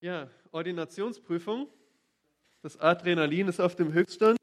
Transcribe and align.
Ja, 0.00 0.28
Ordinationsprüfung. 0.52 1.66
Das 2.62 2.78
Adrenalin 2.78 3.48
ist 3.48 3.58
auf 3.58 3.74
dem 3.74 3.92
Höchststand. 3.92 4.38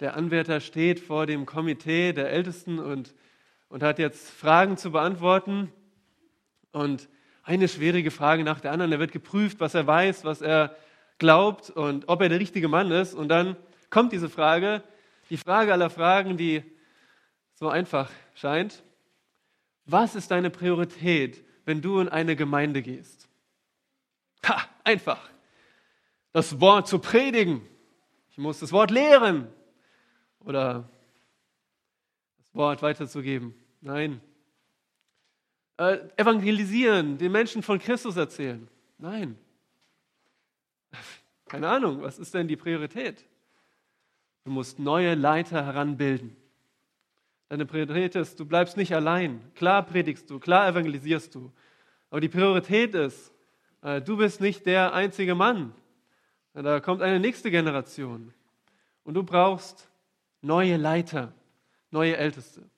Der 0.00 0.16
Anwärter 0.16 0.58
steht 0.58 0.98
vor 0.98 1.26
dem 1.26 1.46
Komitee 1.46 2.12
der 2.12 2.28
Ältesten 2.30 2.80
und, 2.80 3.14
und 3.68 3.84
hat 3.84 4.00
jetzt 4.00 4.28
Fragen 4.28 4.76
zu 4.76 4.90
beantworten. 4.90 5.72
Und 6.72 7.08
eine 7.44 7.68
schwierige 7.68 8.10
Frage 8.10 8.42
nach 8.42 8.60
der 8.60 8.72
anderen. 8.72 8.90
Er 8.90 8.98
wird 8.98 9.12
geprüft, 9.12 9.60
was 9.60 9.74
er 9.74 9.86
weiß, 9.86 10.24
was 10.24 10.42
er 10.42 10.74
glaubt 11.18 11.70
und 11.70 12.08
ob 12.08 12.20
er 12.20 12.30
der 12.30 12.40
richtige 12.40 12.66
Mann 12.66 12.90
ist. 12.90 13.14
Und 13.14 13.28
dann 13.28 13.54
kommt 13.90 14.12
diese 14.12 14.28
Frage, 14.28 14.82
die 15.28 15.36
Frage 15.36 15.72
aller 15.72 15.88
Fragen, 15.88 16.36
die 16.36 16.64
so 17.54 17.68
einfach 17.68 18.10
scheint. 18.34 18.82
Was 19.86 20.16
ist 20.16 20.32
deine 20.32 20.50
Priorität, 20.50 21.44
wenn 21.64 21.80
du 21.80 22.00
in 22.00 22.08
eine 22.08 22.34
Gemeinde 22.34 22.82
gehst? 22.82 23.29
Ha, 24.46 24.62
einfach. 24.84 25.20
Das 26.32 26.60
Wort 26.60 26.88
zu 26.88 26.98
predigen. 26.98 27.66
Ich 28.30 28.38
muss 28.38 28.60
das 28.60 28.72
Wort 28.72 28.90
lehren. 28.90 29.48
Oder 30.40 30.88
das 32.38 32.54
Wort 32.54 32.82
weiterzugeben. 32.82 33.54
Nein. 33.80 34.20
Äh, 35.76 35.98
evangelisieren, 36.16 37.18
den 37.18 37.32
Menschen 37.32 37.62
von 37.62 37.78
Christus 37.78 38.16
erzählen. 38.16 38.68
Nein. 38.98 39.38
Keine 41.46 41.68
Ahnung, 41.68 42.02
was 42.02 42.18
ist 42.18 42.34
denn 42.34 42.48
die 42.48 42.56
Priorität? 42.56 43.24
Du 44.44 44.50
musst 44.50 44.78
neue 44.78 45.14
Leiter 45.14 45.64
heranbilden. 45.64 46.36
Deine 47.48 47.66
Priorität 47.66 48.14
ist, 48.14 48.38
du 48.38 48.44
bleibst 48.44 48.76
nicht 48.76 48.94
allein. 48.94 49.40
Klar 49.54 49.84
predigst 49.84 50.30
du, 50.30 50.38
klar 50.38 50.68
evangelisierst 50.68 51.34
du. 51.34 51.52
Aber 52.08 52.20
die 52.20 52.28
Priorität 52.28 52.94
ist, 52.94 53.32
du 53.82 54.16
bist 54.16 54.40
nicht 54.40 54.66
der 54.66 54.92
einzige 54.92 55.34
Mann. 55.34 55.74
Da 56.52 56.80
kommt 56.80 57.02
eine 57.02 57.20
nächste 57.20 57.50
Generation. 57.50 58.32
Und 59.04 59.14
du 59.14 59.22
brauchst 59.22 59.88
neue 60.42 60.76
Leiter, 60.76 61.32
neue 61.90 62.16
Älteste. 62.16 62.68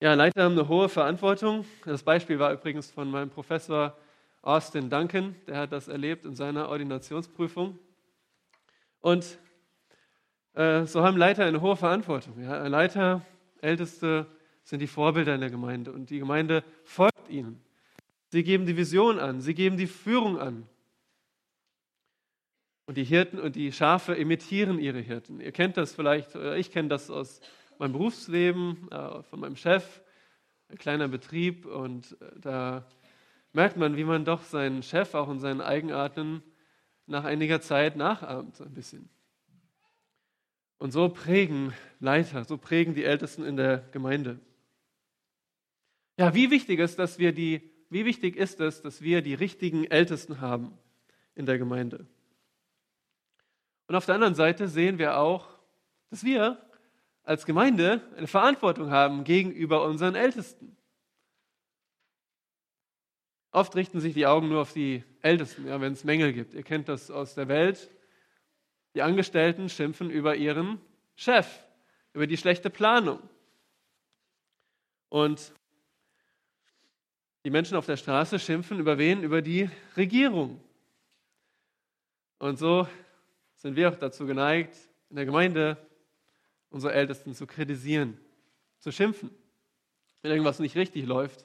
Ja, 0.00 0.14
Leiter 0.14 0.44
haben 0.44 0.52
eine 0.52 0.68
hohe 0.68 0.88
Verantwortung. 0.88 1.64
Das 1.84 2.02
Beispiel 2.02 2.38
war 2.38 2.52
übrigens 2.52 2.90
von 2.90 3.10
meinem 3.10 3.30
Professor 3.30 3.96
Austin 4.42 4.90
Duncan. 4.90 5.34
Der 5.46 5.56
hat 5.56 5.72
das 5.72 5.88
erlebt 5.88 6.24
in 6.24 6.34
seiner 6.34 6.68
Ordinationsprüfung. 6.68 7.78
Und 9.00 9.38
äh, 10.54 10.84
so 10.84 11.02
haben 11.02 11.16
Leiter 11.16 11.44
eine 11.44 11.60
hohe 11.60 11.76
Verantwortung. 11.76 12.42
Ja, 12.42 12.66
Leiter, 12.66 13.22
Älteste 13.60 14.26
sind 14.62 14.80
die 14.80 14.86
Vorbilder 14.86 15.34
in 15.34 15.40
der 15.40 15.50
Gemeinde 15.50 15.92
und 15.92 16.10
die 16.10 16.18
Gemeinde 16.18 16.64
folgt 16.84 17.28
ihnen. 17.28 17.62
Sie 18.34 18.42
geben 18.42 18.66
die 18.66 18.76
Vision 18.76 19.20
an, 19.20 19.40
sie 19.40 19.54
geben 19.54 19.76
die 19.76 19.86
Führung 19.86 20.40
an. 20.40 20.66
Und 22.84 22.96
die 22.96 23.04
Hirten 23.04 23.38
und 23.38 23.54
die 23.54 23.70
Schafe 23.70 24.12
imitieren 24.14 24.80
ihre 24.80 24.98
Hirten. 24.98 25.40
Ihr 25.40 25.52
kennt 25.52 25.76
das 25.76 25.94
vielleicht, 25.94 26.34
oder 26.34 26.56
ich 26.56 26.72
kenne 26.72 26.88
das 26.88 27.10
aus 27.10 27.40
meinem 27.78 27.92
Berufsleben, 27.92 28.90
äh, 28.90 29.22
von 29.22 29.38
meinem 29.38 29.54
Chef, 29.54 30.02
ein 30.68 30.78
kleiner 30.78 31.06
Betrieb. 31.06 31.64
Und 31.64 32.20
äh, 32.20 32.40
da 32.40 32.88
merkt 33.52 33.76
man, 33.76 33.96
wie 33.96 34.02
man 34.02 34.24
doch 34.24 34.42
seinen 34.42 34.82
Chef 34.82 35.14
auch 35.14 35.30
in 35.30 35.38
seinen 35.38 35.60
Eigenarten 35.60 36.42
nach 37.06 37.22
einiger 37.22 37.60
Zeit 37.60 37.94
nachahmt, 37.94 38.56
so 38.56 38.64
ein 38.64 38.74
bisschen. 38.74 39.08
Und 40.78 40.90
so 40.90 41.08
prägen 41.08 41.72
Leiter, 42.00 42.42
so 42.42 42.58
prägen 42.58 42.94
die 42.94 43.04
Ältesten 43.04 43.44
in 43.44 43.56
der 43.56 43.78
Gemeinde. 43.92 44.40
Ja, 46.18 46.34
wie 46.34 46.50
wichtig 46.50 46.80
ist, 46.80 46.98
dass 46.98 47.20
wir 47.20 47.32
die 47.32 47.73
wie 47.94 48.04
wichtig 48.04 48.34
ist 48.34 48.58
es, 48.58 48.82
dass 48.82 49.02
wir 49.02 49.22
die 49.22 49.34
richtigen 49.34 49.84
Ältesten 49.84 50.40
haben 50.40 50.76
in 51.36 51.46
der 51.46 51.58
Gemeinde? 51.58 52.08
Und 53.86 53.94
auf 53.94 54.04
der 54.04 54.16
anderen 54.16 54.34
Seite 54.34 54.66
sehen 54.66 54.98
wir 54.98 55.16
auch, 55.16 55.48
dass 56.10 56.24
wir 56.24 56.58
als 57.22 57.46
Gemeinde 57.46 58.02
eine 58.16 58.26
Verantwortung 58.26 58.90
haben 58.90 59.22
gegenüber 59.22 59.84
unseren 59.84 60.16
Ältesten. 60.16 60.76
Oft 63.52 63.76
richten 63.76 64.00
sich 64.00 64.12
die 64.12 64.26
Augen 64.26 64.48
nur 64.48 64.62
auf 64.62 64.72
die 64.72 65.04
Ältesten, 65.22 65.68
ja, 65.68 65.80
wenn 65.80 65.92
es 65.92 66.02
Mängel 66.02 66.32
gibt. 66.32 66.52
Ihr 66.52 66.64
kennt 66.64 66.88
das 66.88 67.12
aus 67.12 67.36
der 67.36 67.46
Welt. 67.46 67.88
Die 68.96 69.02
Angestellten 69.02 69.68
schimpfen 69.68 70.10
über 70.10 70.34
ihren 70.34 70.80
Chef, 71.14 71.46
über 72.12 72.26
die 72.26 72.38
schlechte 72.38 72.70
Planung. 72.70 73.20
Und 75.10 75.54
die 77.44 77.50
Menschen 77.50 77.76
auf 77.76 77.86
der 77.86 77.96
Straße 77.96 78.38
schimpfen 78.38 78.78
über 78.80 78.98
wen? 78.98 79.22
Über 79.22 79.42
die 79.42 79.70
Regierung. 79.96 80.60
Und 82.38 82.58
so 82.58 82.88
sind 83.56 83.76
wir 83.76 83.90
auch 83.90 83.96
dazu 83.96 84.26
geneigt, 84.26 84.76
in 85.10 85.16
der 85.16 85.26
Gemeinde 85.26 85.76
unsere 86.70 86.92
Ältesten 86.92 87.34
zu 87.34 87.46
kritisieren, 87.46 88.18
zu 88.80 88.90
schimpfen, 88.90 89.30
wenn 90.22 90.30
irgendwas 90.32 90.58
nicht 90.58 90.74
richtig 90.74 91.06
läuft. 91.06 91.44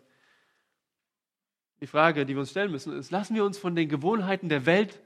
Die 1.82 1.88
Frage, 1.88 2.26
die 2.26 2.34
wir 2.34 2.42
uns 2.42 2.52
stellen 2.52 2.72
müssen, 2.72 2.98
ist, 2.98 3.12
lassen 3.12 3.36
wir 3.36 3.46
uns 3.46 3.58
von 3.58 3.76
den 3.76 3.88
Gewohnheiten 3.88 4.50
der 4.50 4.66
Welt 4.66 5.00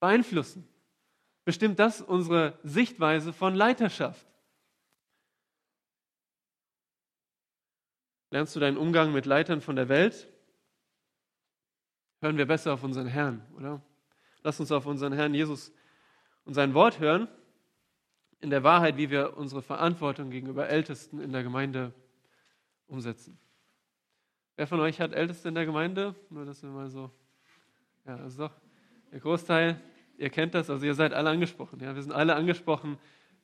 beeinflussen? 0.00 0.66
Bestimmt 1.44 1.78
das 1.78 2.00
unsere 2.00 2.58
Sichtweise 2.62 3.32
von 3.32 3.54
Leiterschaft? 3.54 4.27
Lernst 8.30 8.54
du 8.54 8.60
deinen 8.60 8.76
Umgang 8.76 9.12
mit 9.12 9.26
Leitern 9.26 9.60
von 9.60 9.76
der 9.76 9.88
Welt? 9.88 10.28
Hören 12.20 12.36
wir 12.36 12.46
besser 12.46 12.74
auf 12.74 12.82
unseren 12.82 13.06
Herrn, 13.06 13.46
oder? 13.56 13.82
Lass 14.42 14.60
uns 14.60 14.72
auf 14.72 14.86
unseren 14.86 15.12
Herrn 15.12 15.34
Jesus 15.34 15.72
und 16.44 16.54
sein 16.54 16.74
Wort 16.74 17.00
hören, 17.00 17.28
in 18.40 18.50
der 18.50 18.62
Wahrheit, 18.62 18.96
wie 18.96 19.10
wir 19.10 19.36
unsere 19.36 19.62
Verantwortung 19.62 20.30
gegenüber 20.30 20.68
Ältesten 20.68 21.20
in 21.20 21.32
der 21.32 21.42
Gemeinde 21.42 21.92
umsetzen. 22.86 23.38
Wer 24.56 24.66
von 24.66 24.80
euch 24.80 25.00
hat 25.00 25.12
Älteste 25.12 25.48
in 25.48 25.54
der 25.54 25.66
Gemeinde? 25.66 26.14
Nur, 26.30 26.44
dass 26.44 26.62
wir 26.62 26.70
mal 26.70 26.88
so. 26.88 27.10
Ja, 28.06 28.16
also 28.16 28.48
doch. 28.48 28.54
Der 29.12 29.20
Großteil, 29.20 29.80
ihr 30.16 30.30
kennt 30.30 30.54
das, 30.54 30.70
also 30.70 30.84
ihr 30.84 30.94
seid 30.94 31.12
alle 31.12 31.30
angesprochen. 31.30 31.80
Ja, 31.80 31.94
wir 31.94 32.02
sind 32.02 32.12
alle 32.12 32.34
angesprochen. 32.34 32.98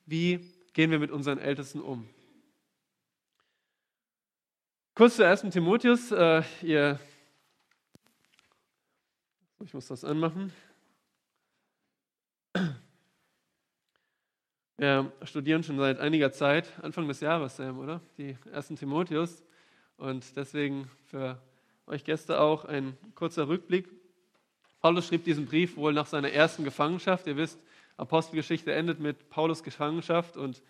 Wie 0.07 0.41
gehen 0.73 0.91
wir 0.91 0.99
mit 0.99 1.11
unseren 1.11 1.39
Ältesten 1.39 1.81
um? 1.81 2.09
Kurz 4.97 5.17
zu 5.17 5.27
1. 5.27 5.51
Timotheus. 5.51 6.13
Äh, 6.13 6.45
ihr, 6.63 7.01
ich 9.65 9.75
muss 9.75 9.89
das 9.89 10.05
anmachen. 10.05 10.53
Wir 14.77 15.11
studieren 15.25 15.65
schon 15.65 15.79
seit 15.79 15.99
einiger 15.99 16.31
Zeit, 16.31 16.69
Anfang 16.81 17.09
des 17.09 17.19
Jahres, 17.19 17.57
Sam, 17.57 17.81
oder? 17.81 18.03
Die 18.19 18.37
1. 18.53 18.69
Timotheus. 18.79 19.43
Und 19.97 20.37
deswegen 20.37 20.89
für 21.07 21.43
euch 21.89 22.05
Gäste 22.05 22.39
auch 22.39 22.65
ein 22.65 22.97
kurzer 23.17 23.49
Rückblick. 23.49 23.89
Paulus 24.79 25.09
schrieb 25.09 25.25
diesen 25.25 25.47
Brief 25.47 25.77
wohl 25.77 25.93
nach 25.93 26.07
seiner 26.07 26.31
ersten 26.31 26.63
Gefangenschaft. 26.63 27.27
Ihr 27.27 27.37
wisst, 27.37 27.59
Apostelgeschichte 27.97 28.73
endet 28.73 29.01
mit 29.01 29.29
Paulus 29.29 29.65
Gefangenschaft 29.65 30.37
und 30.37 30.63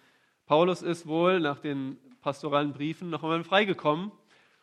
Paulus 0.46 0.80
ist 0.80 1.06
wohl 1.06 1.40
nach 1.40 1.58
den 1.58 1.98
pastoralen 2.24 2.72
Briefen 2.72 3.10
noch 3.10 3.22
einmal 3.22 3.44
freigekommen 3.44 4.10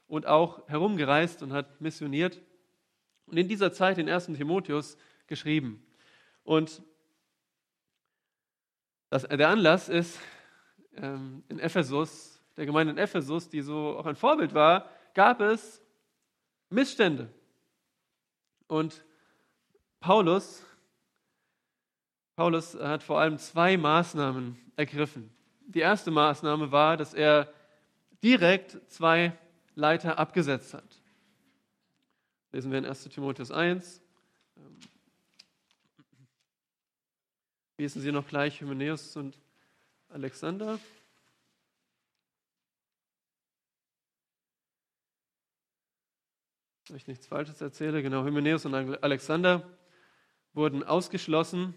und 0.08 0.26
auch 0.26 0.68
herumgereist 0.68 1.44
und 1.44 1.54
hat 1.54 1.80
missioniert 1.80 2.42
und 3.28 3.38
in 3.38 3.48
dieser 3.48 3.72
Zeit 3.72 3.98
den 3.98 4.08
ersten 4.08 4.34
Timotheus 4.34 4.98
geschrieben. 5.28 5.86
Und 6.44 6.82
das, 9.12 9.28
der 9.28 9.48
Anlass 9.48 9.90
ist 9.90 10.20
ähm, 10.98 11.44
in 11.50 11.60
Ephesus, 11.60 12.42
der 12.58 12.66
Gemeinde 12.66 12.94
in 12.94 12.98
Ephesus, 12.98 13.48
die 13.48 13.62
so 13.62 13.96
auch 13.96 14.08
ein 14.08 14.16
Vorbild 14.16 14.56
war, 14.56 14.90
gab 15.14 15.40
es 15.40 15.84
Missstände. 16.72 17.32
Und 18.66 19.06
Paulus, 20.00 20.66
Paulus 22.36 22.74
hat 22.74 23.04
vor 23.04 23.20
allem 23.20 23.38
zwei 23.38 23.78
Maßnahmen 23.78 24.58
ergriffen. 24.76 25.32
Die 25.74 25.80
erste 25.80 26.12
Maßnahme 26.12 26.72
war, 26.72 26.98
dass 26.98 27.14
er 27.14 27.54
direkt 28.24 28.78
zwei 28.92 29.38
Leiter 29.76 30.20
abgesetzt 30.20 30.74
hat. 30.74 31.02
Lesen 32.52 32.72
wir 32.72 32.80
in 32.80 32.86
1 32.86 33.04
Timotheus 33.06 33.52
1. 33.52 34.02
Lesen 37.78 38.02
Sie 38.02 38.12
noch 38.12 38.28
gleich 38.28 38.62
Hymenäus 38.62 39.16
und 39.16 39.40
Alexander. 40.10 40.80
Dass 46.88 46.98
ich 46.98 47.08
nichts 47.08 47.26
Falsches 47.26 47.62
erzähle. 47.62 48.04
Genau, 48.04 48.24
Hymenäus 48.24 48.66
und 48.66 48.76
Alexander 48.76 49.78
wurden 50.54 50.84
ausgeschlossen 50.84 51.74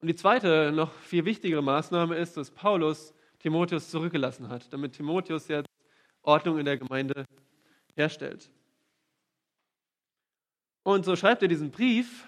und 0.00 0.08
die 0.08 0.16
zweite, 0.16 0.72
noch 0.72 0.92
viel 0.94 1.26
wichtigere 1.26 1.62
Maßnahme 1.62 2.16
ist, 2.16 2.36
dass 2.36 2.50
Paulus 2.50 3.12
Timotheus 3.40 3.90
zurückgelassen 3.90 4.48
hat, 4.48 4.72
damit 4.72 4.92
Timotheus 4.92 5.48
jetzt 5.48 5.68
Ordnung 6.22 6.58
in 6.58 6.64
der 6.64 6.78
Gemeinde 6.78 7.24
herstellt. 7.94 8.50
Und 10.82 11.04
so 11.04 11.16
schreibt 11.16 11.42
er 11.42 11.48
diesen 11.48 11.70
Brief, 11.70 12.26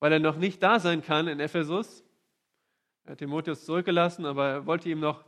weil 0.00 0.12
er 0.12 0.18
noch 0.18 0.36
nicht 0.36 0.62
da 0.62 0.80
sein 0.80 1.02
kann 1.02 1.28
in 1.28 1.40
Ephesus. 1.40 2.04
Er 3.04 3.12
hat 3.12 3.18
Timotheus 3.18 3.64
zurückgelassen, 3.64 4.26
aber 4.26 4.48
er 4.48 4.66
wollte 4.66 4.88
ihm 4.88 5.00
noch 5.00 5.24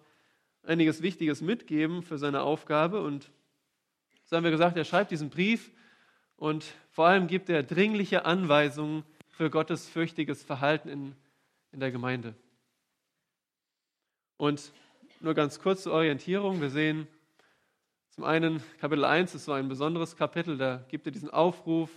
einiges 0.62 1.02
Wichtiges 1.02 1.40
mitgeben 1.40 2.02
für 2.02 2.18
seine 2.18 2.42
Aufgabe. 2.42 3.00
Und 3.02 3.30
so 4.24 4.36
haben 4.36 4.44
wir 4.44 4.50
gesagt, 4.50 4.76
er 4.76 4.84
schreibt 4.84 5.10
diesen 5.10 5.30
Brief 5.30 5.72
und 6.36 6.64
vor 6.90 7.06
allem 7.06 7.26
gibt 7.26 7.48
er 7.48 7.62
dringliche 7.62 8.24
Anweisungen 8.24 9.04
für 9.28 9.50
Gottes 9.50 9.88
fürchtiges 9.88 10.42
Verhalten 10.42 10.88
in, 10.88 11.14
in 11.72 11.80
der 11.80 11.90
Gemeinde. 11.90 12.34
Und 14.40 14.72
nur 15.20 15.34
ganz 15.34 15.60
kurz 15.60 15.82
zur 15.82 15.92
Orientierung. 15.92 16.62
Wir 16.62 16.70
sehen 16.70 17.06
zum 18.08 18.24
einen, 18.24 18.62
Kapitel 18.80 19.04
1 19.04 19.34
ist 19.34 19.44
so 19.44 19.52
ein 19.52 19.68
besonderes 19.68 20.16
Kapitel, 20.16 20.56
da 20.56 20.82
gibt 20.88 21.04
er 21.04 21.12
diesen 21.12 21.28
Aufruf 21.28 21.90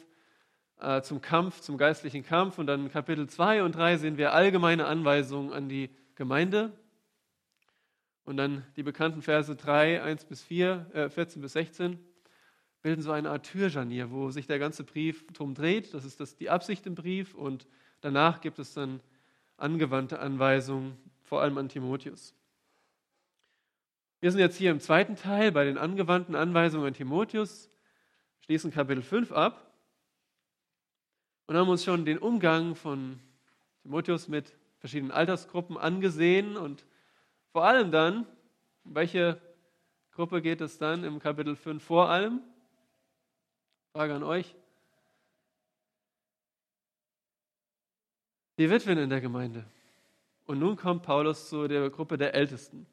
äh, 0.81 1.01
zum 1.03 1.21
Kampf, 1.21 1.61
zum 1.61 1.77
geistlichen 1.77 2.25
Kampf. 2.25 2.57
Und 2.57 2.67
dann 2.67 2.91
Kapitel 2.91 3.29
2 3.29 3.63
und 3.63 3.77
3 3.77 3.95
sehen 3.95 4.17
wir 4.17 4.33
allgemeine 4.33 4.87
Anweisungen 4.87 5.53
an 5.53 5.69
die 5.69 5.89
Gemeinde. 6.15 6.73
Und 8.25 8.35
dann 8.35 8.65
die 8.75 8.83
bekannten 8.83 9.21
Verse 9.21 9.55
3, 9.55 10.03
1 10.03 10.25
bis 10.25 10.43
4, 10.43 10.91
äh, 10.93 11.09
14 11.09 11.41
bis 11.41 11.53
16 11.53 11.97
bilden 12.81 13.01
so 13.01 13.13
eine 13.13 13.29
Art 13.29 13.45
Türjanier, 13.45 14.11
wo 14.11 14.31
sich 14.31 14.47
der 14.47 14.59
ganze 14.59 14.83
Brief 14.83 15.25
drum 15.27 15.53
dreht. 15.53 15.93
Das 15.93 16.03
ist 16.03 16.19
das, 16.19 16.35
die 16.35 16.49
Absicht 16.49 16.85
im 16.87 16.95
Brief. 16.95 17.35
Und 17.35 17.67
danach 18.01 18.41
gibt 18.41 18.59
es 18.59 18.73
dann 18.73 18.99
angewandte 19.55 20.19
Anweisungen, 20.19 20.97
vor 21.23 21.41
allem 21.41 21.57
an 21.57 21.69
Timotheus. 21.69 22.35
Wir 24.19 24.31
sind 24.31 24.39
jetzt 24.39 24.57
hier 24.57 24.71
im 24.71 24.79
zweiten 24.79 25.15
Teil 25.15 25.51
bei 25.51 25.65
den 25.65 25.77
angewandten 25.77 26.35
Anweisungen 26.35 26.87
an 26.87 26.93
Timotheus, 26.93 27.69
schließen 28.41 28.71
Kapitel 28.71 29.01
5 29.01 29.31
ab 29.31 29.69
und 31.47 31.57
haben 31.57 31.69
uns 31.69 31.83
schon 31.83 32.05
den 32.05 32.19
Umgang 32.19 32.75
von 32.75 33.19
Timotheus 33.81 34.27
mit 34.27 34.53
verschiedenen 34.79 35.11
Altersgruppen 35.11 35.77
angesehen 35.77 36.55
und 36.55 36.85
vor 37.51 37.65
allem 37.65 37.91
dann, 37.91 38.25
welche 38.83 39.41
Gruppe 40.11 40.41
geht 40.41 40.61
es 40.61 40.77
dann 40.77 41.03
im 41.03 41.19
Kapitel 41.19 41.55
5 41.55 41.83
vor 41.83 42.09
allem? 42.09 42.41
Frage 43.91 44.15
an 44.15 44.23
euch. 44.23 44.55
Die 48.57 48.69
Witwen 48.69 48.97
in 48.97 49.09
der 49.09 49.21
Gemeinde. 49.21 49.65
Und 50.45 50.59
nun 50.59 50.75
kommt 50.75 51.03
Paulus 51.03 51.49
zu 51.49 51.67
der 51.67 51.89
Gruppe 51.89 52.17
der 52.17 52.33
Ältesten. 52.33 52.85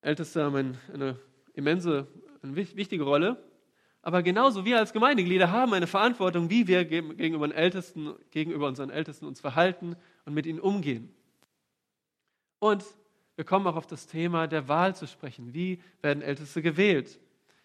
Älteste 0.00 0.44
haben 0.44 0.78
eine 0.92 1.18
immense, 1.54 2.06
eine 2.42 2.56
wichtige 2.56 3.04
Rolle. 3.04 3.42
Aber 4.02 4.22
genauso 4.22 4.66
wir 4.66 4.78
als 4.78 4.92
Gemeindeglieder 4.92 5.50
haben 5.50 5.72
eine 5.72 5.86
Verantwortung, 5.86 6.50
wie 6.50 6.66
wir 6.66 6.84
gegenüber, 6.84 7.54
Ältesten, 7.54 8.14
gegenüber 8.30 8.68
unseren 8.68 8.90
Ältesten 8.90 9.24
uns 9.24 9.40
verhalten 9.40 9.96
und 10.26 10.34
mit 10.34 10.44
ihnen 10.44 10.60
umgehen. 10.60 11.14
Und 12.58 12.84
wir 13.36 13.44
kommen 13.44 13.66
auch 13.66 13.76
auf 13.76 13.86
das 13.86 14.06
Thema 14.06 14.46
der 14.46 14.68
Wahl 14.68 14.94
zu 14.94 15.06
sprechen. 15.06 15.54
Wie 15.54 15.82
werden 16.02 16.22
Älteste 16.22 16.60
gewählt? 16.60 17.18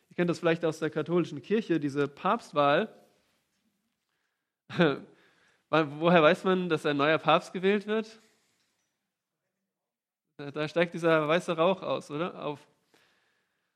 Ihr 0.10 0.16
kennt 0.16 0.30
das 0.30 0.40
vielleicht 0.40 0.64
aus 0.64 0.80
der 0.80 0.90
katholischen 0.90 1.42
Kirche, 1.42 1.80
diese 1.80 2.08
Papstwahl. 2.08 2.94
Woher 5.70 6.24
weiß 6.24 6.44
man, 6.46 6.68
dass 6.70 6.86
ein 6.86 6.98
neuer 6.98 7.18
Papst 7.18 7.54
gewählt 7.54 7.86
wird? 7.86 8.20
Da 10.38 10.68
steigt 10.68 10.94
dieser 10.94 11.28
weiße 11.28 11.56
Rauch 11.56 11.82
aus, 11.82 12.10
oder? 12.10 12.44
Auf. 12.44 12.66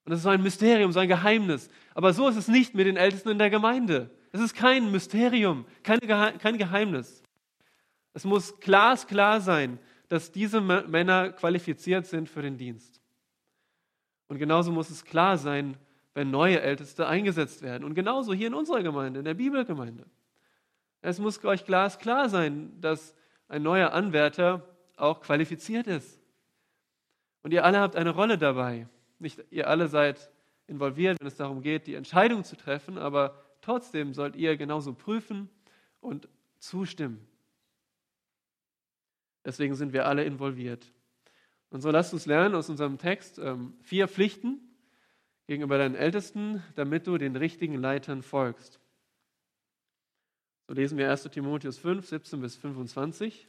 Und 0.06 0.12
das 0.12 0.20
ist 0.20 0.24
so 0.24 0.30
ein 0.30 0.42
Mysterium, 0.42 0.92
so 0.92 1.00
ein 1.00 1.08
Geheimnis. 1.08 1.70
Aber 1.94 2.14
so 2.14 2.28
ist 2.28 2.36
es 2.36 2.48
nicht 2.48 2.74
mit 2.74 2.88
den 2.88 2.98
Ältesten 2.98 3.30
in 3.30 3.38
der 3.38 3.50
Gemeinde. 3.50 4.10
Es 4.32 4.42
ist 4.42 4.56
kein 4.56 4.92
Mysterium, 4.92 5.66
kein 5.84 6.00
Geheimnis. 6.58 7.22
Es 8.14 8.26
muss 8.26 8.60
glasklar 8.60 9.42
sein, 9.42 9.80
dass 10.08 10.32
diese 10.32 10.62
Männer 10.62 11.32
qualifiziert 11.32 12.06
sind 12.06 12.30
für 12.30 12.42
den 12.42 12.58
Dienst. 12.58 13.02
Und 14.28 14.40
genauso 14.40 14.72
muss 14.72 14.90
es 14.90 15.04
klar 15.04 15.38
sein, 15.38 15.78
wenn 16.14 16.32
neue 16.32 16.62
Älteste 16.62 17.08
eingesetzt 17.08 17.62
werden. 17.62 17.84
Und 17.84 17.94
genauso 17.94 18.34
hier 18.34 18.48
in 18.48 18.54
unserer 18.54 18.84
Gemeinde, 18.84 19.20
in 19.20 19.26
der 19.26 19.34
Bibelgemeinde. 19.34 20.06
Es 21.04 21.20
muss 21.20 21.44
euch 21.44 21.66
glasklar 21.66 22.30
sein, 22.30 22.80
dass 22.80 23.14
ein 23.50 23.62
neuer 23.62 23.92
Anwärter 23.92 24.66
auch 24.96 25.20
qualifiziert 25.20 25.86
ist. 25.86 26.18
Und 27.42 27.52
ihr 27.52 27.66
alle 27.66 27.80
habt 27.82 27.98
eine 27.98 28.12
Rolle 28.12 28.38
dabei. 28.38 28.88
Nicht 29.20 29.44
ihr 29.50 29.68
alle 29.68 29.90
seid 29.90 30.32
involviert, 30.66 31.20
wenn 31.20 31.28
es 31.28 31.36
darum 31.36 31.62
geht, 31.62 31.88
die 31.88 31.96
Entscheidung 31.96 32.46
zu 32.46 32.56
treffen, 32.56 32.98
aber 32.98 33.38
trotzdem 33.60 34.14
sollt 34.14 34.38
ihr 34.38 34.56
genauso 34.56 34.94
prüfen 34.94 35.50
und 36.00 36.30
zustimmen. 36.58 37.28
Deswegen 39.44 39.76
sind 39.76 39.92
wir 39.92 40.06
alle 40.06 40.24
involviert. 40.24 40.90
Und 41.70 41.82
so 41.82 41.92
lasst 41.92 42.14
uns 42.14 42.26
lernen 42.28 42.56
aus 42.56 42.70
unserem 42.70 42.98
Text 42.98 43.40
ähm, 43.40 43.74
vier 43.82 44.08
Pflichten 44.08 44.62
gegenüber 45.48 45.78
deinen 45.78 45.96
Ältesten, 45.96 46.64
damit 46.76 47.08
du 47.08 47.18
den 47.18 47.36
richtigen 47.36 47.76
Leitern 47.76 48.22
folgst. 48.22 48.80
So 50.68 50.74
lesen 50.74 50.98
wir 50.98 51.12
1 51.12 51.24
Timotheus 51.24 51.78
5, 51.78 52.08
17 52.08 52.40
bis 52.40 52.56
25. 52.56 53.48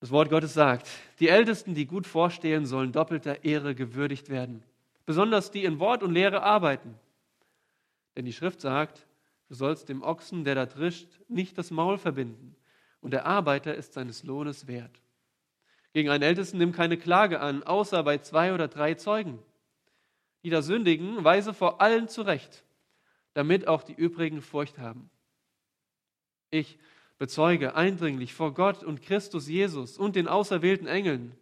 Das 0.00 0.10
Wort 0.10 0.28
Gottes 0.28 0.52
sagt, 0.52 0.86
die 1.18 1.28
Ältesten, 1.28 1.74
die 1.74 1.86
gut 1.86 2.06
vorstehen, 2.06 2.66
sollen 2.66 2.92
doppelter 2.92 3.42
Ehre 3.42 3.74
gewürdigt 3.74 4.28
werden, 4.28 4.62
besonders 5.06 5.50
die 5.50 5.64
in 5.64 5.78
Wort 5.78 6.02
und 6.02 6.12
Lehre 6.12 6.42
arbeiten. 6.42 6.94
Denn 8.14 8.26
die 8.26 8.34
Schrift 8.34 8.60
sagt, 8.60 9.06
du 9.48 9.54
sollst 9.54 9.88
dem 9.88 10.02
Ochsen, 10.02 10.44
der 10.44 10.54
da 10.56 10.66
drischt, 10.66 11.08
nicht 11.28 11.56
das 11.56 11.70
Maul 11.70 11.96
verbinden, 11.96 12.54
und 13.00 13.12
der 13.12 13.24
Arbeiter 13.24 13.74
ist 13.74 13.94
seines 13.94 14.24
Lohnes 14.24 14.66
wert. 14.66 15.00
Gegen 15.94 16.10
einen 16.10 16.22
Ältesten 16.22 16.58
nimm 16.58 16.72
keine 16.72 16.98
Klage 16.98 17.40
an, 17.40 17.62
außer 17.62 18.02
bei 18.02 18.18
zwei 18.18 18.52
oder 18.52 18.68
drei 18.68 18.94
Zeugen. 18.94 19.38
Die 20.42 20.50
da 20.50 20.60
sündigen, 20.60 21.24
weise 21.24 21.54
vor 21.54 21.80
allen 21.80 22.08
zurecht, 22.08 22.64
damit 23.32 23.66
auch 23.68 23.82
die 23.82 23.94
übrigen 23.94 24.42
Furcht 24.42 24.78
haben. 24.78 25.08
Ich 26.54 26.78
bezeuge 27.18 27.74
eindringlich 27.74 28.32
vor 28.32 28.54
Gott 28.54 28.84
und 28.84 29.02
Christus 29.02 29.48
Jesus 29.48 29.98
und 29.98 30.14
den 30.14 30.28
auserwählten 30.28 30.86
Engeln, 30.86 31.32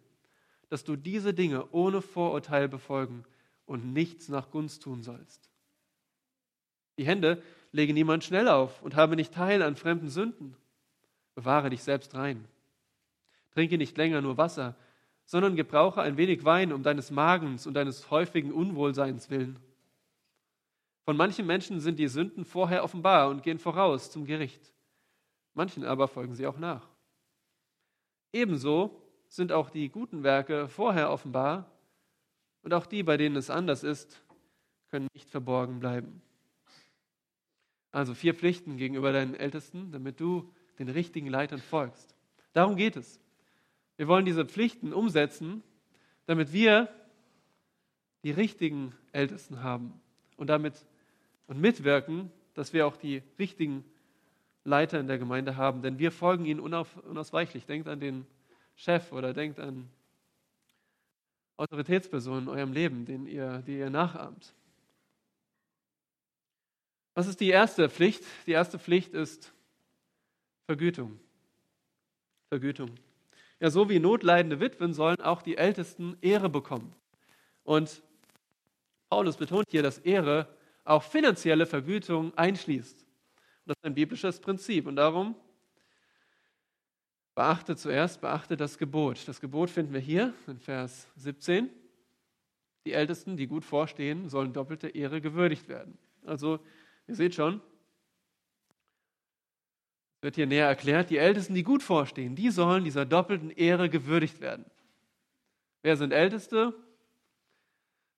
dass 0.69 0.83
du 0.83 0.95
diese 0.95 1.35
Dinge 1.35 1.69
ohne 1.71 2.01
Vorurteil 2.01 2.67
befolgen 2.67 3.23
und 3.67 3.93
nichts 3.93 4.27
nach 4.27 4.49
Gunst 4.49 4.81
tun 4.81 5.03
sollst. 5.03 5.51
Die 6.97 7.05
Hände 7.05 7.43
lege 7.71 7.93
niemand 7.93 8.23
schnell 8.23 8.47
auf 8.47 8.81
und 8.81 8.95
habe 8.95 9.15
nicht 9.15 9.35
teil 9.35 9.61
an 9.61 9.75
fremden 9.75 10.09
Sünden. 10.09 10.55
Bewahre 11.35 11.69
dich 11.69 11.83
selbst 11.83 12.15
rein. 12.15 12.45
Trinke 13.51 13.77
nicht 13.77 13.95
länger 13.95 14.19
nur 14.21 14.37
Wasser, 14.37 14.75
sondern 15.25 15.55
gebrauche 15.55 16.01
ein 16.01 16.17
wenig 16.17 16.43
Wein 16.43 16.73
um 16.73 16.81
deines 16.81 17.11
Magens 17.11 17.67
und 17.67 17.75
deines 17.75 18.09
häufigen 18.09 18.51
Unwohlseins 18.51 19.29
willen. 19.29 19.59
Von 21.05 21.17
manchen 21.17 21.45
Menschen 21.45 21.81
sind 21.81 21.99
die 21.99 22.07
Sünden 22.07 22.45
vorher 22.45 22.83
offenbar 22.83 23.29
und 23.29 23.43
gehen 23.43 23.59
voraus 23.59 24.09
zum 24.09 24.25
Gericht 24.25 24.72
manchen 25.53 25.83
aber 25.83 26.07
folgen 26.07 26.35
sie 26.35 26.47
auch 26.47 26.57
nach. 26.57 26.87
Ebenso 28.31 29.01
sind 29.27 29.51
auch 29.51 29.69
die 29.69 29.89
guten 29.89 30.23
Werke 30.23 30.67
vorher 30.67 31.11
offenbar 31.11 31.71
und 32.61 32.73
auch 32.73 32.85
die, 32.85 33.03
bei 33.03 33.17
denen 33.17 33.35
es 33.35 33.49
anders 33.49 33.83
ist, 33.83 34.23
können 34.89 35.07
nicht 35.13 35.29
verborgen 35.29 35.79
bleiben. 35.79 36.21
Also 37.91 38.13
vier 38.13 38.33
Pflichten 38.33 38.77
gegenüber 38.77 39.11
deinen 39.11 39.35
Ältesten, 39.35 39.91
damit 39.91 40.19
du 40.19 40.51
den 40.79 40.89
richtigen 40.89 41.27
Leitern 41.27 41.59
folgst. 41.59 42.15
Darum 42.53 42.75
geht 42.75 42.95
es. 42.95 43.19
Wir 43.97 44.07
wollen 44.07 44.25
diese 44.25 44.45
Pflichten 44.45 44.93
umsetzen, 44.93 45.63
damit 46.25 46.53
wir 46.53 46.89
die 48.23 48.31
richtigen 48.31 48.95
Ältesten 49.11 49.61
haben 49.61 50.01
und 50.37 50.47
damit 50.47 50.85
und 51.47 51.59
mitwirken, 51.59 52.31
dass 52.53 52.73
wir 52.73 52.87
auch 52.87 52.97
die 52.97 53.21
richtigen 53.37 53.83
Leiter 54.63 54.99
in 54.99 55.07
der 55.07 55.17
Gemeinde 55.17 55.57
haben, 55.57 55.81
denn 55.81 55.99
wir 55.99 56.11
folgen 56.11 56.45
ihnen 56.45 56.59
unausweichlich. 56.59 57.65
Denkt 57.65 57.87
an 57.87 57.99
den 57.99 58.25
Chef 58.75 59.11
oder 59.11 59.33
denkt 59.33 59.59
an 59.59 59.89
Autoritätspersonen 61.57 62.43
in 62.43 62.49
eurem 62.49 62.73
Leben, 62.73 63.05
den 63.05 63.27
ihr, 63.27 63.61
die 63.67 63.77
ihr 63.77 63.89
nachahmt. 63.89 64.53
Was 67.13 67.27
ist 67.27 67.39
die 67.39 67.49
erste 67.49 67.89
Pflicht? 67.89 68.23
Die 68.47 68.51
erste 68.51 68.79
Pflicht 68.79 69.13
ist 69.13 69.53
Vergütung. 70.65 71.19
Vergütung. 72.49 72.89
Ja, 73.59 73.69
so 73.69 73.89
wie 73.89 73.99
notleidende 73.99 74.59
Witwen 74.59 74.93
sollen 74.93 75.21
auch 75.21 75.41
die 75.41 75.57
Ältesten 75.57 76.17
Ehre 76.21 76.49
bekommen. 76.49 76.93
Und 77.63 78.01
Paulus 79.09 79.37
betont 79.37 79.67
hier, 79.69 79.83
dass 79.83 79.99
Ehre 79.99 80.47
auch 80.83 81.03
finanzielle 81.03 81.65
Vergütung 81.65 82.35
einschließt. 82.35 83.02
Das 83.65 83.77
ist 83.77 83.85
ein 83.85 83.93
biblisches 83.93 84.39
Prinzip. 84.39 84.87
Und 84.87 84.97
darum 84.97 85.35
beachte 87.35 87.75
zuerst, 87.75 88.21
beachte 88.21 88.57
das 88.57 88.77
Gebot. 88.77 89.27
Das 89.27 89.39
Gebot 89.39 89.69
finden 89.69 89.93
wir 89.93 89.99
hier 89.99 90.33
in 90.47 90.59
Vers 90.59 91.07
17. 91.15 91.69
die 92.85 92.91
Ältesten, 92.91 93.37
die 93.37 93.47
gut 93.47 93.63
vorstehen, 93.63 94.29
sollen 94.29 94.51
doppelte 94.53 94.89
Ehre 94.89 95.21
gewürdigt 95.21 95.69
werden. 95.69 95.97
Also, 96.25 96.59
ihr 97.07 97.15
seht 97.15 97.33
schon, 97.33 97.61
wird 100.21 100.35
hier 100.35 100.47
näher 100.47 100.67
erklärt, 100.67 101.09
die 101.09 101.17
Ältesten, 101.17 101.53
die 101.53 101.63
gut 101.63 101.83
vorstehen, 101.83 102.35
die 102.35 102.49
sollen 102.49 102.83
dieser 102.83 103.05
doppelten 103.05 103.49
Ehre 103.49 103.89
gewürdigt 103.89 104.41
werden. 104.41 104.65
Wer 105.81 105.97
sind 105.97 106.11
Älteste? 106.11 106.73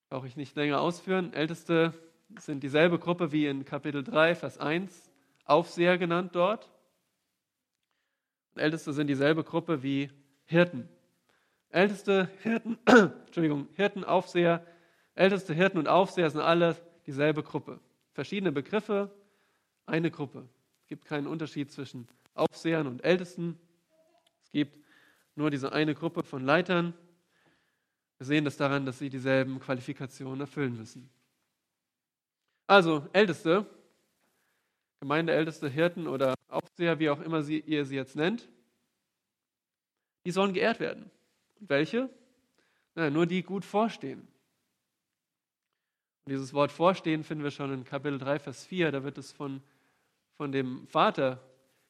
Brauche 0.09 0.27
ich 0.27 0.35
nicht 0.35 0.55
länger 0.55 0.81
ausführen. 0.81 1.33
Älteste 1.33 1.93
sind 2.39 2.61
dieselbe 2.63 2.99
Gruppe 2.99 3.31
wie 3.31 3.47
in 3.47 3.65
Kapitel 3.65 4.03
3, 4.03 4.35
Vers 4.35 4.57
1, 4.57 5.11
Aufseher 5.45 5.97
genannt 5.97 6.35
dort. 6.35 6.69
Älteste 8.55 8.93
sind 8.93 9.07
dieselbe 9.07 9.43
Gruppe 9.43 9.83
wie 9.83 10.09
Hirten. 10.45 10.89
Älteste, 11.69 12.29
Hirten, 12.41 12.77
Entschuldigung, 12.85 13.67
Hirten, 13.73 14.03
Aufseher, 14.03 14.65
Älteste, 15.13 15.53
Hirten 15.53 15.77
und 15.77 15.87
Aufseher 15.87 16.29
sind 16.29 16.41
alle 16.41 16.75
dieselbe 17.05 17.43
Gruppe. 17.43 17.79
Verschiedene 18.13 18.51
Begriffe, 18.51 19.11
eine 19.85 20.09
Gruppe. 20.09 20.47
Es 20.81 20.87
gibt 20.87 21.05
keinen 21.05 21.27
Unterschied 21.27 21.71
zwischen 21.71 22.07
Aufsehern 22.33 22.87
und 22.87 23.03
Ältesten. 23.03 23.59
Es 24.43 24.51
gibt 24.51 24.79
nur 25.35 25.51
diese 25.51 25.73
eine 25.73 25.95
Gruppe 25.95 26.23
von 26.23 26.43
Leitern. 26.43 26.93
Wir 28.17 28.25
sehen 28.25 28.45
das 28.45 28.57
daran, 28.57 28.85
dass 28.85 28.99
sie 28.99 29.09
dieselben 29.09 29.59
Qualifikationen 29.59 30.39
erfüllen 30.39 30.77
müssen. 30.77 31.09
Also 32.67 33.07
Älteste, 33.13 33.65
Gemeindeälteste, 34.99 35.69
Hirten 35.69 36.07
oder 36.07 36.33
Aufseher, 36.47 36.99
wie 36.99 37.09
auch 37.09 37.21
immer 37.21 37.41
sie, 37.41 37.59
ihr 37.59 37.85
sie 37.85 37.95
jetzt 37.95 38.15
nennt, 38.15 38.47
die 40.25 40.31
sollen 40.31 40.53
geehrt 40.53 40.79
werden. 40.79 41.11
Und 41.59 41.69
welche? 41.69 42.09
Na, 42.95 43.09
nur 43.09 43.25
die 43.25 43.43
gut 43.43 43.65
vorstehen. 43.65 44.27
Und 46.25 46.31
dieses 46.31 46.53
Wort 46.53 46.71
vorstehen 46.71 47.23
finden 47.23 47.43
wir 47.43 47.51
schon 47.51 47.73
in 47.73 47.83
Kapitel 47.83 48.17
3, 48.17 48.39
Vers 48.39 48.65
4. 48.65 48.91
Da 48.91 49.03
wird 49.03 49.17
es 49.17 49.31
von 49.31 49.61
von 50.37 50.51
dem 50.51 50.85
Vater 50.87 51.39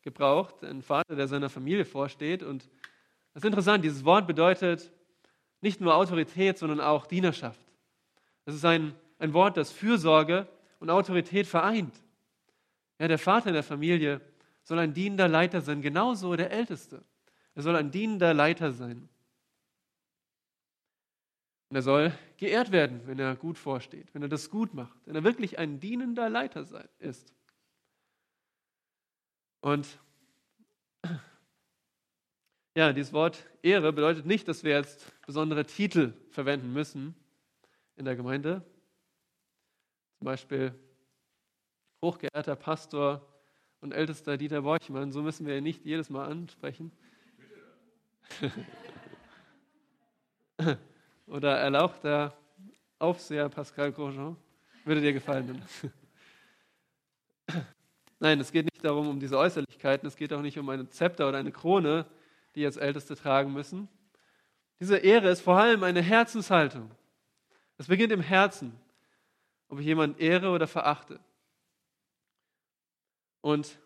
gebraucht, 0.01 0.63
ein 0.63 0.81
Vater, 0.81 1.15
der 1.15 1.27
seiner 1.27 1.49
Familie 1.49 1.85
vorsteht. 1.85 2.43
Und 2.43 2.63
das 3.33 3.43
ist 3.43 3.45
interessant, 3.45 3.83
dieses 3.83 4.05
Wort 4.05 4.27
bedeutet 4.27 4.91
nicht 5.61 5.81
nur 5.81 5.95
Autorität, 5.95 6.57
sondern 6.57 6.79
auch 6.79 7.07
Dienerschaft. 7.07 7.59
Es 8.45 8.53
ist 8.53 8.65
ein, 8.65 8.93
ein 9.17 9.33
Wort, 9.33 9.57
das 9.57 9.71
Fürsorge 9.71 10.47
und 10.79 10.89
Autorität 10.89 11.47
vereint. 11.47 11.93
Ja, 12.99 13.07
der 13.07 13.19
Vater 13.19 13.51
der 13.51 13.63
Familie 13.63 14.21
soll 14.63 14.79
ein 14.79 14.93
dienender 14.93 15.27
Leiter 15.27 15.61
sein, 15.61 15.81
genauso 15.81 16.35
der 16.35 16.51
Älteste. 16.51 17.03
Er 17.53 17.61
soll 17.61 17.75
ein 17.75 17.91
dienender 17.91 18.33
Leiter 18.33 18.71
sein. 18.71 19.09
Und 21.69 21.75
er 21.75 21.81
soll 21.81 22.13
geehrt 22.37 22.71
werden, 22.71 23.01
wenn 23.05 23.19
er 23.19 23.35
gut 23.35 23.57
vorsteht, 23.57 24.13
wenn 24.13 24.21
er 24.21 24.29
das 24.29 24.49
gut 24.49 24.73
macht, 24.73 24.97
wenn 25.05 25.15
er 25.15 25.23
wirklich 25.23 25.57
ein 25.57 25.79
dienender 25.79 26.29
Leiter 26.29 26.65
ist. 26.99 27.33
Und 29.61 29.99
ja, 32.75 32.93
dieses 32.93 33.13
Wort 33.13 33.45
Ehre 33.61 33.93
bedeutet 33.93 34.25
nicht, 34.25 34.47
dass 34.47 34.63
wir 34.63 34.71
jetzt 34.71 35.11
besondere 35.25 35.65
Titel 35.65 36.13
verwenden 36.29 36.71
müssen 36.73 37.15
in 37.95 38.05
der 38.05 38.15
Gemeinde. 38.15 38.61
Zum 40.19 40.25
Beispiel 40.25 40.73
hochgeehrter 42.05 42.55
Pastor 42.55 43.25
und 43.81 43.91
ältester 43.91 44.37
Dieter 44.37 44.61
Borchmann. 44.61 45.11
So 45.11 45.23
müssen 45.23 45.47
wir 45.47 45.57
ihn 45.57 45.63
nicht 45.63 45.83
jedes 45.85 46.09
Mal 46.11 46.27
ansprechen. 46.27 46.91
Oder 51.27 51.57
erlauchter 51.57 52.37
Aufseher 52.99 53.49
Pascal 53.49 53.91
Grosjean. 53.91 54.37
Würde 54.83 55.01
dir 55.01 55.13
gefallen. 55.13 55.63
Nein, 58.19 58.39
es 58.39 58.51
geht 58.51 58.65
nicht 58.65 58.85
darum, 58.85 59.09
um 59.09 59.19
diese 59.19 59.37
Äußerlichkeiten, 59.37 60.07
es 60.07 60.15
geht 60.15 60.31
auch 60.31 60.41
nicht 60.41 60.59
um 60.59 60.69
eine 60.69 60.87
Zepter 60.89 61.27
oder 61.27 61.39
eine 61.39 61.51
Krone, 61.51 62.05
die 62.53 62.61
jetzt 62.61 62.77
Älteste 62.77 63.15
tragen 63.15 63.51
müssen. 63.51 63.89
Diese 64.79 64.97
Ehre 64.97 65.29
ist 65.29 65.41
vor 65.41 65.57
allem 65.57 65.83
eine 65.83 66.03
Herzenshaltung. 66.03 66.91
Es 67.77 67.87
beginnt 67.87 68.11
im 68.13 68.21
Herzen, 68.21 68.79
ob 69.69 69.79
ich 69.79 69.85
jemanden 69.85 70.19
ehre 70.19 70.49
oder 70.49 70.67
verachte. 70.67 71.19
Und 73.45 73.77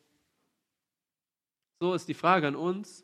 so 1.81 1.93
ist 1.93 2.07
die 2.07 2.13
Frage 2.13 2.47
an 2.47 2.55
uns. 2.55 3.03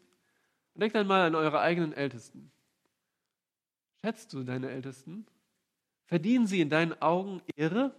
Denkt 0.74 0.96
einmal 0.96 1.24
an 1.24 1.36
eure 1.36 1.60
eigenen 1.60 1.92
Ältesten. 1.92 2.50
Schätzt 4.00 4.32
du 4.32 4.42
deine 4.42 4.70
Ältesten? 4.70 5.26
Verdienen 6.06 6.48
sie 6.48 6.62
in 6.62 6.70
deinen 6.70 6.94
Augen 7.02 7.42
Ehre? 7.58 7.94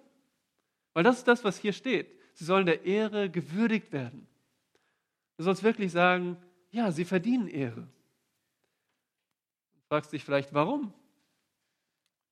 Weil 0.94 1.04
das 1.04 1.18
ist 1.18 1.28
das, 1.28 1.44
was 1.44 1.58
hier 1.58 1.75
steht. 1.75 2.18
Sie 2.32 2.46
sollen 2.46 2.64
der 2.64 2.86
Ehre 2.86 3.28
gewürdigt 3.28 3.92
werden. 3.92 4.26
Du 5.36 5.44
sollst 5.44 5.62
wirklich 5.62 5.92
sagen, 5.92 6.38
ja, 6.70 6.90
sie 6.92 7.04
verdienen 7.04 7.48
Ehre. 7.48 7.86
Du 9.75 9.80
fragst 9.90 10.14
dich 10.14 10.25
vielleicht, 10.25 10.54
warum? 10.54 10.94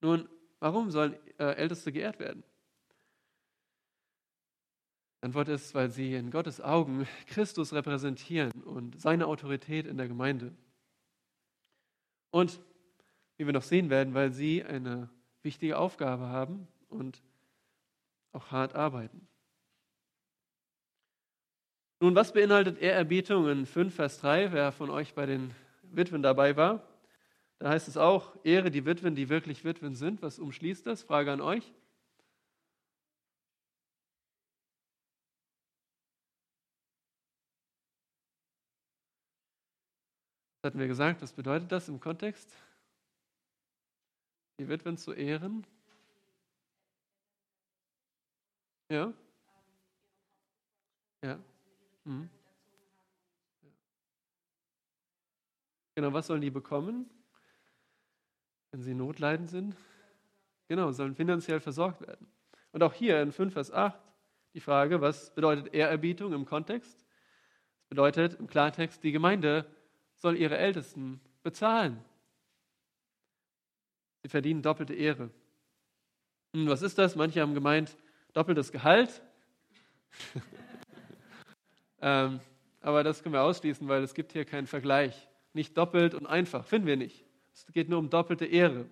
Nun, 0.00 0.26
warum 0.58 0.90
sollen 0.90 1.18
äh, 1.38 1.52
Älteste 1.56 1.92
geehrt 1.92 2.18
werden? 2.18 2.44
Antwort 5.24 5.48
ist, 5.48 5.74
weil 5.74 5.90
sie 5.90 6.14
in 6.14 6.30
Gottes 6.30 6.60
Augen 6.60 7.06
Christus 7.26 7.72
repräsentieren 7.72 8.52
und 8.62 9.00
seine 9.00 9.26
Autorität 9.26 9.86
in 9.86 9.96
der 9.96 10.06
Gemeinde. 10.06 10.52
Und 12.30 12.60
wie 13.36 13.46
wir 13.46 13.52
noch 13.52 13.62
sehen 13.62 13.90
werden, 13.90 14.14
weil 14.14 14.32
sie 14.32 14.62
eine 14.62 15.08
wichtige 15.42 15.78
Aufgabe 15.78 16.28
haben 16.28 16.68
und 16.88 17.22
auch 18.32 18.50
hart 18.50 18.74
arbeiten. 18.74 19.26
Nun, 22.00 22.14
was 22.14 22.32
beinhaltet 22.32 22.78
Ehrerbietung 22.78 23.48
in 23.48 23.66
5, 23.66 23.94
Vers 23.94 24.20
3? 24.20 24.52
Wer 24.52 24.72
von 24.72 24.90
euch 24.90 25.14
bei 25.14 25.26
den 25.26 25.52
Witwen 25.82 26.22
dabei 26.22 26.56
war? 26.56 26.86
Da 27.58 27.70
heißt 27.70 27.88
es 27.88 27.96
auch, 27.96 28.36
Ehre 28.44 28.70
die 28.70 28.84
Witwen, 28.84 29.14
die 29.14 29.28
wirklich 29.28 29.64
Witwen 29.64 29.94
sind. 29.94 30.20
Was 30.20 30.38
umschließt 30.38 30.86
das? 30.86 31.02
Frage 31.02 31.32
an 31.32 31.40
euch. 31.40 31.72
Hatten 40.64 40.78
wir 40.78 40.86
gesagt? 40.86 41.20
Was 41.20 41.34
bedeutet 41.34 41.70
das 41.70 41.90
im 41.90 42.00
Kontext? 42.00 42.50
Die 44.58 44.66
Witwen 44.66 44.96
zu 44.96 45.12
ehren? 45.12 45.66
Ja? 48.88 49.12
Ja. 51.22 51.38
Mhm. 52.04 52.30
Genau, 55.96 56.14
was 56.14 56.28
sollen 56.28 56.40
die 56.40 56.50
bekommen, 56.50 57.10
wenn 58.70 58.80
sie 58.80 58.94
notleidend 58.94 59.50
sind? 59.50 59.76
Genau, 60.68 60.92
sollen 60.92 61.14
finanziell 61.14 61.60
versorgt 61.60 62.00
werden. 62.00 62.26
Und 62.72 62.82
auch 62.82 62.94
hier 62.94 63.20
in 63.20 63.32
5 63.32 63.52
Vers 63.52 63.70
8 63.70 64.00
die 64.54 64.60
Frage, 64.60 65.02
was 65.02 65.34
bedeutet 65.34 65.74
Ehrerbietung 65.74 66.32
im 66.32 66.46
Kontext? 66.46 67.04
Das 67.80 67.88
bedeutet 67.90 68.40
im 68.40 68.46
Klartext, 68.46 69.04
die 69.04 69.12
Gemeinde 69.12 69.66
soll 70.24 70.38
ihre 70.38 70.56
Ältesten 70.56 71.20
bezahlen. 71.42 72.02
Sie 74.22 74.30
verdienen 74.30 74.62
doppelte 74.62 74.94
Ehre. 74.94 75.28
Und 76.54 76.66
was 76.66 76.80
ist 76.80 76.96
das? 76.96 77.14
Manche 77.14 77.42
haben 77.42 77.52
gemeint, 77.52 77.94
doppeltes 78.32 78.72
Gehalt. 78.72 79.22
Ähm, 82.06 82.40
aber 82.82 83.02
das 83.02 83.22
können 83.22 83.32
wir 83.32 83.40
ausschließen, 83.40 83.88
weil 83.88 84.02
es 84.02 84.12
gibt 84.12 84.32
hier 84.32 84.44
keinen 84.44 84.66
Vergleich. 84.66 85.30
Nicht 85.54 85.78
doppelt 85.78 86.12
und 86.12 86.26
einfach, 86.26 86.66
finden 86.66 86.86
wir 86.86 86.98
nicht. 86.98 87.24
Es 87.54 87.64
geht 87.72 87.88
nur 87.88 87.98
um 87.98 88.10
doppelte 88.10 88.44
Ehre. 88.44 88.84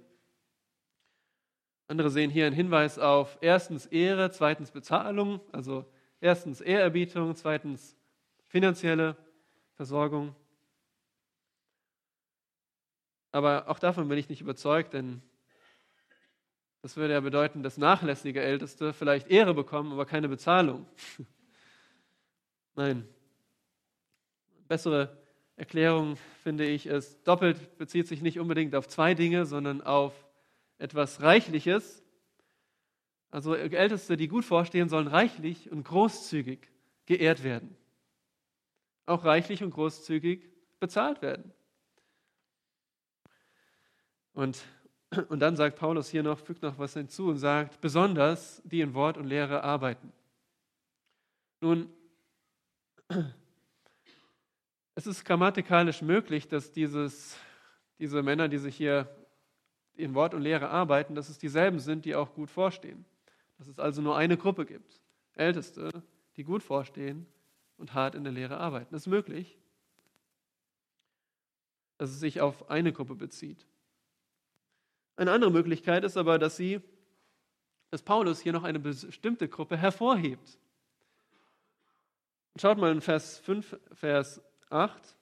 Andere 1.88 2.08
sehen 2.08 2.30
hier 2.30 2.46
einen 2.46 2.54
Hinweis 2.54 2.98
auf 2.98 3.36
erstens 3.42 3.84
Ehre, 3.84 4.30
zweitens 4.30 4.70
Bezahlung, 4.70 5.42
also 5.52 5.84
erstens 6.22 6.62
Ehrerbietung, 6.62 7.36
zweitens 7.36 7.94
finanzielle 8.46 9.14
Versorgung. 9.74 10.34
Aber 13.32 13.68
auch 13.68 13.78
davon 13.78 14.08
bin 14.08 14.18
ich 14.18 14.28
nicht 14.28 14.42
überzeugt, 14.42 14.92
denn 14.92 15.22
das 16.82 16.96
würde 16.96 17.14
ja 17.14 17.20
bedeuten, 17.20 17.62
dass 17.62 17.78
nachlässige 17.78 18.42
Älteste 18.42 18.92
vielleicht 18.92 19.28
Ehre 19.28 19.54
bekommen, 19.54 19.92
aber 19.92 20.04
keine 20.04 20.28
Bezahlung. 20.28 20.86
Nein. 22.74 23.08
Bessere 24.68 25.16
Erklärung, 25.56 26.16
finde 26.42 26.64
ich, 26.64 26.86
ist, 26.86 27.26
doppelt 27.26 27.78
bezieht 27.78 28.08
sich 28.08 28.20
nicht 28.20 28.38
unbedingt 28.38 28.74
auf 28.74 28.88
zwei 28.88 29.14
Dinge, 29.14 29.46
sondern 29.46 29.80
auf 29.80 30.12
etwas 30.78 31.22
Reichliches. 31.22 32.02
Also 33.30 33.54
Älteste, 33.54 34.16
die 34.16 34.28
gut 34.28 34.44
vorstehen, 34.44 34.88
sollen 34.88 35.06
reichlich 35.06 35.70
und 35.70 35.84
großzügig 35.84 36.68
geehrt 37.06 37.44
werden. 37.44 37.76
Auch 39.06 39.24
reichlich 39.24 39.62
und 39.62 39.70
großzügig 39.70 40.50
bezahlt 40.80 41.22
werden. 41.22 41.52
Und 44.34 44.62
Und 45.28 45.40
dann 45.40 45.56
sagt 45.56 45.78
Paulus 45.78 46.08
hier 46.08 46.22
noch, 46.22 46.38
fügt 46.38 46.62
noch 46.62 46.78
was 46.78 46.94
hinzu 46.94 47.28
und 47.28 47.36
sagt, 47.36 47.80
besonders 47.80 48.62
die 48.64 48.80
in 48.80 48.94
Wort 48.94 49.18
und 49.18 49.26
Lehre 49.26 49.62
arbeiten. 49.62 50.12
Nun, 51.60 51.92
es 54.94 55.06
ist 55.06 55.24
grammatikalisch 55.24 56.02
möglich, 56.02 56.48
dass 56.48 56.72
dieses, 56.72 57.36
diese 57.98 58.22
Männer, 58.22 58.48
die 58.48 58.58
sich 58.58 58.76
hier 58.76 59.08
in 59.94 60.14
Wort 60.14 60.32
und 60.32 60.42
Lehre 60.42 60.70
arbeiten, 60.70 61.14
dass 61.14 61.28
es 61.28 61.38
dieselben 61.38 61.78
sind, 61.78 62.04
die 62.06 62.14
auch 62.14 62.32
gut 62.34 62.50
vorstehen. 62.50 63.04
Dass 63.58 63.68
es 63.68 63.78
also 63.78 64.00
nur 64.00 64.16
eine 64.16 64.38
Gruppe 64.38 64.64
gibt. 64.64 65.00
Älteste, 65.34 65.90
die 66.36 66.44
gut 66.44 66.62
vorstehen 66.62 67.26
und 67.76 67.92
hart 67.92 68.14
in 68.14 68.24
der 68.24 68.32
Lehre 68.32 68.56
arbeiten. 68.56 68.88
Das 68.92 69.02
ist 69.02 69.08
möglich, 69.08 69.58
dass 71.98 72.10
es 72.10 72.20
sich 72.20 72.40
auf 72.40 72.70
eine 72.70 72.92
Gruppe 72.92 73.14
bezieht. 73.14 73.66
Eine 75.16 75.32
andere 75.32 75.50
Möglichkeit 75.50 76.04
ist 76.04 76.16
aber, 76.16 76.38
dass 76.38 76.56
sie, 76.56 76.80
dass 77.90 78.02
Paulus 78.02 78.40
hier 78.40 78.52
noch 78.52 78.64
eine 78.64 78.78
bestimmte 78.78 79.48
Gruppe 79.48 79.76
hervorhebt. 79.76 80.58
Schaut 82.56 82.78
mal 82.78 82.92
in 82.92 83.00
Vers 83.00 83.38
5, 83.38 83.78
Vers 83.92 84.42
8. 84.70 85.16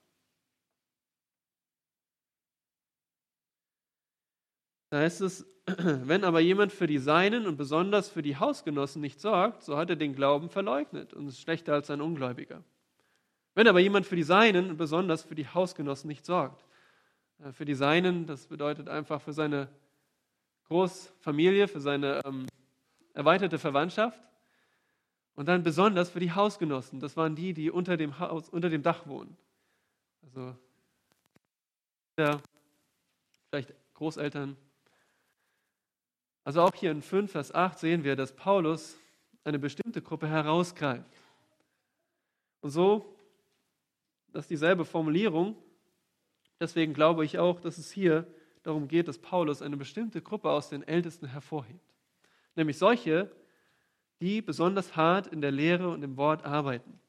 Da 4.90 4.98
heißt 4.98 5.20
es, 5.20 5.46
wenn 5.66 6.24
aber 6.24 6.40
jemand 6.40 6.72
für 6.72 6.86
die 6.86 6.98
Seinen 6.98 7.46
und 7.46 7.56
besonders 7.56 8.08
für 8.08 8.22
die 8.22 8.36
Hausgenossen 8.36 9.00
nicht 9.00 9.20
sorgt, 9.20 9.62
so 9.62 9.76
hat 9.76 9.90
er 9.90 9.96
den 9.96 10.14
Glauben 10.14 10.50
verleugnet 10.50 11.14
und 11.14 11.28
ist 11.28 11.40
schlechter 11.40 11.74
als 11.74 11.90
ein 11.90 12.00
Ungläubiger. 12.00 12.64
Wenn 13.54 13.68
aber 13.68 13.80
jemand 13.80 14.06
für 14.06 14.16
die 14.16 14.22
Seinen 14.22 14.70
und 14.70 14.76
besonders 14.76 15.22
für 15.22 15.34
die 15.34 15.46
Hausgenossen 15.46 16.08
nicht 16.08 16.24
sorgt, 16.24 16.64
für 17.52 17.64
die 17.64 17.74
Seinen, 17.74 18.26
das 18.26 18.46
bedeutet 18.46 18.88
einfach 18.88 19.20
für 19.20 19.32
seine 19.32 19.68
Großfamilie, 20.64 21.68
für 21.68 21.80
seine 21.80 22.20
ähm, 22.24 22.46
erweiterte 23.14 23.58
Verwandtschaft 23.58 24.20
und 25.34 25.46
dann 25.46 25.62
besonders 25.62 26.10
für 26.10 26.20
die 26.20 26.32
Hausgenossen, 26.32 27.00
das 27.00 27.16
waren 27.16 27.34
die, 27.34 27.54
die 27.54 27.70
unter 27.70 27.96
dem, 27.96 28.18
Haus, 28.18 28.48
unter 28.48 28.68
dem 28.68 28.82
Dach 28.82 29.06
wohnen. 29.06 29.36
Also 30.22 30.54
ja, 32.18 32.40
vielleicht 33.48 33.74
Großeltern, 33.94 34.56
also 36.44 36.62
auch 36.62 36.74
hier 36.74 36.90
in 36.90 37.02
5, 37.02 37.30
Vers 37.30 37.54
8 37.54 37.78
sehen 37.78 38.04
wir, 38.04 38.16
dass 38.16 38.34
Paulus 38.34 38.98
eine 39.44 39.58
bestimmte 39.58 40.02
Gruppe 40.02 40.28
herausgreift. 40.28 41.10
Und 42.60 42.70
so, 42.70 43.16
das 44.28 44.44
ist 44.44 44.50
dieselbe 44.50 44.84
Formulierung. 44.84 45.56
Deswegen 46.60 46.92
glaube 46.92 47.24
ich 47.24 47.38
auch, 47.38 47.58
dass 47.60 47.78
es 47.78 47.90
hier 47.90 48.26
darum 48.62 48.86
geht, 48.86 49.08
dass 49.08 49.18
Paulus 49.18 49.62
eine 49.62 49.78
bestimmte 49.78 50.20
Gruppe 50.20 50.50
aus 50.50 50.68
den 50.68 50.86
Ältesten 50.86 51.26
hervorhebt. 51.26 51.94
Nämlich 52.54 52.76
solche, 52.78 53.30
die 54.20 54.42
besonders 54.42 54.94
hart 54.94 55.26
in 55.28 55.40
der 55.40 55.50
Lehre 55.50 55.88
und 55.88 56.02
im 56.02 56.18
Wort 56.18 56.44
arbeiten. 56.44 57.00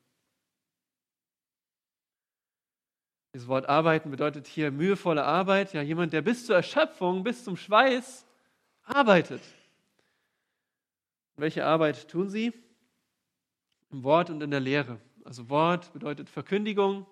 Dieses 3.34 3.48
Wort 3.48 3.68
arbeiten 3.68 4.12
bedeutet 4.12 4.48
hier 4.48 4.72
mühevolle 4.72 5.24
Arbeit. 5.24 5.74
Ja, 5.74 5.82
jemand, 5.82 6.14
der 6.14 6.22
bis 6.22 6.46
zur 6.46 6.56
Erschöpfung, 6.56 7.24
bis 7.24 7.44
zum 7.44 7.56
Schweiß 7.56 8.26
arbeitet. 8.84 9.42
Welche 11.38 11.66
Arbeit 11.66 12.10
tun 12.10 12.30
sie? 12.30 12.54
Im 13.90 14.04
Wort 14.04 14.30
und 14.30 14.42
in 14.42 14.52
der 14.52 14.60
Lehre. 14.60 15.00
Also 15.24 15.50
Wort 15.50 15.92
bedeutet 15.94 16.30
Verkündigung, 16.30 17.06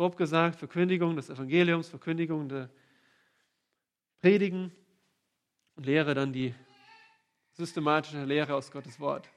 grob 0.00 0.16
gesagt 0.16 0.56
Verkündigung 0.56 1.14
des 1.14 1.28
Evangeliums, 1.28 1.90
Verkündigung 1.90 2.48
der 2.48 2.70
Predigen 4.22 4.72
und 5.74 5.84
Lehre 5.84 6.14
dann 6.14 6.32
die 6.32 6.54
systematische 7.52 8.24
Lehre 8.24 8.54
aus 8.54 8.70
Gottes 8.70 8.98
Wort. 8.98 9.28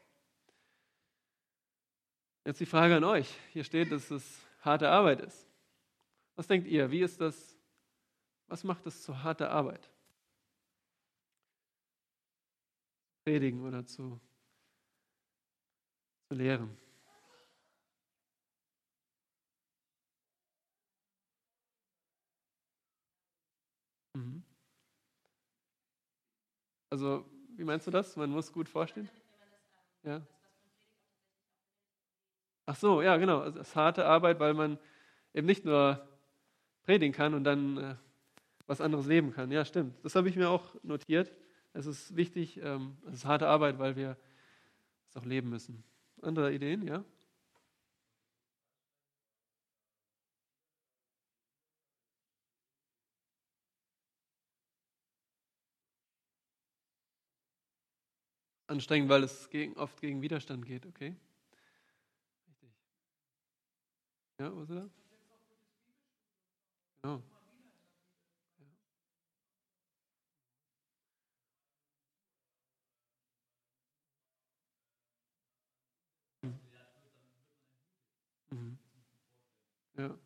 Jetzt 2.46 2.62
die 2.62 2.66
Frage 2.66 2.96
an 2.96 3.04
euch. 3.04 3.30
Hier 3.52 3.66
steht, 3.66 3.92
dass 3.92 4.10
es 4.10 4.40
harte 4.62 4.88
Arbeit 4.88 5.20
ist. 5.20 5.46
Was 6.38 6.48
denkt 6.48 6.66
ihr? 6.70 6.90
Wie 6.90 7.02
ist 7.02 7.20
das? 7.20 7.58
Was 8.48 8.64
macht 8.64 8.86
es 8.86 9.04
zu 9.04 9.22
harter 9.22 9.52
Arbeit? 9.52 9.90
predigen 13.26 13.66
oder 13.66 13.86
zu, 13.86 14.18
zu 16.30 16.36
lehren. 16.36 16.83
Mhm. 24.16 24.44
Also, 26.90 27.26
wie 27.58 27.64
meinst 27.64 27.88
du 27.88 27.92
das? 27.92 28.16
Man 28.16 28.30
muss 28.30 28.52
gut 28.52 28.70
vorstehen? 28.70 29.10
Ja. 30.04 30.22
Ach 32.66 32.76
so, 32.76 33.02
ja, 33.02 33.18
genau. 33.18 33.40
Also, 33.40 33.60
es 33.60 33.70
ist 33.70 33.76
harte 33.76 34.06
Arbeit, 34.06 34.40
weil 34.40 34.54
man 34.54 34.78
eben 35.34 35.48
nicht 35.48 35.66
nur 35.66 36.08
predigen 36.84 37.14
kann 37.14 37.34
und 37.34 37.44
dann 37.44 37.78
äh, 37.78 37.96
was 38.68 38.82
anderes 38.82 39.08
leben 39.08 39.32
kann. 39.34 39.52
Ja, 39.52 39.66
stimmt. 39.66 39.96
Das 40.04 40.16
habe 40.16 40.30
ich 40.30 40.36
mir 40.36 40.50
auch 40.50 40.76
notiert. 40.84 41.34
Es 41.74 41.86
ist 41.86 42.16
wichtig, 42.16 42.60
ähm, 42.64 42.98
es 43.08 43.16
ist 43.16 43.26
harte 43.26 43.48
Arbeit, 43.48 43.80
weil 43.80 43.96
wir 43.96 44.18
es 45.10 45.18
auch 45.18 45.26
leben 45.26 45.50
müssen. 45.50 45.84
Andere 46.22 46.54
Ideen, 46.54 46.88
ja? 46.88 47.04
Anstrengend, 58.74 59.08
weil 59.08 59.24
es 59.24 59.52
gegen, 59.52 59.78
oft 59.78 60.02
gegen 60.02 60.24
Widerstand 60.24 60.66
geht, 60.66 60.88
okay? 60.88 61.16
Richtig. 62.48 62.72
Ja, 64.40 64.52
Ursula? 64.52 64.90
Genau. 67.04 67.22
Ja. 79.96 80.18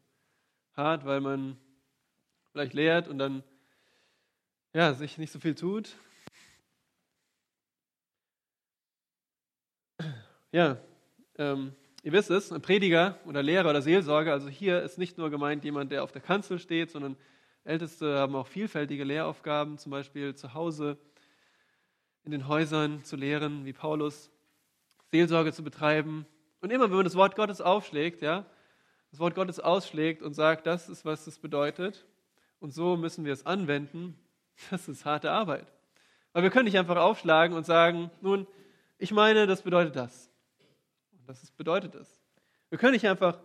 Hart, 0.77 1.03
weil 1.03 1.19
man 1.19 1.57
vielleicht 2.53 2.73
lehrt 2.73 3.09
und 3.09 3.19
dann 3.19 3.43
ja, 4.73 4.93
sich 4.93 5.17
nicht 5.17 5.33
so 5.33 5.39
viel 5.41 5.53
tut. 5.55 5.97
Ja, 10.51 10.77
ähm, 11.37 11.73
ihr 12.03 12.11
wisst 12.11 12.29
es, 12.29 12.51
ein 12.51 12.61
Prediger 12.61 13.17
oder 13.25 13.43
Lehrer 13.43 13.69
oder 13.69 13.81
Seelsorger, 13.81 14.31
also 14.31 14.47
hier 14.47 14.81
ist 14.81 14.97
nicht 14.97 15.17
nur 15.17 15.29
gemeint 15.29 15.63
jemand, 15.63 15.91
der 15.91 16.03
auf 16.03 16.11
der 16.11 16.21
Kanzel 16.21 16.59
steht, 16.59 16.91
sondern 16.91 17.17
Älteste 17.63 18.17
haben 18.17 18.35
auch 18.35 18.47
vielfältige 18.47 19.03
Lehraufgaben, 19.03 19.77
zum 19.77 19.91
Beispiel 19.91 20.35
zu 20.35 20.53
Hause, 20.53 20.97
in 22.23 22.31
den 22.31 22.47
Häusern 22.47 23.03
zu 23.03 23.15
lehren, 23.15 23.65
wie 23.65 23.73
Paulus, 23.73 24.31
Seelsorge 25.11 25.51
zu 25.51 25.63
betreiben. 25.63 26.25
Und 26.61 26.71
immer, 26.71 26.85
wenn 26.85 26.97
man 26.97 27.05
das 27.05 27.15
Wort 27.15 27.35
Gottes 27.35 27.61
aufschlägt, 27.61 28.21
ja, 28.21 28.45
das 29.11 29.19
Wort 29.19 29.35
Gottes 29.35 29.59
ausschlägt 29.59 30.21
und 30.21 30.33
sagt, 30.33 30.67
das 30.67 30.89
ist, 30.89 31.05
was 31.05 31.27
es 31.27 31.39
bedeutet. 31.39 32.05
Und 32.59 32.73
so 32.73 32.97
müssen 32.97 33.25
wir 33.25 33.33
es 33.33 33.45
anwenden. 33.45 34.17
Das 34.71 34.87
ist 34.87 35.05
harte 35.05 35.29
Arbeit. 35.29 35.71
Weil 36.33 36.41
wir 36.41 36.49
können 36.49 36.65
nicht 36.65 36.79
einfach 36.79 36.97
aufschlagen 36.97 37.55
und 37.55 37.63
sagen, 37.63 38.09
nun, 38.21 38.47
ich 38.97 39.11
meine, 39.11 39.45
das 39.45 39.61
bedeutet 39.61 39.95
das. 39.95 40.31
Das 41.27 41.51
bedeutet 41.51 41.93
es. 41.95 42.21
Wir 42.69 42.77
können 42.77 42.93
nicht 42.93 43.07
einfach 43.07 43.39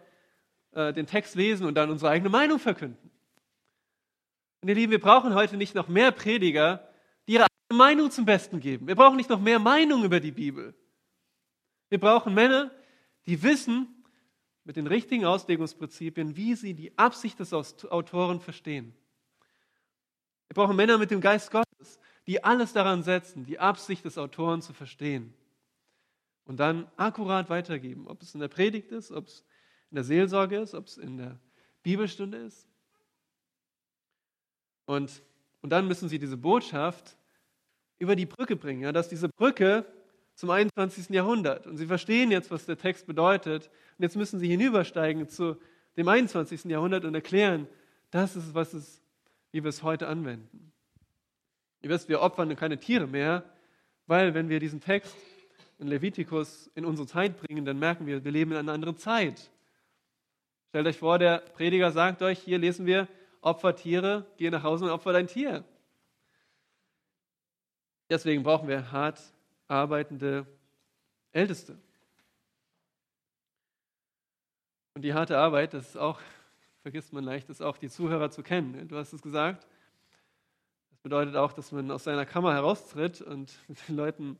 äh, 0.72 0.92
den 0.92 1.06
Text 1.06 1.34
lesen 1.34 1.66
und 1.66 1.74
dann 1.74 1.90
unsere 1.90 2.10
eigene 2.10 2.30
Meinung 2.30 2.58
verkünden. 2.58 3.10
Und 4.62 4.68
ihr 4.68 4.74
Lieben, 4.74 4.92
wir 4.92 5.00
brauchen 5.00 5.34
heute 5.34 5.56
nicht 5.56 5.74
noch 5.74 5.88
mehr 5.88 6.12
Prediger, 6.12 6.88
die 7.26 7.34
ihre 7.34 7.44
eigene 7.44 7.78
Meinung 7.78 8.10
zum 8.10 8.24
Besten 8.24 8.60
geben. 8.60 8.86
Wir 8.86 8.94
brauchen 8.94 9.16
nicht 9.16 9.28
noch 9.28 9.40
mehr 9.40 9.58
Meinung 9.58 10.04
über 10.04 10.20
die 10.20 10.30
Bibel. 10.30 10.74
Wir 11.88 11.98
brauchen 11.98 12.32
Männer, 12.34 12.70
die 13.26 13.42
wissen, 13.42 13.88
mit 14.64 14.76
den 14.76 14.86
richtigen 14.86 15.24
Auslegungsprinzipien, 15.24 16.36
wie 16.36 16.54
sie 16.54 16.74
die 16.74 16.96
Absicht 16.96 17.40
des 17.40 17.52
Autoren 17.52 18.40
verstehen. 18.40 18.94
Wir 20.46 20.54
brauchen 20.54 20.76
Männer 20.76 20.98
mit 20.98 21.10
dem 21.10 21.20
Geist 21.20 21.50
Gottes, 21.50 21.98
die 22.28 22.44
alles 22.44 22.72
daran 22.72 23.02
setzen, 23.02 23.44
die 23.44 23.58
Absicht 23.58 24.04
des 24.04 24.18
Autoren 24.18 24.62
zu 24.62 24.72
verstehen 24.72 25.34
und 26.52 26.58
dann 26.58 26.86
akkurat 26.98 27.48
weitergeben, 27.48 28.06
ob 28.06 28.20
es 28.20 28.34
in 28.34 28.40
der 28.40 28.48
Predigt 28.48 28.92
ist, 28.92 29.10
ob 29.10 29.26
es 29.26 29.42
in 29.90 29.94
der 29.94 30.04
Seelsorge 30.04 30.58
ist, 30.58 30.74
ob 30.74 30.86
es 30.86 30.98
in 30.98 31.16
der 31.16 31.38
Bibelstunde 31.82 32.36
ist. 32.36 32.68
Und, 34.84 35.22
und 35.62 35.70
dann 35.70 35.88
müssen 35.88 36.10
sie 36.10 36.18
diese 36.18 36.36
Botschaft 36.36 37.16
über 37.98 38.16
die 38.16 38.26
Brücke 38.26 38.54
bringen, 38.54 38.82
ja, 38.82 38.92
dass 38.92 39.08
diese 39.08 39.30
Brücke 39.30 39.86
zum 40.34 40.50
21. 40.50 41.08
Jahrhundert. 41.08 41.66
Und 41.66 41.78
sie 41.78 41.86
verstehen 41.86 42.30
jetzt, 42.30 42.50
was 42.50 42.66
der 42.66 42.76
Text 42.76 43.06
bedeutet. 43.06 43.70
Und 43.96 44.02
jetzt 44.02 44.16
müssen 44.16 44.38
sie 44.38 44.48
hinübersteigen 44.48 45.30
zu 45.30 45.56
dem 45.96 46.06
21. 46.06 46.64
Jahrhundert 46.64 47.06
und 47.06 47.14
erklären, 47.14 47.66
das 48.10 48.36
ist, 48.36 48.52
was 48.52 48.74
es, 48.74 49.00
wie 49.52 49.64
wir 49.64 49.70
es 49.70 49.82
heute 49.82 50.06
anwenden. 50.06 50.70
Ihr 51.80 51.88
wisst, 51.88 52.10
wir 52.10 52.20
opfern 52.20 52.54
keine 52.56 52.78
Tiere 52.78 53.06
mehr, 53.06 53.42
weil 54.06 54.34
wenn 54.34 54.50
wir 54.50 54.60
diesen 54.60 54.82
Text 54.82 55.16
in 55.82 55.88
Levitikus 55.88 56.70
in 56.74 56.84
unsere 56.84 57.08
Zeit 57.08 57.36
bringen, 57.36 57.64
dann 57.64 57.78
merken 57.78 58.06
wir, 58.06 58.24
wir 58.24 58.32
leben 58.32 58.52
in 58.52 58.58
einer 58.58 58.72
anderen 58.72 58.96
Zeit. 58.96 59.50
Stellt 60.68 60.86
euch 60.86 60.98
vor, 60.98 61.18
der 61.18 61.38
Prediger 61.38 61.90
sagt 61.90 62.22
euch, 62.22 62.38
hier 62.38 62.58
lesen 62.58 62.86
wir, 62.86 63.08
opfer 63.40 63.74
Tiere, 63.74 64.24
geh 64.38 64.48
nach 64.48 64.62
Hause 64.62 64.86
und 64.86 64.90
opfer 64.92 65.12
dein 65.12 65.26
Tier. 65.26 65.64
Deswegen 68.08 68.42
brauchen 68.42 68.68
wir 68.68 68.92
hart 68.92 69.20
arbeitende 69.68 70.46
Älteste. 71.32 71.76
Und 74.94 75.02
die 75.02 75.14
harte 75.14 75.36
Arbeit, 75.36 75.74
das 75.74 75.88
ist 75.88 75.96
auch, 75.96 76.20
vergisst 76.82 77.12
man 77.12 77.24
leicht, 77.24 77.48
ist 77.48 77.62
auch 77.62 77.76
die 77.76 77.88
Zuhörer 77.88 78.30
zu 78.30 78.42
kennen. 78.42 78.86
Du 78.86 78.96
hast 78.96 79.12
es 79.12 79.22
gesagt. 79.22 79.66
Das 80.90 81.00
bedeutet 81.00 81.34
auch, 81.34 81.52
dass 81.52 81.72
man 81.72 81.90
aus 81.90 82.04
seiner 82.04 82.26
Kammer 82.26 82.54
heraustritt 82.54 83.20
und 83.20 83.58
mit 83.68 83.78
den 83.88 83.96
Leuten 83.96 84.38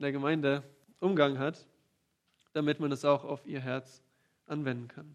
in 0.00 0.04
der 0.04 0.12
Gemeinde 0.12 0.62
Umgang 0.98 1.38
hat, 1.38 1.66
damit 2.54 2.80
man 2.80 2.90
es 2.90 3.04
auch 3.04 3.22
auf 3.22 3.44
ihr 3.44 3.60
Herz 3.60 4.02
anwenden 4.46 4.88
kann. 4.88 5.14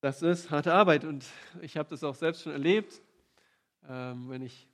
Das 0.00 0.22
ist 0.22 0.50
harte 0.50 0.74
Arbeit 0.74 1.04
und 1.04 1.24
ich 1.60 1.76
habe 1.76 1.88
das 1.88 2.02
auch 2.02 2.16
selbst 2.16 2.42
schon 2.42 2.50
erlebt, 2.50 3.00
ähm, 3.88 4.28
wenn 4.28 4.42
ich 4.42 4.66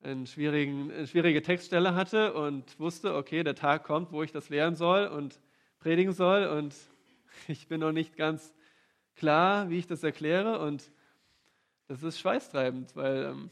eine 0.00 0.26
schwierige 0.26 1.42
Textstelle 1.42 1.94
hatte 1.94 2.32
und 2.32 2.80
wusste, 2.80 3.14
okay, 3.14 3.44
der 3.44 3.54
Tag 3.54 3.84
kommt, 3.84 4.12
wo 4.12 4.22
ich 4.22 4.32
das 4.32 4.48
lernen 4.48 4.74
soll 4.74 5.06
und 5.06 5.38
predigen 5.80 6.14
soll 6.14 6.46
und 6.46 6.74
ich 7.46 7.68
bin 7.68 7.80
noch 7.80 7.92
nicht 7.92 8.16
ganz 8.16 8.54
klar, 9.16 9.68
wie 9.68 9.76
ich 9.80 9.86
das 9.86 10.02
erkläre 10.02 10.60
und 10.60 10.90
das 11.88 12.02
ist 12.02 12.18
schweißtreibend, 12.18 12.96
weil 12.96 13.24
ähm, 13.24 13.50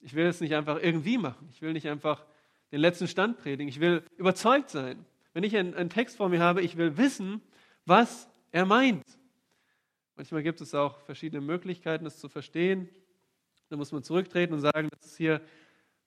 ich 0.00 0.14
will 0.14 0.26
es 0.26 0.40
nicht 0.40 0.54
einfach 0.54 0.78
irgendwie 0.82 1.18
machen. 1.18 1.48
Ich 1.52 1.62
will 1.62 1.72
nicht 1.72 1.88
einfach 1.88 2.24
den 2.72 2.80
letzten 2.80 3.08
Stand 3.08 3.38
predigen. 3.38 3.68
Ich 3.68 3.80
will 3.80 4.02
überzeugt 4.16 4.70
sein. 4.70 5.04
Wenn 5.32 5.44
ich 5.44 5.56
einen, 5.56 5.74
einen 5.74 5.90
Text 5.90 6.16
vor 6.16 6.28
mir 6.28 6.40
habe, 6.40 6.62
ich 6.62 6.76
will 6.76 6.96
wissen, 6.96 7.40
was 7.84 8.28
er 8.50 8.66
meint. 8.66 9.04
Manchmal 10.16 10.42
gibt 10.42 10.60
es 10.60 10.74
auch 10.74 10.98
verschiedene 11.02 11.40
Möglichkeiten, 11.40 12.06
es 12.06 12.18
zu 12.18 12.28
verstehen. 12.28 12.88
Da 13.68 13.76
muss 13.76 13.92
man 13.92 14.02
zurücktreten 14.02 14.54
und 14.54 14.60
sagen, 14.60 14.88
das 14.90 15.12
ist 15.12 15.16
hier 15.16 15.40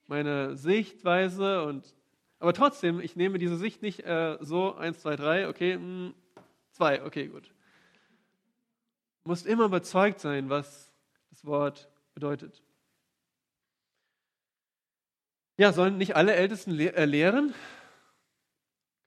meine 0.08 0.58
Sichtweise. 0.58 1.64
Und, 1.64 1.96
aber 2.40 2.54
trotzdem, 2.54 3.00
ich 3.00 3.16
nehme 3.16 3.38
diese 3.38 3.58
Sicht 3.58 3.82
nicht 3.82 4.06
äh, 4.06 4.38
so, 4.42 4.76
eins, 4.76 5.00
zwei, 5.00 5.16
drei, 5.16 5.48
okay, 5.48 5.78
mh, 5.78 5.84
hm, 5.84 6.14
zwei, 6.72 7.04
okay, 7.04 7.28
gut. 7.28 7.54
Du 9.24 9.30
musst 9.30 9.46
immer 9.46 9.66
überzeugt 9.66 10.20
sein, 10.20 10.50
was 10.50 10.92
das 11.30 11.46
Wort 11.46 11.90
bedeutet. 12.14 12.62
Ja, 15.62 15.72
sollen 15.72 16.00
nicht 16.00 16.16
alle 16.16 16.34
Ältesten 16.34 16.80
äh, 16.80 17.06
lehren? 17.06 17.54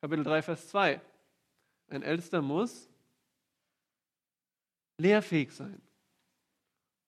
Kapitel 0.00 0.22
3, 0.22 0.40
Vers 0.40 0.68
2. 0.68 1.00
Ein 1.88 2.02
Ältester 2.04 2.42
muss 2.42 2.88
lehrfähig 4.96 5.50
sein. 5.50 5.82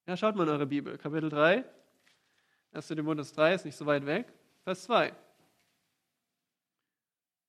Ja, 0.04 0.16
schaut 0.16 0.34
mal 0.34 0.42
in 0.42 0.48
eure 0.48 0.66
Bibel. 0.66 0.98
Kapitel 0.98 1.30
3, 1.30 1.64
1. 2.72 2.88
Timotheus 2.88 3.32
3 3.34 3.54
ist 3.54 3.64
nicht 3.66 3.76
so 3.76 3.86
weit 3.86 4.04
weg. 4.04 4.26
Vers 4.64 4.82
2. 4.82 5.14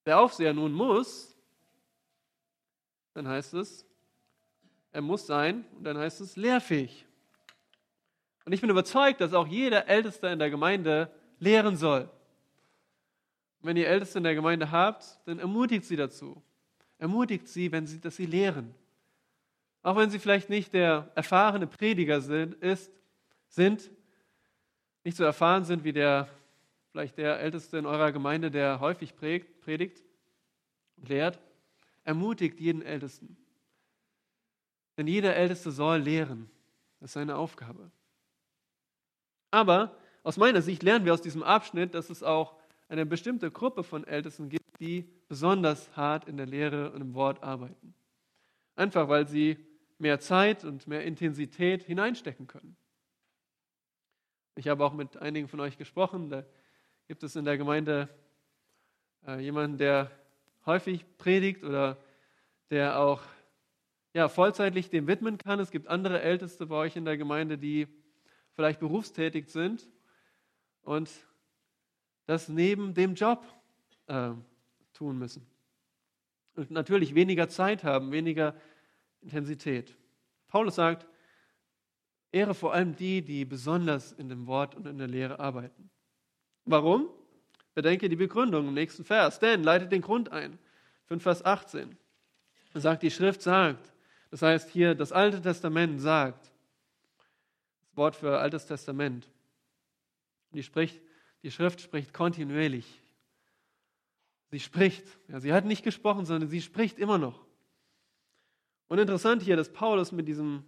Der 0.06 0.20
Aufseher 0.20 0.54
nun 0.54 0.74
muss, 0.74 1.36
dann 3.16 3.28
heißt 3.28 3.56
es, 3.56 3.88
er 4.92 5.02
muss 5.02 5.26
sein 5.26 5.66
und 5.76 5.84
dann 5.84 5.98
heißt 5.98 6.22
es 6.22 6.36
lehrfähig. 6.36 7.08
Und 8.46 8.54
ich 8.54 8.62
bin 8.62 8.70
überzeugt, 8.70 9.20
dass 9.20 9.34
auch 9.34 9.48
jeder 9.48 9.88
Älteste 9.88 10.28
in 10.28 10.38
der 10.38 10.52
Gemeinde 10.52 11.12
lehren 11.40 11.76
soll. 11.76 12.10
Wenn 13.62 13.78
ihr 13.78 13.88
Älteste 13.88 14.20
in 14.20 14.24
der 14.24 14.36
Gemeinde 14.36 14.72
habt, 14.72 15.20
dann 15.26 15.40
ermutigt 15.40 15.86
sie 15.86 15.96
dazu. 15.96 16.42
Ermutigt 16.98 17.48
sie, 17.48 17.72
wenn 17.72 17.86
sie, 17.86 18.00
dass 18.00 18.16
sie 18.16 18.26
lehren. 18.26 18.74
Auch 19.84 19.96
wenn 19.96 20.10
sie 20.10 20.20
vielleicht 20.20 20.50
nicht 20.50 20.74
der 20.74 21.12
erfahrene 21.16 21.68
Prediger 21.68 22.22
sind, 22.22 22.56
ist, 22.56 22.92
sind, 23.48 23.90
nicht 25.04 25.16
so 25.16 25.24
erfahren 25.24 25.64
sind 25.64 25.84
wie 25.84 25.94
der, 25.94 26.28
vielleicht 26.92 27.18
der 27.18 27.40
Älteste 27.40 27.78
in 27.78 27.86
eurer 27.86 28.12
Gemeinde, 28.12 28.52
der 28.52 28.80
häufig 28.80 29.16
prägt, 29.16 29.62
predigt 29.62 30.04
und 30.98 31.10
lehrt, 31.10 31.40
ermutigt 32.04 32.60
jeden 32.60 32.82
Ältesten. 32.82 33.38
Denn 34.98 35.08
jeder 35.08 35.36
Älteste 35.36 35.72
soll 35.72 36.00
lehren. 36.00 36.50
Das 37.00 37.12
ist 37.12 37.14
seine 37.14 37.36
Aufgabe. 37.36 37.92
Aber 39.52 39.96
aus 40.28 40.36
meiner 40.36 40.62
Sicht 40.62 40.84
lernen 40.84 41.06
wir 41.06 41.14
aus 41.14 41.22
diesem 41.22 41.42
Abschnitt, 41.42 41.94
dass 41.94 42.10
es 42.10 42.22
auch 42.22 42.58
eine 42.90 43.06
bestimmte 43.06 43.50
Gruppe 43.50 43.82
von 43.82 44.06
Ältesten 44.06 44.50
gibt, 44.50 44.78
die 44.82 45.10
besonders 45.30 45.96
hart 45.96 46.28
in 46.28 46.36
der 46.36 46.46
Lehre 46.46 46.92
und 46.92 47.00
im 47.00 47.14
Wort 47.14 47.42
arbeiten. 47.44 47.94
Einfach 48.76 49.08
weil 49.08 49.26
sie 49.26 49.56
mehr 49.98 50.20
Zeit 50.20 50.66
und 50.66 50.86
mehr 50.86 51.06
Intensität 51.06 51.82
hineinstecken 51.84 52.46
können. 52.46 52.76
Ich 54.56 54.68
habe 54.68 54.84
auch 54.84 54.92
mit 54.92 55.16
einigen 55.16 55.48
von 55.48 55.62
euch 55.62 55.78
gesprochen. 55.78 56.30
Da 56.30 56.44
gibt 57.08 57.24
es 57.24 57.38
in 57.38 57.46
der 57.46 57.58
Gemeinde 57.58 58.10
äh, 59.26 59.40
jemanden, 59.40 59.78
der 59.78 60.12
häufig 60.66 61.06
predigt 61.18 61.64
oder 61.64 61.98
der 62.70 63.00
auch 63.00 63.22
ja, 64.14 64.28
vollzeitlich 64.28 64.90
dem 64.90 65.08
widmen 65.08 65.38
kann. 65.38 65.62
Es 65.62 65.72
gibt 65.72 65.88
andere 65.88 66.22
Älteste 66.22 66.66
bei 66.66 66.76
euch 66.76 66.98
in 66.98 67.06
der 67.06 67.16
Gemeinde, 67.16 67.58
die 67.58 67.88
vielleicht 68.52 68.82
berufstätig 68.82 69.48
sind 69.48 69.88
und 70.88 71.10
das 72.26 72.48
neben 72.48 72.94
dem 72.94 73.14
Job 73.14 73.46
äh, 74.08 74.32
tun 74.94 75.18
müssen. 75.18 75.46
Und 76.56 76.72
natürlich 76.72 77.14
weniger 77.14 77.50
Zeit 77.50 77.84
haben, 77.84 78.12
weniger 78.12 78.56
Intensität. 79.22 79.96
Paulus 80.48 80.76
sagt, 80.76 81.06
ehre 82.32 82.54
vor 82.54 82.74
allem 82.74 82.96
die, 82.96 83.22
die 83.22 83.44
besonders 83.44 84.14
in 84.14 84.30
dem 84.30 84.48
Wort 84.48 84.76
und 84.76 84.88
in 84.88 84.98
der 84.98 85.08
Lehre 85.08 85.40
arbeiten. 85.40 85.90
Warum? 86.66 87.10
Bedenke 87.74 88.08
die 88.08 88.16
Begründung 88.16 88.70
im 88.70 88.74
nächsten 88.74 89.04
Vers. 89.04 89.40
Denn 89.40 89.64
leitet 89.64 89.92
den 89.92 90.02
Grund 90.02 90.32
ein. 90.32 90.58
5 91.06 91.22
Vers 91.22 91.46
18. 91.46 91.98
Er 92.74 92.82
sagt, 92.82 93.04
die 93.04 93.12
Schrift 93.12 93.42
sagt. 93.42 93.94
Das 94.32 94.42
heißt 94.42 94.70
hier, 94.70 94.96
das 94.96 95.12
Alte 95.12 95.42
Testament 95.42 96.02
sagt. 96.02 96.52
Das 97.90 97.98
Wort 97.98 98.16
für 98.16 98.40
Altes 98.40 98.66
Testament. 98.66 99.30
Die, 100.52 100.64
spricht, 100.64 101.02
die 101.44 101.52
Schrift 101.52 101.82
spricht 101.82 102.14
kontinuierlich. 102.14 103.02
Sie 104.50 104.60
spricht. 104.60 105.06
Ja, 105.28 105.40
sie 105.40 105.54
hat 105.54 105.66
nicht 105.66 105.84
gesprochen, 105.84 106.26
sondern 106.26 106.50
sie 106.50 106.62
spricht 106.62 107.00
immer 107.00 107.18
noch. 107.18 107.46
Und 108.88 109.00
interessant 109.00 109.42
hier, 109.42 109.58
dass 109.58 109.72
Paulus 109.72 110.12
mit, 110.12 110.28
diesem, 110.28 110.64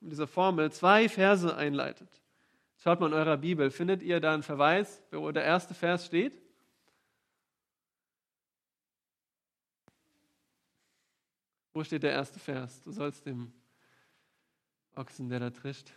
mit 0.00 0.12
dieser 0.12 0.26
Formel 0.26 0.70
zwei 0.70 1.08
Verse 1.08 1.56
einleitet. 1.56 2.08
Schaut 2.76 3.00
mal 3.00 3.06
in 3.06 3.14
eurer 3.14 3.36
Bibel, 3.36 3.70
findet 3.70 4.02
ihr 4.02 4.20
da 4.20 4.34
einen 4.34 4.42
Verweis, 4.42 5.02
wo 5.10 5.30
der 5.30 5.44
erste 5.44 5.72
Vers 5.72 6.06
steht? 6.06 6.42
Wo 11.72 11.82
steht 11.82 12.02
der 12.02 12.12
erste 12.12 12.38
Vers? 12.38 12.82
Du 12.82 12.90
sollst 12.90 13.24
dem 13.24 13.52
Ochsen, 14.94 15.30
der 15.30 15.40
da 15.40 15.50
trischt. 15.50 15.92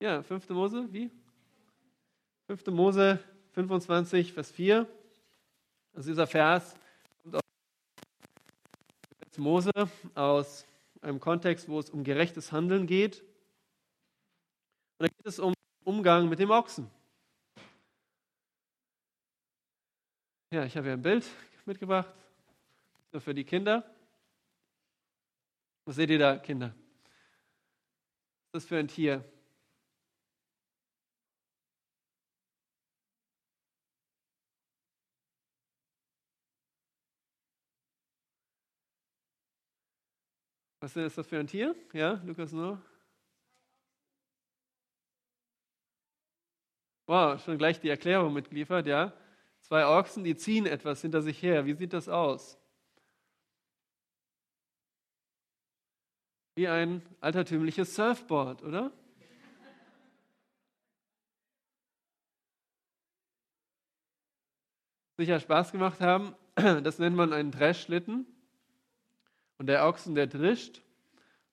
Ja, 0.00 0.22
5. 0.22 0.48
Mose, 0.50 0.92
wie? 0.92 1.10
5. 2.46 2.66
Mose 2.68 3.18
25, 3.52 4.32
Vers 4.32 4.50
4. 4.50 4.86
Also 5.92 6.10
dieser 6.10 6.26
Vers 6.26 6.76
Mose 9.38 9.70
aus 10.14 10.66
einem 11.00 11.20
Kontext, 11.20 11.68
wo 11.68 11.78
es 11.78 11.90
um 11.90 12.04
gerechtes 12.04 12.52
Handeln 12.52 12.86
geht. 12.86 13.22
Und 14.98 15.06
da 15.06 15.06
geht 15.06 15.26
es 15.26 15.38
um 15.38 15.54
Umgang 15.84 16.28
mit 16.28 16.38
dem 16.38 16.50
Ochsen. 16.50 16.90
Ja, 20.50 20.64
ich 20.64 20.76
habe 20.76 20.86
hier 20.86 20.94
ein 20.94 21.02
Bild 21.02 21.24
mitgebracht, 21.66 22.12
für 23.18 23.34
die 23.34 23.44
Kinder. 23.44 23.84
Was 25.84 25.96
seht 25.96 26.10
ihr 26.10 26.18
da, 26.18 26.36
Kinder? 26.36 26.74
Was 28.52 28.62
ist 28.62 28.64
das 28.64 28.64
für 28.66 28.78
ein 28.78 28.88
Tier? 28.88 29.24
Was 40.80 40.96
ist 40.96 41.18
das 41.18 41.26
für 41.26 41.38
ein 41.38 41.46
Tier? 41.46 41.74
Ja, 41.92 42.20
Lukas 42.24 42.52
nur. 42.52 42.80
Wow, 47.06 47.42
schon 47.42 47.58
gleich 47.58 47.80
die 47.80 47.88
Erklärung 47.88 48.32
mitgeliefert, 48.32 48.86
ja. 48.86 49.12
Zwei 49.60 49.86
Ochsen, 49.86 50.24
die 50.24 50.36
ziehen 50.36 50.66
etwas 50.66 51.00
hinter 51.02 51.22
sich 51.22 51.42
her. 51.42 51.66
Wie 51.66 51.74
sieht 51.74 51.92
das 51.92 52.08
aus? 52.08 52.58
wie 56.58 56.66
ein 56.66 57.02
altertümliches 57.20 57.94
Surfboard, 57.94 58.64
oder? 58.64 58.90
Sicher 65.16 65.38
Spaß 65.38 65.70
gemacht 65.70 66.00
haben, 66.00 66.34
das 66.56 66.98
nennt 66.98 67.14
man 67.14 67.32
einen 67.32 67.52
Dreschlitten. 67.52 68.26
Und 69.58 69.66
der 69.66 69.86
Ochsen, 69.86 70.14
der 70.14 70.28
drischt. 70.28 70.82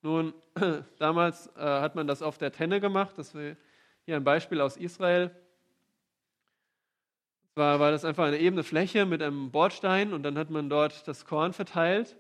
Nun, 0.01 0.33
damals 0.99 1.47
äh, 1.57 1.61
hat 1.61 1.95
man 1.95 2.07
das 2.07 2.21
auf 2.21 2.37
der 2.37 2.51
Tenne 2.51 2.79
gemacht. 2.79 3.17
Das 3.17 3.33
wäre 3.33 3.57
hier 4.05 4.15
ein 4.15 4.23
Beispiel 4.23 4.61
aus 4.61 4.77
Israel. 4.77 5.31
Zwar 7.55 7.79
war 7.79 7.91
das 7.91 8.05
einfach 8.05 8.25
eine 8.25 8.37
ebene 8.37 8.63
Fläche 8.63 9.05
mit 9.05 9.23
einem 9.23 9.49
Bordstein 9.49 10.13
und 10.13 10.23
dann 10.23 10.37
hat 10.37 10.49
man 10.49 10.69
dort 10.69 11.07
das 11.07 11.25
Korn 11.25 11.53
verteilt 11.53 12.17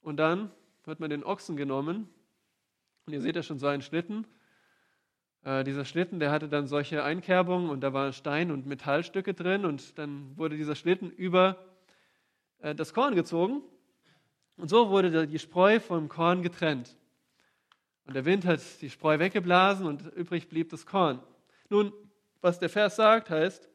und 0.00 0.16
dann 0.16 0.50
hat 0.86 1.00
man 1.00 1.10
den 1.10 1.24
Ochsen 1.24 1.56
genommen 1.56 2.08
und 3.06 3.12
ihr 3.12 3.20
seht 3.20 3.36
ja 3.36 3.42
schon 3.42 3.58
so 3.58 3.66
einen 3.66 3.82
Schlitten. 3.82 4.24
Äh, 5.42 5.64
dieser 5.64 5.84
Schlitten, 5.84 6.20
der 6.20 6.30
hatte 6.30 6.48
dann 6.48 6.68
solche 6.68 7.02
Einkerbungen 7.02 7.70
und 7.70 7.80
da 7.80 7.92
waren 7.92 8.12
Stein- 8.12 8.52
und 8.52 8.66
Metallstücke 8.66 9.34
drin 9.34 9.64
und 9.64 9.98
dann 9.98 10.36
wurde 10.38 10.56
dieser 10.56 10.76
Schlitten 10.76 11.10
über 11.10 11.56
äh, 12.60 12.74
das 12.74 12.94
Korn 12.94 13.16
gezogen 13.16 13.62
und 14.56 14.68
so 14.68 14.90
wurde 14.90 15.26
die 15.26 15.38
Spreu 15.38 15.80
vom 15.80 16.08
Korn 16.08 16.42
getrennt. 16.42 16.96
Und 18.06 18.14
der 18.14 18.24
Wind 18.24 18.44
hat 18.44 18.60
die 18.80 18.90
Spreu 18.90 19.18
weggeblasen 19.18 19.86
und 19.86 20.06
übrig 20.14 20.48
blieb 20.48 20.70
das 20.70 20.86
Korn. 20.86 21.20
Nun, 21.68 21.92
was 22.40 22.58
der 22.58 22.68
Vers 22.68 22.96
sagt, 22.96 23.30
heißt, 23.30 23.68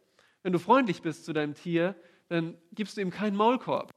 wenn 0.43 0.53
du 0.53 0.59
freundlich 0.59 1.01
bist 1.01 1.25
zu 1.25 1.33
deinem 1.33 1.55
Tier, 1.55 1.95
dann 2.29 2.57
gibst 2.71 2.97
du 2.97 3.01
ihm 3.01 3.09
keinen 3.09 3.35
Maulkorb. 3.35 3.91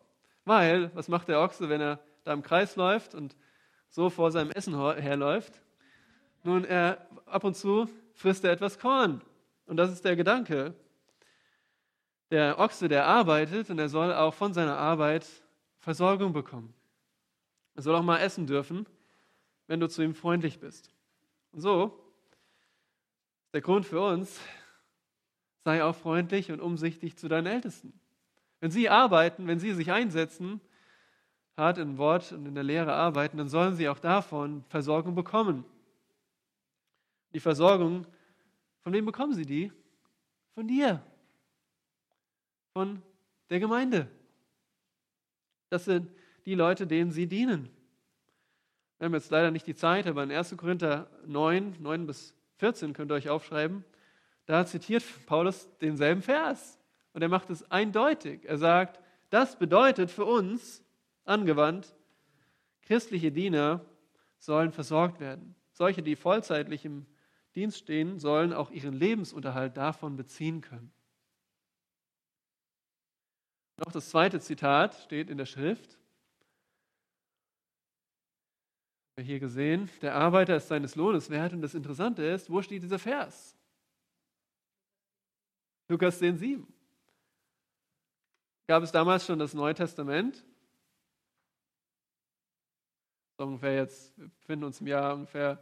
Weil, 0.44 0.90
was 0.94 1.08
macht 1.08 1.28
der 1.28 1.40
Ochse, 1.40 1.68
wenn 1.68 1.80
er 1.80 2.00
da 2.24 2.32
im 2.32 2.42
Kreis 2.42 2.76
läuft 2.76 3.14
und 3.14 3.36
so 3.88 4.08
vor 4.10 4.30
seinem 4.30 4.50
Essen 4.52 4.74
herläuft? 4.74 5.60
Nun, 6.42 6.64
er, 6.64 7.06
ab 7.26 7.44
und 7.44 7.56
zu 7.56 7.88
frisst 8.14 8.44
er 8.44 8.52
etwas 8.52 8.78
Korn. 8.78 9.20
Und 9.66 9.76
das 9.76 9.92
ist 9.92 10.04
der 10.04 10.16
Gedanke. 10.16 10.74
Der 12.30 12.58
Ochse, 12.58 12.88
der 12.88 13.06
arbeitet 13.06 13.70
und 13.70 13.78
er 13.78 13.88
soll 13.88 14.12
auch 14.12 14.34
von 14.34 14.54
seiner 14.54 14.78
Arbeit 14.78 15.26
Versorgung 15.80 16.32
bekommen. 16.32 16.72
Er 17.74 17.82
soll 17.82 17.96
auch 17.96 18.02
mal 18.02 18.18
essen 18.18 18.46
dürfen, 18.46 18.86
wenn 19.66 19.80
du 19.80 19.88
zu 19.88 20.02
ihm 20.02 20.14
freundlich 20.14 20.60
bist. 20.60 20.90
Und 21.52 21.60
so 21.60 22.00
der 23.52 23.60
Grund 23.60 23.86
für 23.86 24.00
uns, 24.00 24.40
sei 25.64 25.82
auch 25.82 25.94
freundlich 25.94 26.52
und 26.52 26.60
umsichtig 26.60 27.16
zu 27.16 27.28
deinen 27.28 27.46
Ältesten. 27.46 27.92
Wenn 28.60 28.70
sie 28.70 28.88
arbeiten, 28.88 29.46
wenn 29.46 29.58
sie 29.58 29.72
sich 29.72 29.90
einsetzen, 29.90 30.60
hart 31.56 31.78
in 31.78 31.98
Wort 31.98 32.32
und 32.32 32.46
in 32.46 32.54
der 32.54 32.64
Lehre 32.64 32.92
arbeiten, 32.92 33.38
dann 33.38 33.48
sollen 33.48 33.74
sie 33.74 33.88
auch 33.88 33.98
davon 33.98 34.64
Versorgung 34.68 35.14
bekommen. 35.14 35.64
Die 37.32 37.40
Versorgung, 37.40 38.06
von 38.80 38.92
wem 38.92 39.04
bekommen 39.04 39.34
sie 39.34 39.46
die? 39.46 39.72
Von 40.54 40.68
dir, 40.68 41.02
von 42.72 43.02
der 43.48 43.60
Gemeinde. 43.60 44.10
Das 45.70 45.86
sind 45.86 46.10
die 46.44 46.54
Leute, 46.54 46.86
denen 46.86 47.10
sie 47.10 47.26
dienen. 47.26 47.70
Wir 48.98 49.06
haben 49.06 49.14
jetzt 49.14 49.30
leider 49.30 49.50
nicht 49.50 49.66
die 49.66 49.74
Zeit, 49.74 50.06
aber 50.06 50.22
in 50.22 50.30
1. 50.30 50.56
Korinther 50.58 51.08
9, 51.26 51.76
9 51.80 52.06
bis 52.06 52.34
14 52.56 52.92
könnt 52.92 53.10
ihr 53.10 53.14
euch 53.14 53.30
aufschreiben, 53.30 53.84
da 54.44 54.66
zitiert 54.66 55.04
Paulus 55.26 55.68
denselben 55.78 56.22
Vers. 56.22 56.78
Und 57.14 57.22
er 57.22 57.28
macht 57.28 57.50
es 57.50 57.70
eindeutig. 57.70 58.44
Er 58.44 58.58
sagt, 58.58 59.00
das 59.30 59.58
bedeutet 59.58 60.10
für 60.10 60.24
uns, 60.24 60.84
angewandt, 61.24 61.94
christliche 62.82 63.32
Diener 63.32 63.84
sollen 64.38 64.72
versorgt 64.72 65.20
werden. 65.20 65.54
Solche, 65.72 66.02
die 66.02 66.16
vollzeitlich 66.16 66.84
im 66.84 67.06
Dienst 67.54 67.78
stehen, 67.78 68.18
sollen 68.18 68.52
auch 68.52 68.70
ihren 68.70 68.94
Lebensunterhalt 68.94 69.76
davon 69.76 70.16
beziehen 70.16 70.60
können. 70.60 70.92
Noch 73.80 73.92
das 73.92 74.10
zweite 74.10 74.38
Zitat 74.40 74.94
steht 74.94 75.30
in 75.30 75.38
der 75.38 75.46
Schrift. 75.46 75.98
Hier 79.18 79.40
gesehen, 79.40 79.88
der 80.02 80.14
Arbeiter 80.14 80.56
ist 80.56 80.68
seines 80.68 80.96
Lohnes 80.96 81.30
wert. 81.30 81.54
Und 81.54 81.62
das 81.62 81.74
Interessante 81.74 82.22
ist, 82.22 82.50
wo 82.50 82.60
steht 82.60 82.82
dieser 82.82 82.98
Vers? 82.98 83.56
Lukas 85.88 86.18
10, 86.18 86.36
7. 86.36 86.66
Gab 88.66 88.82
es 88.82 88.92
damals 88.92 89.24
schon 89.24 89.38
das 89.38 89.54
Neue 89.54 89.74
Testament? 89.74 90.44
So 93.38 93.44
ungefähr 93.44 93.76
jetzt, 93.76 94.16
wir 94.18 94.28
befinden 94.28 94.64
uns 94.66 94.80
im 94.82 94.88
Jahr 94.88 95.14
ungefähr 95.14 95.58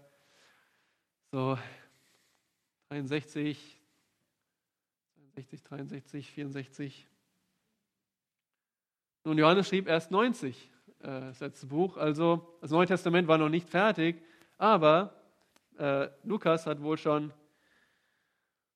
so 1.30 1.56
63, 2.88 3.80
62, 5.34 5.62
63, 5.62 6.30
64. 6.32 7.08
Nun, 9.24 9.36
Johannes 9.36 9.68
schrieb 9.68 9.88
erst 9.88 10.10
90, 10.10 10.70
äh, 11.00 11.02
das 11.02 11.40
letzte 11.40 11.66
Buch, 11.66 11.96
also 11.96 12.56
das 12.60 12.70
Neue 12.70 12.86
Testament 12.86 13.28
war 13.28 13.38
noch 13.38 13.48
nicht 13.48 13.68
fertig, 13.68 14.22
aber 14.56 15.12
äh, 15.76 16.08
Lukas 16.22 16.66
hat 16.66 16.80
wohl 16.82 16.96
schon 16.96 17.32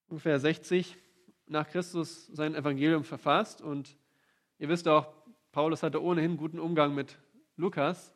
ungefähr 0.09 0.38
60 0.38 0.96
nach 1.46 1.68
Christus 1.68 2.26
sein 2.26 2.55
Evangelium 2.55 3.05
verfasst 3.05 3.62
und 3.62 3.96
ihr 4.59 4.68
wisst 4.68 4.88
auch, 4.88 5.12
Paulus 5.52 5.83
hatte 5.83 6.02
ohnehin 6.02 6.37
guten 6.37 6.59
Umgang 6.59 6.94
mit 6.94 7.18
Lukas 7.57 8.14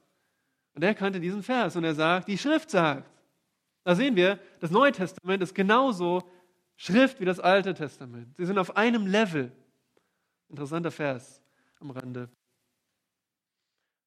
und 0.75 0.83
er 0.83 0.95
kannte 0.95 1.21
diesen 1.21 1.43
Vers 1.43 1.77
und 1.77 1.85
er 1.85 1.95
sagt, 1.95 2.29
die 2.29 2.39
Schrift 2.39 2.71
sagt. 2.71 3.11
Da 3.85 3.95
sehen 3.95 4.17
wir, 4.17 4.41
das 4.59 4.71
Neue 4.71 4.91
Testament 4.91 5.43
ist 5.43 5.55
genauso 5.55 6.23
Schrift 6.77 7.21
wie 7.21 7.25
das 7.25 7.39
Alte 7.39 7.73
Testament. 7.73 8.37
Sie 8.37 8.45
sind 8.45 8.59
auf 8.59 8.77
einem 8.77 9.07
Level. 9.07 9.53
Interessanter 10.49 10.91
Vers 10.91 11.43
am 11.81 11.91
Rande. 11.91 12.29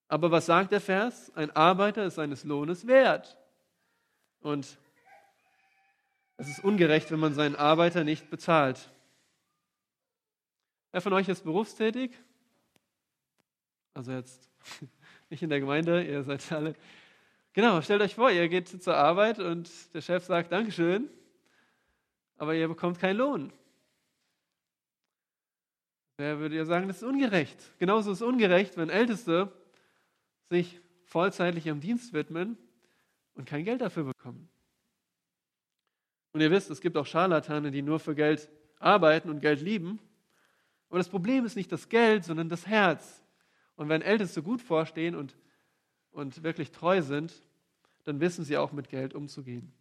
Aber 0.07 0.31
was 0.31 0.47
sagt 0.47 0.71
der 0.71 0.81
Vers? 0.81 1.31
Ein 1.35 1.51
Arbeiter 1.51 2.05
ist 2.05 2.15
seines 2.15 2.43
Lohnes 2.43 2.87
wert. 2.87 3.37
Und 4.41 4.77
es 6.37 6.47
ist 6.47 6.63
ungerecht, 6.63 7.11
wenn 7.11 7.19
man 7.19 7.33
seinen 7.33 7.55
Arbeiter 7.55 8.03
nicht 8.03 8.29
bezahlt. 8.29 8.91
Wer 10.91 11.01
von 11.01 11.13
euch 11.13 11.29
ist 11.29 11.43
berufstätig? 11.43 12.17
Also 13.93 14.11
jetzt 14.13 14.49
nicht 15.29 15.43
in 15.43 15.49
der 15.49 15.59
Gemeinde, 15.59 16.03
ihr 16.03 16.23
seid 16.23 16.51
alle. 16.51 16.75
Genau, 17.53 17.81
stellt 17.81 18.01
euch 18.01 18.15
vor, 18.15 18.31
ihr 18.31 18.47
geht 18.47 18.69
zur 18.81 18.95
Arbeit 18.95 19.39
und 19.39 19.69
der 19.93 20.01
Chef 20.01 20.23
sagt 20.23 20.51
Dankeschön, 20.51 21.09
aber 22.37 22.55
ihr 22.55 22.67
bekommt 22.67 22.99
keinen 22.99 23.17
Lohn. 23.17 23.53
Wer 26.19 26.37
würde 26.39 26.57
ja 26.57 26.65
sagen, 26.65 26.89
das 26.89 26.97
ist 26.97 27.03
ungerecht? 27.03 27.57
Genauso 27.79 28.11
ist 28.11 28.17
es 28.17 28.27
ungerecht, 28.27 28.75
wenn 28.75 28.89
Älteste 28.89 29.53
sich 30.49 30.81
vollzeitlich 31.05 31.65
ihrem 31.65 31.79
Dienst 31.79 32.11
widmen 32.11 32.57
und 33.35 33.45
kein 33.45 33.63
Geld 33.63 33.79
dafür 33.79 34.03
bekommen. 34.03 34.49
Und 36.33 36.41
ihr 36.41 36.51
wisst, 36.51 36.69
es 36.71 36.81
gibt 36.81 36.97
auch 36.97 37.05
Scharlatane, 37.05 37.71
die 37.71 37.81
nur 37.81 38.01
für 38.01 38.15
Geld 38.15 38.49
arbeiten 38.79 39.29
und 39.29 39.39
Geld 39.39 39.61
lieben. 39.61 39.97
Aber 40.89 40.97
das 40.97 41.07
Problem 41.07 41.45
ist 41.45 41.55
nicht 41.55 41.71
das 41.71 41.87
Geld, 41.87 42.25
sondern 42.25 42.49
das 42.49 42.67
Herz. 42.67 43.23
Und 43.77 43.87
wenn 43.87 44.01
Älteste 44.01 44.43
gut 44.43 44.61
vorstehen 44.61 45.15
und, 45.15 45.37
und 46.11 46.43
wirklich 46.43 46.71
treu 46.71 47.01
sind, 47.01 47.41
dann 48.03 48.19
wissen 48.19 48.43
sie 48.43 48.57
auch 48.57 48.73
mit 48.73 48.89
Geld 48.89 49.15
umzugehen. 49.15 49.71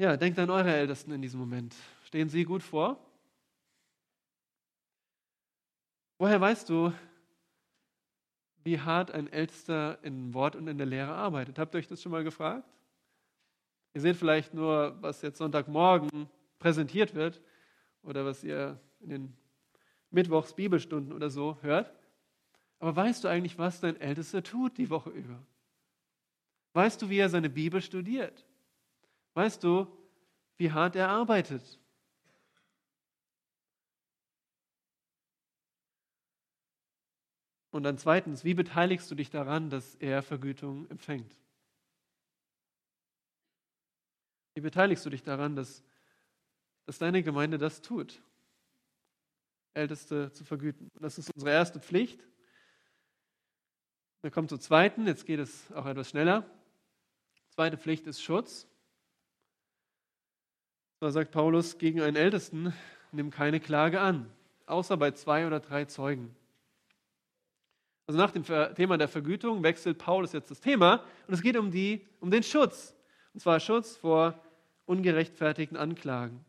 Ja, 0.00 0.16
denkt 0.16 0.38
an 0.38 0.48
eure 0.48 0.74
Ältesten 0.74 1.12
in 1.12 1.20
diesem 1.20 1.38
Moment. 1.38 1.76
Stehen 2.06 2.30
sie 2.30 2.44
gut 2.44 2.62
vor? 2.62 2.98
Woher 6.16 6.40
weißt 6.40 6.70
du, 6.70 6.90
wie 8.64 8.80
hart 8.80 9.10
ein 9.10 9.30
Ältester 9.30 10.02
in 10.02 10.32
Wort 10.32 10.56
und 10.56 10.68
in 10.68 10.78
der 10.78 10.86
Lehre 10.86 11.12
arbeitet? 11.12 11.58
Habt 11.58 11.74
ihr 11.74 11.78
euch 11.80 11.86
das 11.86 12.00
schon 12.00 12.12
mal 12.12 12.24
gefragt? 12.24 12.66
Ihr 13.92 14.00
seht 14.00 14.16
vielleicht 14.16 14.54
nur, 14.54 14.96
was 15.02 15.20
jetzt 15.20 15.36
Sonntagmorgen 15.36 16.30
präsentiert 16.58 17.14
wird 17.14 17.42
oder 18.02 18.24
was 18.24 18.42
ihr 18.42 18.80
in 19.00 19.10
den 19.10 19.36
Mittwochs 20.10 20.54
Bibelstunden 20.54 21.12
oder 21.12 21.28
so 21.28 21.58
hört. 21.60 21.92
Aber 22.78 22.96
weißt 22.96 23.22
du 23.22 23.28
eigentlich, 23.28 23.58
was 23.58 23.80
dein 23.80 24.00
Ältester 24.00 24.42
tut 24.42 24.78
die 24.78 24.88
Woche 24.88 25.10
über? 25.10 25.44
Weißt 26.72 27.02
du, 27.02 27.10
wie 27.10 27.18
er 27.18 27.28
seine 27.28 27.50
Bibel 27.50 27.82
studiert? 27.82 28.46
Weißt 29.34 29.62
du, 29.62 29.86
wie 30.56 30.72
hart 30.72 30.96
er 30.96 31.08
arbeitet? 31.08 31.78
Und 37.70 37.84
dann 37.84 37.98
zweitens, 37.98 38.44
wie 38.44 38.54
beteiligst 38.54 39.10
du 39.10 39.14
dich 39.14 39.30
daran, 39.30 39.70
dass 39.70 39.94
er 39.96 40.22
Vergütung 40.22 40.90
empfängt? 40.90 41.36
Wie 44.54 44.60
beteiligst 44.60 45.06
du 45.06 45.10
dich 45.10 45.22
daran, 45.22 45.54
dass, 45.54 45.82
dass 46.86 46.98
deine 46.98 47.22
Gemeinde 47.22 47.58
das 47.58 47.80
tut? 47.80 48.20
Älteste 49.72 50.32
zu 50.32 50.44
vergüten. 50.44 50.90
Das 50.98 51.16
ist 51.16 51.30
unsere 51.32 51.52
erste 51.52 51.78
Pflicht. 51.78 52.26
Wir 54.22 54.30
kommen 54.30 54.48
zur 54.48 54.60
zweiten, 54.60 55.06
jetzt 55.06 55.24
geht 55.24 55.38
es 55.38 55.70
auch 55.72 55.86
etwas 55.86 56.10
schneller. 56.10 56.44
Zweite 57.50 57.78
Pflicht 57.78 58.06
ist 58.06 58.20
Schutz. 58.20 58.66
Da 61.00 61.10
sagt 61.10 61.30
Paulus, 61.30 61.78
gegen 61.78 62.02
einen 62.02 62.16
Ältesten 62.16 62.74
nimm 63.10 63.30
keine 63.30 63.58
Klage 63.58 64.02
an, 64.02 64.30
außer 64.66 64.98
bei 64.98 65.12
zwei 65.12 65.46
oder 65.46 65.58
drei 65.58 65.86
Zeugen. 65.86 66.36
Also 68.06 68.20
nach 68.20 68.32
dem 68.32 68.44
Thema 68.44 68.98
der 68.98 69.08
Vergütung 69.08 69.62
wechselt 69.62 69.96
Paulus 69.96 70.32
jetzt 70.32 70.50
das 70.50 70.60
Thema 70.60 71.02
und 71.26 71.32
es 71.32 71.40
geht 71.40 71.56
um, 71.56 71.70
die, 71.70 72.06
um 72.20 72.30
den 72.30 72.42
Schutz. 72.42 72.94
Und 73.32 73.40
zwar 73.40 73.60
Schutz 73.60 73.96
vor 73.96 74.38
ungerechtfertigten 74.84 75.78
Anklagen. 75.78 76.44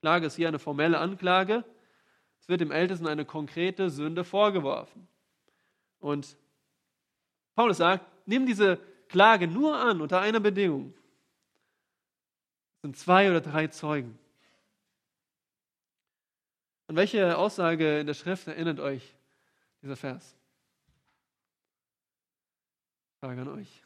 Klage 0.00 0.26
ist 0.26 0.36
hier 0.36 0.46
eine 0.46 0.60
formelle 0.60 0.98
Anklage. 0.98 1.64
Es 2.40 2.48
wird 2.48 2.60
dem 2.60 2.70
Ältesten 2.70 3.08
eine 3.08 3.24
konkrete 3.24 3.90
Sünde 3.90 4.22
vorgeworfen. 4.22 5.08
Und 5.98 6.36
Paulus 7.56 7.78
sagt, 7.78 8.06
nimm 8.24 8.46
diese 8.46 8.78
Klage 9.08 9.48
nur 9.48 9.76
an 9.76 10.00
unter 10.00 10.20
einer 10.20 10.38
Bedingung. 10.38 10.94
Es 12.78 12.82
sind 12.82 12.96
zwei 12.96 13.28
oder 13.28 13.40
drei 13.40 13.66
Zeugen. 13.66 14.16
An 16.86 16.94
welche 16.94 17.36
Aussage 17.36 17.98
in 17.98 18.06
der 18.06 18.14
Schrift 18.14 18.46
erinnert 18.46 18.78
euch 18.78 19.16
dieser 19.82 19.96
Vers? 19.96 20.36
Frage 23.18 23.40
an 23.40 23.48
euch. 23.48 23.82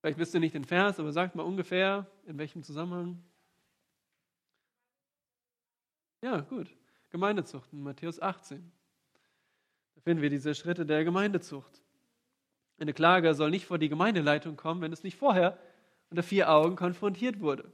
Vielleicht 0.00 0.18
wisst 0.18 0.32
ihr 0.32 0.40
nicht 0.40 0.54
den 0.54 0.64
Vers, 0.64 0.98
aber 0.98 1.12
sagt 1.12 1.34
mal 1.34 1.42
ungefähr, 1.42 2.10
in 2.24 2.38
welchem 2.38 2.62
Zusammenhang. 2.62 3.22
Ja, 6.22 6.40
gut. 6.40 6.74
Gemeindezucht 7.10 7.70
in 7.74 7.82
Matthäus 7.82 8.18
18. 8.18 8.79
Finden 10.02 10.22
wir 10.22 10.30
diese 10.30 10.54
Schritte 10.54 10.86
der 10.86 11.04
Gemeindezucht. 11.04 11.82
Eine 12.78 12.94
Klage 12.94 13.34
soll 13.34 13.50
nicht 13.50 13.66
vor 13.66 13.78
die 13.78 13.90
Gemeindeleitung 13.90 14.56
kommen, 14.56 14.80
wenn 14.80 14.92
es 14.92 15.02
nicht 15.02 15.18
vorher 15.18 15.58
unter 16.08 16.22
vier 16.22 16.50
Augen 16.50 16.76
konfrontiert 16.76 17.40
wurde. 17.40 17.70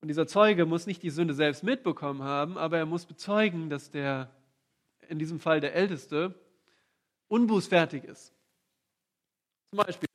Und 0.00 0.08
dieser 0.08 0.28
Zeuge 0.28 0.64
muss 0.64 0.86
nicht 0.86 1.02
die 1.02 1.10
Sünde 1.10 1.34
selbst 1.34 1.64
mitbekommen 1.64 2.22
haben, 2.22 2.56
aber 2.56 2.78
er 2.78 2.86
muss 2.86 3.06
bezeugen, 3.06 3.68
dass 3.68 3.90
der, 3.90 4.30
in 5.08 5.18
diesem 5.18 5.40
Fall 5.40 5.60
der 5.60 5.74
Älteste, 5.74 6.34
unbußfertig 7.26 8.04
ist. 8.04 8.32
Zum 9.70 9.84
Beispiel, 9.84 10.08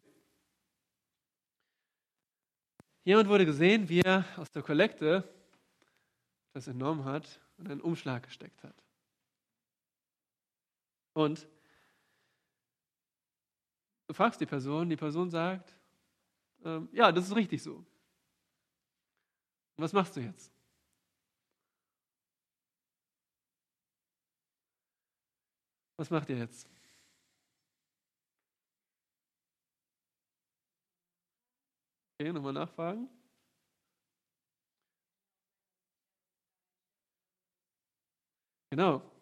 jemand 3.04 3.28
wurde 3.28 3.46
gesehen, 3.46 3.90
wie 3.90 4.00
er 4.00 4.26
aus 4.38 4.50
der 4.52 4.64
Kollekte 4.64 5.28
das 6.54 6.68
entnommen 6.68 7.04
hat 7.04 7.42
und 7.58 7.70
einen 7.70 7.82
Umschlag 7.82 8.24
gesteckt 8.24 8.64
hat. 8.64 8.76
Und 11.14 11.48
du 14.08 14.14
fragst 14.14 14.42
die 14.42 14.46
Person, 14.46 14.90
die 14.90 14.96
Person 14.96 15.30
sagt, 15.30 15.76
ähm, 16.64 16.90
ja, 16.92 17.12
das 17.12 17.26
ist 17.28 17.36
richtig 17.36 17.62
so. 17.62 17.76
Und 17.76 17.86
was 19.84 19.94
machst 19.94 20.16
du 20.16 20.22
jetzt? 20.22 20.52
Was 25.98 26.10
macht 26.10 26.30
ihr 26.30 26.38
jetzt? 26.38 26.68
Okay, 32.20 32.32
nochmal 32.32 32.54
nachfragen. 32.54 33.10
Genau. 38.72 39.13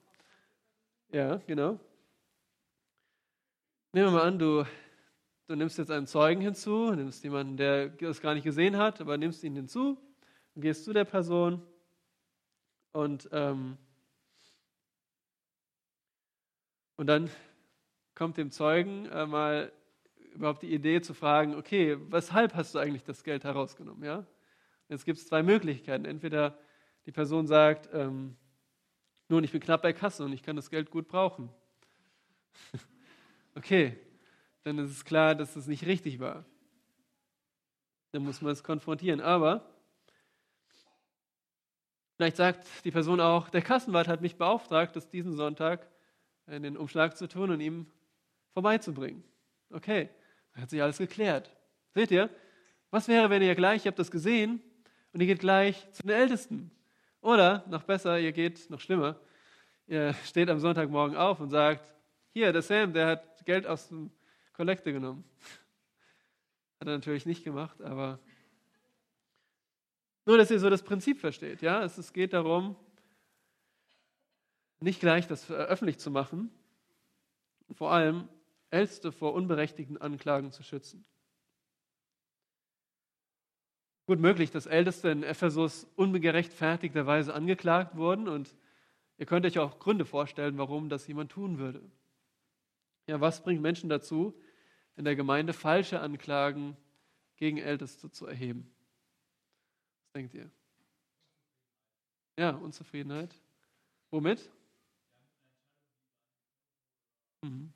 Ja, 1.13 1.41
genau. 1.45 1.77
Nehmen 3.91 4.07
wir 4.07 4.11
mal 4.11 4.21
an, 4.21 4.39
du, 4.39 4.63
du 5.47 5.55
nimmst 5.55 5.77
jetzt 5.77 5.91
einen 5.91 6.07
Zeugen 6.07 6.39
hinzu, 6.39 6.91
nimmst 6.91 7.21
jemanden, 7.25 7.57
der 7.57 7.89
das 7.89 8.21
gar 8.21 8.33
nicht 8.33 8.45
gesehen 8.45 8.77
hat, 8.77 9.01
aber 9.01 9.17
nimmst 9.17 9.43
ihn 9.43 9.53
hinzu 9.53 9.97
und 10.55 10.61
gehst 10.61 10.85
zu 10.85 10.93
der 10.93 11.03
Person 11.03 11.61
und, 12.93 13.27
ähm, 13.33 13.77
und 16.95 17.07
dann 17.07 17.29
kommt 18.15 18.37
dem 18.37 18.49
Zeugen 18.49 19.05
äh, 19.07 19.25
mal 19.25 19.73
überhaupt 20.33 20.61
die 20.61 20.73
Idee 20.73 21.01
zu 21.01 21.13
fragen, 21.13 21.55
okay, 21.55 21.97
weshalb 22.09 22.55
hast 22.55 22.73
du 22.73 22.79
eigentlich 22.79 23.03
das 23.03 23.25
Geld 23.25 23.43
herausgenommen? 23.43 24.05
Ja? 24.05 24.25
Jetzt 24.87 25.03
gibt 25.03 25.19
es 25.19 25.27
zwei 25.27 25.43
Möglichkeiten. 25.43 26.05
Entweder 26.05 26.57
die 27.05 27.11
Person 27.11 27.47
sagt, 27.47 27.89
ähm, 27.91 28.37
nun, 29.31 29.45
ich 29.45 29.51
bin 29.53 29.61
knapp 29.61 29.81
bei 29.81 29.93
Kasse 29.93 30.25
und 30.25 30.33
ich 30.33 30.43
kann 30.43 30.57
das 30.57 30.69
Geld 30.69 30.91
gut 30.91 31.07
brauchen. 31.07 31.49
okay, 33.55 33.97
dann 34.63 34.77
ist 34.77 34.91
es 34.91 35.05
klar, 35.05 35.35
dass 35.35 35.53
das 35.53 35.67
nicht 35.67 35.85
richtig 35.85 36.19
war. 36.19 36.43
Dann 38.11 38.23
muss 38.23 38.41
man 38.41 38.51
es 38.51 38.61
konfrontieren. 38.61 39.21
Aber 39.21 39.65
vielleicht 42.17 42.35
sagt 42.35 42.67
die 42.83 42.91
Person 42.91 43.21
auch, 43.21 43.47
der 43.47 43.61
Kassenwart 43.61 44.09
hat 44.09 44.19
mich 44.19 44.35
beauftragt, 44.35 44.97
das 44.97 45.07
diesen 45.07 45.33
Sonntag 45.33 45.87
in 46.47 46.63
den 46.63 46.75
Umschlag 46.75 47.15
zu 47.15 47.29
tun 47.29 47.51
und 47.51 47.61
ihm 47.61 47.87
vorbeizubringen. 48.51 49.23
Okay, 49.69 50.09
dann 50.51 50.63
hat 50.63 50.69
sich 50.69 50.81
alles 50.81 50.97
geklärt. 50.97 51.55
Seht 51.93 52.11
ihr? 52.11 52.29
Was 52.89 53.07
wäre, 53.07 53.29
wenn 53.29 53.41
ihr 53.41 53.55
gleich, 53.55 53.85
ihr 53.85 53.91
habt 53.91 53.99
das 53.99 54.11
gesehen, 54.11 54.61
und 55.13 55.21
ihr 55.21 55.27
geht 55.27 55.39
gleich 55.39 55.89
zu 55.93 56.03
den 56.03 56.11
Ältesten 56.11 56.69
oder, 57.21 57.63
noch 57.67 57.83
besser, 57.83 58.19
ihr 58.19 58.31
geht, 58.31 58.69
noch 58.69 58.79
schlimmer, 58.79 59.19
ihr 59.87 60.13
steht 60.25 60.49
am 60.49 60.59
Sonntagmorgen 60.59 61.15
auf 61.15 61.39
und 61.39 61.49
sagt, 61.49 61.87
hier, 62.33 62.51
der 62.51 62.61
Sam, 62.61 62.93
der 62.93 63.07
hat 63.07 63.45
Geld 63.45 63.67
aus 63.67 63.89
dem 63.89 64.11
Kollekte 64.53 64.93
genommen. 64.93 65.23
Hat 66.79 66.87
er 66.87 66.93
natürlich 66.93 67.25
nicht 67.25 67.43
gemacht, 67.43 67.81
aber 67.81 68.19
nur, 70.25 70.37
dass 70.37 70.51
ihr 70.51 70.59
so 70.59 70.69
das 70.69 70.83
Prinzip 70.83 71.19
versteht. 71.19 71.61
Ja? 71.61 71.83
Es, 71.83 72.13
geht 72.13 72.33
darum, 72.33 72.75
nicht 74.79 74.99
gleich 74.99 75.27
das 75.27 75.49
öffentlich 75.49 75.99
zu 75.99 76.11
machen, 76.11 76.51
vor 77.73 77.91
allem 77.91 78.27
Älteste 78.69 79.11
vor 79.11 79.33
unberechtigten 79.33 79.97
Anklagen 79.97 80.51
zu 80.51 80.63
schützen. 80.63 81.05
Gut 84.11 84.19
möglich, 84.19 84.51
dass 84.51 84.65
Älteste 84.65 85.07
in 85.07 85.23
Ephesus 85.23 85.87
ungerechtfertigterweise 85.95 87.33
angeklagt 87.33 87.95
wurden 87.95 88.27
und 88.27 88.53
ihr 89.17 89.25
könnt 89.25 89.45
euch 89.45 89.57
auch 89.57 89.79
Gründe 89.79 90.03
vorstellen, 90.03 90.57
warum 90.57 90.89
das 90.89 91.07
jemand 91.07 91.31
tun 91.31 91.59
würde. 91.59 91.81
Ja, 93.07 93.21
was 93.21 93.41
bringt 93.41 93.61
Menschen 93.61 93.89
dazu, 93.89 94.37
in 94.97 95.05
der 95.05 95.15
Gemeinde 95.15 95.53
falsche 95.53 96.01
Anklagen 96.01 96.75
gegen 97.37 97.57
Älteste 97.57 98.11
zu 98.11 98.25
erheben? 98.25 98.69
Was 100.01 100.11
denkt 100.11 100.33
ihr? 100.33 100.51
Ja, 102.37 102.49
Unzufriedenheit. 102.49 103.33
Womit? 104.09 104.51
Mhm. 107.43 107.71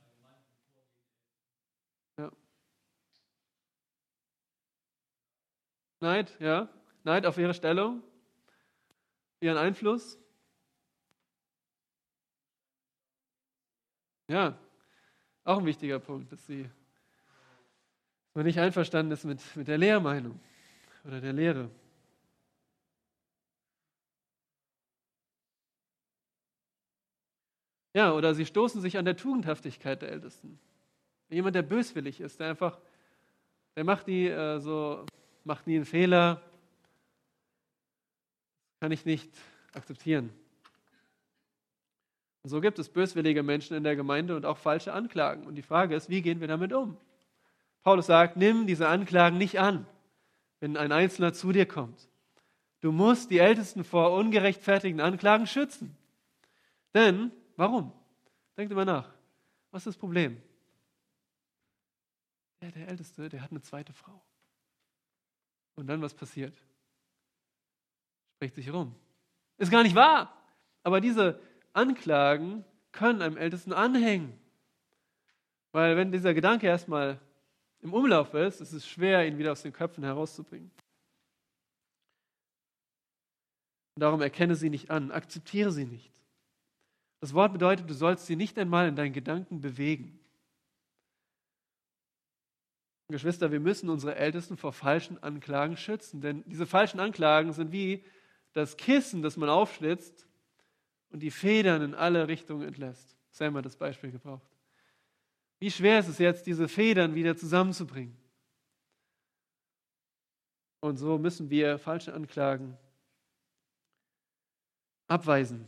Neid, 6.06 6.39
ja. 6.39 6.70
Neid 7.04 7.26
auf 7.26 7.39
ihre 7.39 7.56
Stellung, 7.56 8.04
ihren 9.39 9.58
Einfluss. 9.58 10.20
Ja, 14.28 14.56
auch 15.44 15.58
ein 15.58 15.65
wichtiger 15.65 15.98
Punkt, 15.98 16.32
dass 16.32 16.46
sie 16.46 16.63
dass 16.63 18.36
man 18.36 18.46
nicht 18.46 18.60
einverstanden 18.60 19.13
ist 19.13 19.23
mit, 19.23 19.40
mit 19.56 19.67
der 19.67 19.79
Lehrmeinung 19.79 20.40
oder 21.06 21.21
der 21.21 21.34
Lehre. 21.34 21.71
Ja, 27.94 28.13
oder 28.13 28.36
sie 28.36 28.46
stoßen 28.46 28.79
sich 28.79 29.00
an 29.00 29.06
der 29.06 29.17
Tugendhaftigkeit 29.17 30.04
der 30.04 30.10
Ältesten. 30.10 30.60
Jemand, 31.29 31.56
der 31.56 31.63
böswillig 31.63 32.21
ist, 32.21 32.40
der 32.40 32.50
einfach, 32.50 32.79
der 33.75 33.86
macht 33.86 34.06
die 34.06 34.27
äh, 34.27 34.60
so 34.60 35.06
macht 35.46 35.67
nie 35.67 35.75
einen 35.75 35.85
Fehler. 35.85 36.41
Kann 38.79 38.91
ich 38.91 39.06
nicht 39.06 39.31
akzeptieren. 39.73 40.31
Und 42.43 42.50
so 42.50 42.62
gibt 42.62 42.77
es 42.77 42.89
böswillige 42.89 43.41
Menschen 43.41 43.75
in 43.75 43.83
der 43.83 43.96
Gemeinde 43.96 44.35
und 44.35 44.46
auch 44.46 44.58
falsche 44.58 44.93
Anklagen. 44.93 45.46
Und 45.46 45.56
die 45.56 45.62
Frage 45.62 45.96
ist, 45.96 46.10
wie 46.10 46.21
gehen 46.21 46.41
wir 46.41 46.48
damit 46.48 46.73
um? 46.73 46.98
Paulus 47.81 48.08
sagt, 48.08 48.37
nimm 48.37 48.67
diese 48.67 48.87
Anklagen 48.87 49.37
nicht 49.37 49.60
an, 49.60 49.87
wenn 50.60 50.77
ein 50.77 50.91
Einzelner 50.91 51.33
zu 51.33 51.52
dir 51.52 51.67
kommt. 51.67 52.08
Du 52.81 52.91
musst 52.91 53.31
die 53.31 53.39
Ältesten 53.39 53.83
vor 53.83 54.12
ungerechtfertigten 54.12 55.02
Anklagen 55.02 55.48
schützen. 55.48 55.96
Denn, 56.93 57.31
warum? 57.56 57.91
Denkt 58.58 58.71
immer 58.71 58.85
nach. 58.85 59.12
Was 59.71 59.81
ist 59.81 59.87
das 59.87 59.98
Problem? 59.98 60.41
Ja, 62.62 62.71
der 62.71 62.87
Älteste, 62.87 63.27
der 63.27 63.41
hat 63.41 63.52
eine 63.52 63.62
zweite 63.62 63.93
Frau. 63.93 64.21
Und 65.76 65.88
dann 65.88 66.02
was 66.02 66.13
passiert? 66.13 66.56
Spricht 68.36 68.56
sich 68.56 68.71
rum. 68.71 68.96
Ist 69.58 69.71
gar 69.71 69.84
nicht 69.84 69.96
wahr. 69.96 70.36
Aber 70.84 71.02
diese 71.02 71.40
Anklagen 71.73 72.63
können 72.92 73.21
einem 73.21 73.38
Ältesten 73.38 73.73
anhängen. 73.73 74.40
Weil 75.71 75.98
wenn 75.98 76.12
dieser 76.12 76.34
Gedanke 76.34 76.67
erstmal 76.67 77.19
im 77.82 77.94
Umlauf 77.94 78.34
ist, 78.34 78.62
ist 78.62 78.71
es 78.71 78.88
schwer, 78.88 79.28
ihn 79.28 79.38
wieder 79.38 79.52
aus 79.52 79.62
den 79.62 79.73
Köpfen 79.73 80.04
herauszubringen. 80.04 80.71
Und 83.96 84.02
darum 84.02 84.21
erkenne 84.21 84.56
sie 84.56 84.69
nicht 84.69 84.90
an, 84.90 85.12
akzeptiere 85.12 85.71
sie 85.71 85.86
nicht. 85.86 86.12
Das 87.21 87.34
Wort 87.34 87.54
bedeutet, 87.54 87.90
du 87.90 87.94
sollst 87.94 88.26
sie 88.26 88.36
nicht 88.36 88.58
einmal 88.58 88.88
in 88.88 88.96
deinen 88.96 89.13
Gedanken 89.13 89.62
bewegen. 89.62 90.19
Geschwister, 93.08 93.51
wir 93.51 93.60
müssen 93.60 93.89
unsere 93.89 94.15
Ältesten 94.15 94.58
vor 94.58 94.73
falschen 94.73 95.21
Anklagen 95.21 95.77
schützen, 95.77 96.21
denn 96.21 96.43
diese 96.47 96.65
falschen 96.65 96.99
Anklagen 96.99 97.53
sind 97.53 97.71
wie 97.71 98.03
das 98.53 98.77
Kissen, 98.77 99.21
das 99.21 99.37
man 99.37 99.49
aufschlitzt 99.49 100.27
und 101.10 101.19
die 101.21 101.29
Federn 101.29 101.81
in 101.81 101.93
alle 101.93 102.27
Richtungen 102.27 102.67
entlässt. 102.67 103.15
Sam 103.29 103.56
hat 103.58 103.65
das 103.65 103.75
Beispiel 103.75 104.12
gebraucht. 104.12 104.49
Wie 105.60 105.69
schwer 105.69 105.99
ist 105.99 106.08
es 106.08 106.17
jetzt, 106.17 106.47
diese 106.47 106.67
Federn 106.67 107.15
wieder 107.15 107.37
zusammenzubringen? 107.37 108.17
Und 110.79 110.97
so 110.97 111.17
müssen 111.17 111.49
wir 111.49 111.77
falsche 111.77 112.13
Anklagen 112.13 112.77
abweisen. 115.08 115.67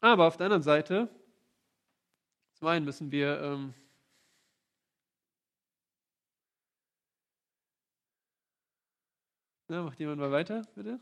Aber 0.00 0.26
auf 0.26 0.36
der 0.36 0.46
anderen 0.46 0.62
Seite, 0.62 1.08
zum 2.54 2.68
einen 2.68 2.84
müssen 2.84 3.10
wir 3.10 3.40
ähm, 3.40 3.74
Na, 9.68 9.82
macht 9.82 9.98
jemand 9.98 10.20
mal 10.20 10.30
weiter, 10.30 10.62
bitte? 10.74 11.00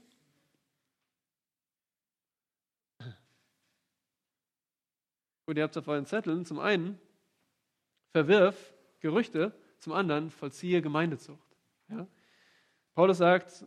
Gut, 5.46 5.56
ihr 5.56 5.64
habt 5.64 5.76
es 5.76 5.82
auf 5.82 5.88
euren 5.88 6.06
Zetteln. 6.06 6.44
Zum 6.44 6.60
einen, 6.60 7.00
verwirf 8.12 8.72
Gerüchte, 9.00 9.52
zum 9.80 9.92
anderen, 9.92 10.30
vollziehe 10.30 10.80
Gemeindezucht. 10.80 11.58
Ja? 11.88 12.06
Paulus 12.94 13.18
sagt, 13.18 13.66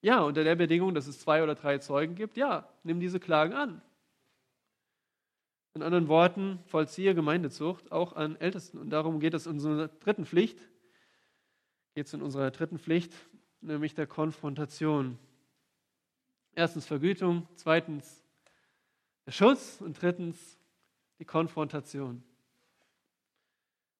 ja, 0.00 0.20
unter 0.20 0.44
der 0.44 0.54
Bedingung, 0.54 0.94
dass 0.94 1.08
es 1.08 1.18
zwei 1.18 1.42
oder 1.42 1.56
drei 1.56 1.78
Zeugen 1.78 2.14
gibt, 2.14 2.36
ja, 2.36 2.68
nimm 2.84 3.00
diese 3.00 3.18
Klagen 3.18 3.54
an. 3.54 3.82
In 5.74 5.82
anderen 5.82 6.06
Worten, 6.06 6.60
vollziehe 6.66 7.16
Gemeindezucht 7.16 7.90
auch 7.90 8.12
an 8.12 8.36
Ältesten. 8.36 8.78
Und 8.78 8.90
darum 8.90 9.18
geht 9.18 9.34
es 9.34 9.46
in 9.46 9.54
unserer 9.54 9.88
dritten 9.88 10.24
Pflicht, 10.24 10.60
geht 11.96 12.06
es 12.06 12.14
in 12.14 12.22
unserer 12.22 12.52
dritten 12.52 12.78
Pflicht, 12.78 13.12
nämlich 13.64 13.94
der 13.94 14.06
Konfrontation. 14.06 15.18
Erstens 16.54 16.86
Vergütung, 16.86 17.48
zweitens 17.56 18.24
der 19.26 19.32
Schutz 19.32 19.80
und 19.80 20.00
drittens 20.00 20.58
die 21.18 21.24
Konfrontation. 21.24 22.22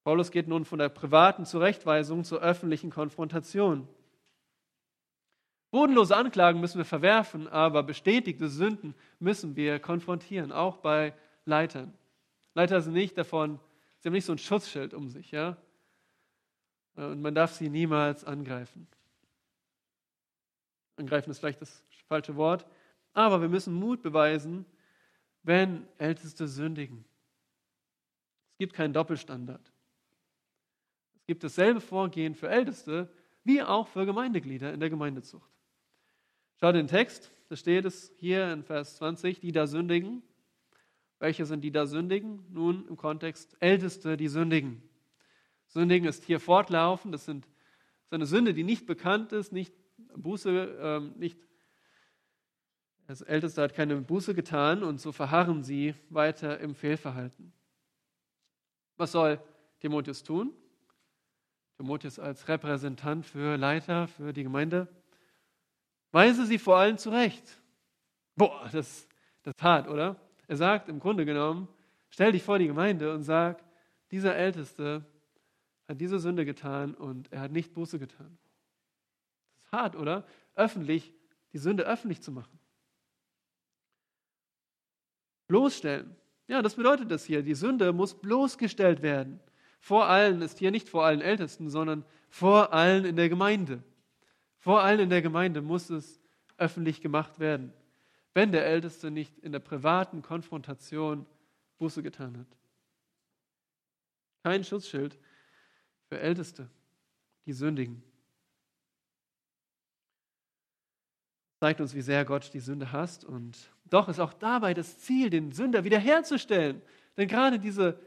Paulus 0.05 0.31
geht 0.31 0.49
nun 0.49 0.65
von 0.65 0.79
der 0.79 0.91
privaten 0.91 1.47
Zurechtweisung 1.47 2.25
zur 2.25 2.41
öffentlichen 2.41 2.91
Konfrontation. 2.91 3.89
Bodenlose 5.71 6.15
Anklagen 6.15 6.61
müssen 6.61 6.79
wir 6.79 6.85
verwerfen, 6.85 7.49
aber 7.49 7.83
bestätigte 7.83 8.49
Sünden 8.49 8.95
müssen 9.19 9.57
wir 9.57 9.81
konfrontieren, 9.81 10.53
auch 10.53 10.77
bei 10.77 11.15
Leitern. 11.47 11.93
Leiter 12.55 12.81
sind 12.81 12.93
nicht 12.93 13.19
davon, 13.19 13.59
sie 13.99 14.09
haben 14.09 14.13
nicht 14.13 14.27
so 14.27 14.33
ein 14.33 14.39
Schutzschild 14.39 14.95
um 14.95 15.09
sich, 15.09 15.33
ja? 15.33 15.57
Und 16.95 17.23
man 17.23 17.35
darf 17.35 17.55
sie 17.55 17.71
niemals 17.71 18.25
angreifen. 18.25 18.87
Angreifen 20.97 21.31
ist 21.31 21.39
vielleicht 21.39 21.61
das 21.61 21.85
falsche 22.07 22.37
Wort. 22.37 22.67
Aber 23.13 23.41
wir 23.41 23.49
müssen 23.49 23.75
Mut 23.75 24.03
beweisen, 24.03 24.67
wenn 25.43 25.87
Älteste 25.99 26.49
sündigen. 26.49 27.05
Es 28.53 28.59
gibt 28.59 28.75
keinen 28.75 28.93
Doppelstandard. 28.93 29.73
Es 31.21 31.27
gibt 31.27 31.45
dasselbe 31.45 31.81
Vorgehen 31.81 32.35
für 32.35 32.49
Älteste 32.49 33.09
wie 33.45 33.63
auch 33.63 33.89
für 33.89 34.07
Gemeindeglieder 34.07 34.73
in 34.73 34.81
der 34.81 34.91
Gemeindezucht. 34.91 35.51
Schaut 36.61 36.75
den 36.75 36.87
Text, 36.87 37.31
da 37.49 37.57
steht 37.57 37.85
es 37.85 38.13
hier 38.17 38.53
in 38.53 38.63
Vers 38.63 38.97
20, 38.97 39.41
die 39.41 39.53
da 39.53 39.67
sündigen. 39.67 40.23
Welche 41.19 41.47
sind 41.47 41.63
die 41.63 41.71
da 41.71 41.87
sündigen? 41.87 42.45
Nun 42.51 42.87
im 42.89 42.97
Kontext 42.97 43.57
Älteste, 43.61 44.17
die 44.17 44.29
sündigen. 44.29 44.83
Sündigen 45.67 46.09
ist 46.09 46.25
hier 46.25 46.41
fortlaufend, 46.41 47.13
das, 47.15 47.25
sind, 47.25 47.45
das 47.45 48.07
ist 48.07 48.13
eine 48.13 48.27
Sünde, 48.27 48.55
die 48.55 48.65
nicht 48.65 48.87
bekannt 48.87 49.33
ist, 49.33 49.53
nicht 49.53 49.75
Buße 50.17 50.79
ähm, 50.81 51.15
nicht, 51.17 51.39
das 53.07 53.21
Älteste 53.21 53.63
hat 53.63 53.75
keine 53.75 53.97
Buße 53.97 54.35
getan 54.35 54.83
und 54.83 55.01
so 55.01 55.13
verharren 55.13 55.63
sie 55.63 55.95
weiter 56.09 56.59
im 56.61 56.75
Fehlverhalten. 56.75 57.53
Was 58.97 59.13
soll 59.13 59.41
Timotheus 59.81 60.23
tun? 60.23 60.53
Timotheus 61.77 62.19
als 62.19 62.49
Repräsentant 62.49 63.27
für 63.27 63.57
Leiter, 63.57 64.09
für 64.09 64.33
die 64.33 64.45
Gemeinde. 64.45 64.89
Weise 66.13 66.47
sie 66.47 66.59
vor 66.59 66.79
allem 66.79 66.97
zurecht. 66.97 67.61
Boah, 68.37 68.69
das, 68.73 69.09
das 69.43 69.55
ist 69.57 69.63
hart, 69.63 69.89
oder? 69.89 70.17
Er 70.47 70.57
sagt 70.57 70.89
im 70.89 71.01
Grunde 71.01 71.25
genommen, 71.25 71.69
stell 72.09 72.33
dich 72.33 72.43
vor 72.43 72.59
die 72.59 72.69
Gemeinde 72.69 73.13
und 73.13 73.23
sag, 73.23 73.63
dieser 74.11 74.35
Älteste 74.37 75.05
hat 75.89 76.01
diese 76.01 76.19
Sünde 76.19 76.45
getan 76.45 76.95
und 76.95 77.31
er 77.33 77.41
hat 77.41 77.53
nicht 77.53 77.75
Buße 77.75 77.99
getan 77.99 78.39
hart, 79.75 79.97
oder? 79.97 80.27
Öffentlich, 80.55 81.13
die 81.53 81.59
Sünde 81.59 81.85
öffentlich 81.85 82.23
zu 82.23 82.33
machen. 82.33 82.59
Bloßstellen. 85.47 86.17
Ja, 86.47 86.63
das 86.63 86.75
bedeutet 86.75 87.11
das 87.11 87.25
hier. 87.25 87.43
Die 87.43 87.55
Sünde 87.55 87.93
muss 87.93 88.15
bloßgestellt 88.15 89.03
werden. 89.03 89.41
Vor 89.81 90.07
allen 90.07 90.43
ist 90.43 90.59
hier 90.59 90.71
nicht 90.71 90.89
vor 90.89 91.05
allen 91.05 91.21
Ältesten, 91.21 91.69
sondern 91.69 92.05
vor 92.29 92.73
allen 92.73 93.05
in 93.05 93.17
der 93.17 93.29
Gemeinde. 93.29 93.83
Vor 94.59 94.83
allen 94.83 95.01
in 95.01 95.11
der 95.11 95.23
Gemeinde 95.23 95.61
muss 95.61 95.91
es 95.91 96.21
öffentlich 96.57 97.01
gemacht 97.03 97.39
werden, 97.39 97.73
wenn 98.33 98.53
der 98.53 98.65
Älteste 98.67 99.11
nicht 99.11 99.39
in 99.41 99.53
der 99.53 99.59
privaten 99.59 100.23
Konfrontation 100.23 101.27
Buße 101.79 102.03
getan 102.03 102.39
hat. 102.39 102.47
Kein 104.43 104.65
Schutzschild 104.65 105.19
für 106.09 106.19
Älteste, 106.19 106.69
die 107.47 107.53
sündigen. 107.53 108.03
Zeigt 111.65 111.81
uns, 111.81 111.95
wie 111.95 112.03
sehr 112.03 112.27
Gott 112.27 112.53
die 112.53 112.61
Sünde 112.61 112.93
hasst. 112.93 113.25
Und 113.25 113.57
doch 113.89 114.11
ist 114.11 114.21
auch 114.21 114.35
dabei 114.35 114.75
das 114.75 114.99
Ziel, 114.99 115.31
den 115.31 115.51
Sünder 115.51 115.83
wiederherzustellen. 115.83 116.83
Denn 117.17 117.27
gerade 117.27 117.59
diese 117.59 117.99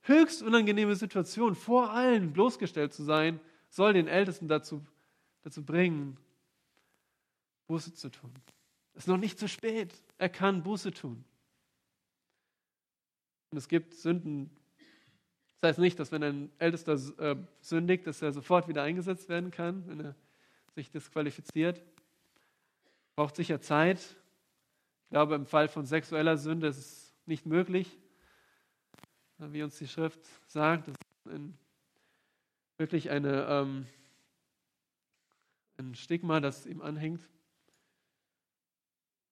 höchst 0.00 0.42
unangenehme 0.42 0.96
Situation, 0.96 1.54
vor 1.54 1.92
allen 1.92 2.32
bloßgestellt 2.32 2.92
zu 2.92 3.04
sein, 3.04 3.38
soll 3.68 3.92
den 3.92 4.08
Ältesten 4.08 4.48
dazu, 4.48 4.84
dazu 5.44 5.64
bringen, 5.64 6.16
Buße 7.68 7.94
zu 7.94 8.08
tun. 8.10 8.32
Es 8.94 9.04
ist 9.04 9.06
noch 9.06 9.16
nicht 9.16 9.38
zu 9.38 9.46
spät. 9.46 9.94
Er 10.18 10.28
kann 10.28 10.64
Buße 10.64 10.90
tun. 10.90 11.24
Und 13.52 13.58
es 13.58 13.68
gibt 13.68 13.94
Sünden. 13.94 14.50
Das 15.60 15.68
heißt 15.68 15.78
nicht, 15.78 16.00
dass 16.00 16.10
wenn 16.10 16.24
ein 16.24 16.50
Ältester 16.58 16.94
äh, 17.20 17.36
sündigt, 17.60 18.08
dass 18.08 18.22
er 18.22 18.32
sofort 18.32 18.66
wieder 18.66 18.82
eingesetzt 18.82 19.28
werden 19.28 19.52
kann, 19.52 19.86
wenn 19.86 20.00
er 20.00 20.16
sich 20.74 20.90
disqualifiziert. 20.90 21.80
Braucht 23.16 23.36
sicher 23.36 23.60
Zeit. 23.60 24.00
Ich 25.04 25.10
glaube, 25.10 25.36
im 25.36 25.46
Fall 25.46 25.68
von 25.68 25.86
sexueller 25.86 26.36
Sünde 26.36 26.66
ist 26.66 26.78
es 26.78 27.14
nicht 27.26 27.46
möglich, 27.46 27.96
wie 29.38 29.62
uns 29.62 29.78
die 29.78 29.86
Schrift 29.86 30.18
sagt. 30.46 30.88
Das 30.88 30.96
ist 31.24 31.32
ein, 31.32 31.56
wirklich 32.76 33.10
eine, 33.10 33.46
ähm, 33.48 33.86
ein 35.78 35.94
Stigma, 35.94 36.40
das 36.40 36.66
ihm 36.66 36.82
anhängt. 36.82 37.20
Das 37.20 37.28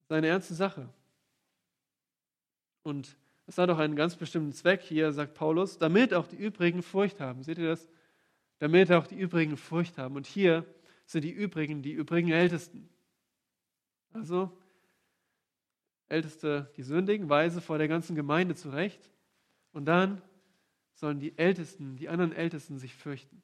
ist 0.05 0.11
eine 0.11 0.27
ernste 0.27 0.53
Sache. 0.53 0.87
Und 2.83 3.17
es 3.47 3.57
hat 3.57 3.69
auch 3.69 3.79
einen 3.79 3.97
ganz 3.97 4.15
bestimmten 4.15 4.53
Zweck 4.53 4.81
hier, 4.81 5.11
sagt 5.11 5.33
Paulus, 5.33 5.77
damit 5.77 6.13
auch 6.13 6.27
die 6.27 6.37
übrigen 6.37 6.81
Furcht 6.81 7.19
haben. 7.19 7.43
Seht 7.43 7.57
ihr 7.57 7.67
das? 7.67 7.85
Damit 8.59 8.93
auch 8.93 9.07
die 9.07 9.19
übrigen 9.19 9.57
Furcht 9.57 9.97
haben. 9.97 10.15
Und 10.15 10.25
hier 10.25 10.65
sind 11.05 11.23
die 11.23 11.31
übrigen, 11.31 11.81
die 11.81 11.91
übrigen 11.91 12.31
Ältesten. 12.31 12.89
Also, 14.13 14.51
Älteste, 16.07 16.71
die 16.77 16.83
sündigen, 16.83 17.29
weise 17.29 17.59
vor 17.59 17.77
der 17.77 17.87
ganzen 17.87 18.15
Gemeinde 18.15 18.55
zurecht. 18.55 19.11
Und 19.71 19.85
dann 19.85 20.21
sollen 20.93 21.19
die 21.19 21.37
Ältesten, 21.37 21.95
die 21.95 22.09
anderen 22.09 22.31
Ältesten 22.31 22.77
sich 22.77 22.93
fürchten. 22.93 23.41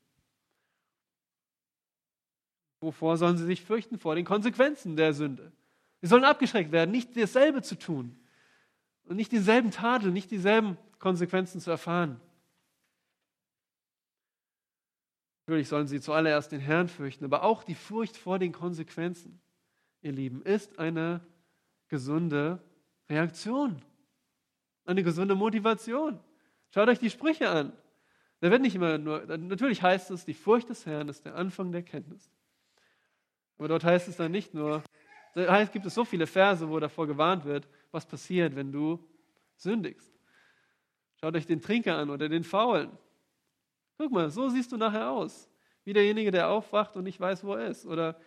Wovor 2.81 3.17
sollen 3.17 3.37
sie 3.37 3.45
sich 3.45 3.63
fürchten? 3.63 3.97
Vor 3.97 4.15
den 4.15 4.25
Konsequenzen 4.25 4.95
der 4.95 5.13
Sünde. 5.13 5.51
Sie 6.01 6.07
sollen 6.07 6.23
abgeschreckt 6.23 6.71
werden, 6.71 6.91
nicht 6.91 7.17
dasselbe 7.17 7.61
zu 7.61 7.77
tun 7.77 8.17
und 9.03 9.17
nicht 9.17 9.31
dieselben 9.31 9.71
Tadeln, 9.71 10.13
nicht 10.13 10.31
dieselben 10.31 10.77
Konsequenzen 10.97 11.59
zu 11.59 11.71
erfahren. 11.71 12.21
Natürlich 15.45 15.67
sollen 15.67 15.87
sie 15.87 15.99
zuallererst 15.99 16.51
den 16.51 16.61
Herrn 16.61 16.87
fürchten, 16.87 17.25
aber 17.25 17.43
auch 17.43 17.63
die 17.63 17.75
Furcht 17.75 18.15
vor 18.15 18.37
den 18.39 18.53
Konsequenzen, 18.53 19.41
ihr 20.01 20.11
Lieben, 20.11 20.41
ist 20.43 20.79
eine 20.79 21.21
gesunde 21.87 22.61
Reaktion, 23.09 23.81
eine 24.85 25.03
gesunde 25.03 25.35
Motivation. 25.35 26.19
Schaut 26.73 26.87
euch 26.89 26.99
die 26.99 27.09
Sprüche 27.09 27.49
an. 27.49 27.73
Da 28.41 28.51
wird 28.51 28.61
nicht 28.61 28.75
immer 28.75 28.97
nur, 28.97 29.25
natürlich 29.25 29.81
heißt 29.81 30.11
es, 30.11 30.25
die 30.25 30.33
Furcht 30.33 30.69
des 30.69 30.85
Herrn 30.85 31.09
ist 31.09 31.25
der 31.25 31.35
Anfang 31.35 31.71
der 31.71 31.83
Kenntnis. 31.83 32.31
Aber 33.57 33.67
dort 33.67 33.83
heißt 33.83 34.07
es 34.07 34.15
dann 34.15 34.31
nicht 34.31 34.53
nur, 34.53 34.83
da 35.33 35.63
gibt 35.65 35.85
es 35.85 35.93
so 35.93 36.05
viele 36.05 36.25
Verse, 36.25 36.67
wo 36.69 36.79
davor 36.79 37.07
gewarnt 37.07 37.43
wird, 37.43 37.67
was 37.91 38.05
passiert, 38.05 38.55
wenn 38.55 38.71
du 38.71 39.05
sündigst. 39.55 40.11
Schaut 41.19 41.35
euch 41.35 41.45
den 41.45 41.61
Trinker 41.61 41.97
an 41.97 42.09
oder 42.09 42.29
den 42.29 42.45
Faulen. 42.45 42.91
Guck 43.97 44.11
mal, 44.11 44.29
so 44.29 44.47
siehst 44.47 44.71
du 44.71 44.77
nachher 44.77 45.11
aus. 45.11 45.49
Wie 45.83 45.91
derjenige, 45.91 46.31
der 46.31 46.49
aufwacht 46.49 46.95
und 46.95 47.03
nicht 47.03 47.19
weiß, 47.19 47.43
wo 47.43 47.55
er 47.55 47.67
ist. 47.67 47.85
Oder 47.85 48.17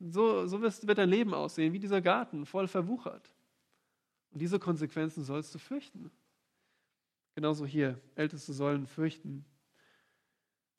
so, 0.00 0.46
so 0.46 0.60
wird 0.60 0.98
dein 0.98 1.08
Leben 1.08 1.34
aussehen, 1.34 1.72
wie 1.72 1.78
dieser 1.78 2.00
Garten, 2.00 2.46
voll 2.46 2.68
verwuchert. 2.68 3.34
Und 4.30 4.40
diese 4.40 4.58
Konsequenzen 4.58 5.24
sollst 5.24 5.54
du 5.54 5.58
fürchten. 5.58 6.10
Genauso 7.34 7.66
hier. 7.66 8.00
Älteste 8.14 8.52
sollen 8.52 8.86
fürchten, 8.86 9.44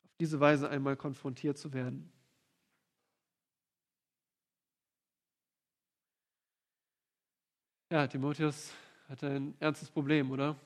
auf 0.04 0.14
diese 0.18 0.40
Weise 0.40 0.68
einmal 0.68 0.96
konfrontiert 0.96 1.58
zu 1.58 1.72
werden. 1.72 2.12
Ja, 7.90 8.06
Timotheus 8.06 8.72
hatte 9.08 9.28
ein 9.28 9.54
ernstes 9.58 9.90
Problem, 9.90 10.30
oder? 10.30 10.56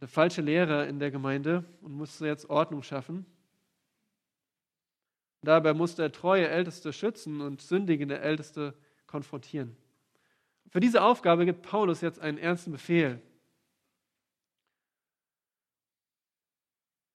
eine 0.00 0.08
falsche 0.08 0.42
Lehre 0.42 0.86
in 0.86 0.98
der 0.98 1.10
Gemeinde 1.10 1.64
und 1.80 1.92
musste 1.92 2.26
jetzt 2.26 2.48
Ordnung 2.48 2.82
schaffen. 2.82 3.26
Dabei 5.42 5.72
musste 5.72 6.02
er 6.02 6.12
treue 6.12 6.48
Älteste 6.48 6.92
schützen 6.92 7.40
und 7.40 7.62
sündigende 7.62 8.18
Älteste 8.18 8.74
konfrontieren. 9.06 9.76
Für 10.70 10.80
diese 10.80 11.02
Aufgabe 11.02 11.46
gibt 11.46 11.62
Paulus 11.62 12.00
jetzt 12.00 12.20
einen 12.20 12.38
ernsten 12.38 12.72
Befehl. 12.72 13.22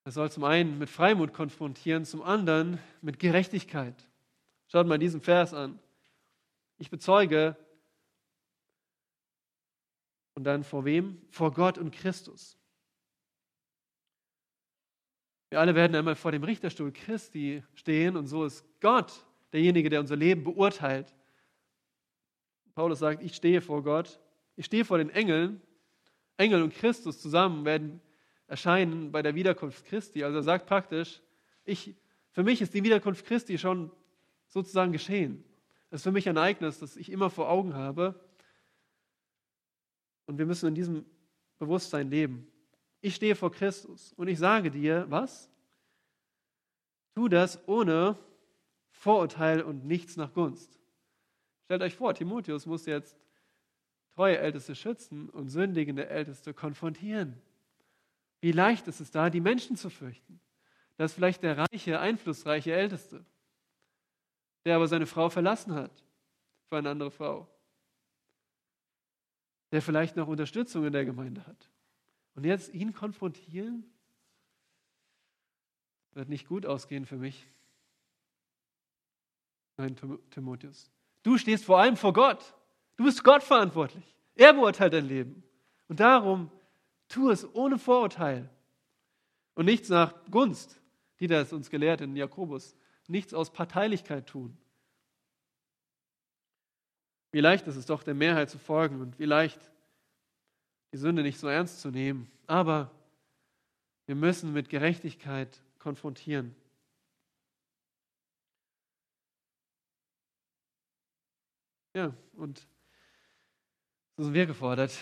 Er 0.04 0.12
soll 0.12 0.30
zum 0.30 0.44
einen 0.44 0.78
mit 0.78 0.90
Freimut 0.90 1.32
konfrontieren, 1.32 2.04
zum 2.04 2.22
anderen 2.22 2.78
mit 3.00 3.18
Gerechtigkeit. 3.18 3.94
Schaut 4.68 4.86
mal 4.86 4.98
diesen 4.98 5.20
Vers 5.20 5.54
an. 5.54 5.78
Ich 6.78 6.90
bezeuge, 6.90 7.56
und 10.34 10.44
dann 10.44 10.64
vor 10.64 10.84
wem? 10.84 11.22
Vor 11.30 11.52
Gott 11.52 11.78
und 11.78 11.92
Christus. 11.92 12.58
Wir 15.54 15.60
alle 15.60 15.76
werden 15.76 15.94
einmal 15.94 16.16
vor 16.16 16.32
dem 16.32 16.42
Richterstuhl 16.42 16.90
Christi 16.90 17.62
stehen 17.76 18.16
und 18.16 18.26
so 18.26 18.44
ist 18.44 18.64
Gott 18.80 19.24
derjenige, 19.52 19.88
der 19.88 20.00
unser 20.00 20.16
Leben 20.16 20.42
beurteilt. 20.42 21.14
Paulus 22.74 22.98
sagt, 22.98 23.22
ich 23.22 23.36
stehe 23.36 23.60
vor 23.60 23.84
Gott, 23.84 24.18
ich 24.56 24.66
stehe 24.66 24.84
vor 24.84 24.98
den 24.98 25.10
Engeln. 25.10 25.62
Engel 26.38 26.60
und 26.60 26.74
Christus 26.74 27.20
zusammen 27.20 27.64
werden 27.64 28.00
erscheinen 28.48 29.12
bei 29.12 29.22
der 29.22 29.36
Wiederkunft 29.36 29.84
Christi. 29.84 30.24
Also 30.24 30.38
er 30.38 30.42
sagt 30.42 30.66
praktisch, 30.66 31.22
ich, 31.64 31.94
für 32.32 32.42
mich 32.42 32.60
ist 32.60 32.74
die 32.74 32.82
Wiederkunft 32.82 33.24
Christi 33.24 33.56
schon 33.56 33.92
sozusagen 34.48 34.90
geschehen. 34.90 35.44
Es 35.90 36.00
ist 36.00 36.02
für 36.02 36.10
mich 36.10 36.28
ein 36.28 36.36
Ereignis, 36.36 36.80
das 36.80 36.96
ich 36.96 37.12
immer 37.12 37.30
vor 37.30 37.48
Augen 37.48 37.74
habe. 37.74 38.20
Und 40.26 40.36
wir 40.36 40.46
müssen 40.46 40.66
in 40.66 40.74
diesem 40.74 41.04
Bewusstsein 41.60 42.10
leben. 42.10 42.48
Ich 43.04 43.16
stehe 43.16 43.36
vor 43.36 43.52
Christus 43.52 44.14
und 44.14 44.28
ich 44.28 44.38
sage 44.38 44.70
dir, 44.70 45.04
was? 45.10 45.50
Tu 47.14 47.28
das 47.28 47.68
ohne 47.68 48.18
Vorurteil 48.92 49.60
und 49.60 49.84
nichts 49.84 50.16
nach 50.16 50.32
Gunst. 50.32 50.80
Stellt 51.66 51.82
euch 51.82 51.96
vor, 51.96 52.14
Timotheus 52.14 52.64
muss 52.64 52.86
jetzt 52.86 53.14
treue 54.14 54.38
Älteste 54.38 54.74
schützen 54.74 55.28
und 55.28 55.50
sündigende 55.50 56.08
Älteste 56.08 56.54
konfrontieren. 56.54 57.38
Wie 58.40 58.52
leicht 58.52 58.88
ist 58.88 59.00
es 59.00 59.10
da, 59.10 59.28
die 59.28 59.42
Menschen 59.42 59.76
zu 59.76 59.90
fürchten? 59.90 60.40
Das 60.96 61.10
ist 61.10 61.16
vielleicht 61.16 61.42
der 61.42 61.58
reiche, 61.58 62.00
einflussreiche 62.00 62.72
Älteste, 62.72 63.22
der 64.64 64.76
aber 64.76 64.88
seine 64.88 65.04
Frau 65.04 65.28
verlassen 65.28 65.74
hat 65.74 66.02
für 66.70 66.78
eine 66.78 66.88
andere 66.88 67.10
Frau, 67.10 67.46
der 69.72 69.82
vielleicht 69.82 70.16
noch 70.16 70.26
Unterstützung 70.26 70.86
in 70.86 70.94
der 70.94 71.04
Gemeinde 71.04 71.46
hat. 71.46 71.70
Und 72.34 72.44
jetzt 72.44 72.72
ihn 72.74 72.92
konfrontieren, 72.92 73.84
wird 76.12 76.28
nicht 76.28 76.46
gut 76.46 76.66
ausgehen 76.66 77.06
für 77.06 77.16
mich. 77.16 77.48
Nein, 79.76 79.96
Timotheus. 80.30 80.90
Du 81.22 81.38
stehst 81.38 81.64
vor 81.64 81.80
allem 81.80 81.96
vor 81.96 82.12
Gott. 82.12 82.54
Du 82.96 83.04
bist 83.04 83.24
Gott 83.24 83.42
verantwortlich. 83.42 84.04
Er 84.36 84.52
beurteilt 84.52 84.92
dein 84.92 85.06
Leben. 85.06 85.42
Und 85.88 86.00
darum 86.00 86.50
tu 87.08 87.30
es 87.30 87.52
ohne 87.54 87.78
Vorurteil 87.78 88.48
und 89.54 89.66
nichts 89.66 89.88
nach 89.88 90.14
Gunst, 90.30 90.80
die 91.20 91.26
das 91.26 91.52
uns 91.52 91.70
gelehrt 91.70 92.00
in 92.00 92.16
Jakobus. 92.16 92.76
Nichts 93.06 93.34
aus 93.34 93.52
Parteilichkeit 93.52 94.26
tun. 94.26 94.56
Wie 97.32 97.40
leicht 97.40 97.66
ist 97.66 97.76
es 97.76 97.86
doch, 97.86 98.02
der 98.02 98.14
Mehrheit 98.14 98.48
zu 98.48 98.58
folgen 98.58 99.00
und 99.00 99.18
wie 99.18 99.24
leicht 99.24 99.70
die 100.94 100.98
Sünde 100.98 101.24
nicht 101.24 101.40
so 101.40 101.48
ernst 101.48 101.80
zu 101.80 101.90
nehmen. 101.90 102.30
Aber 102.46 102.88
wir 104.06 104.14
müssen 104.14 104.52
mit 104.52 104.68
Gerechtigkeit 104.68 105.60
konfrontieren. 105.80 106.54
Ja, 111.94 112.14
und 112.34 112.64
so 114.16 114.22
sind 114.22 114.34
wir 114.34 114.46
gefordert. 114.46 114.96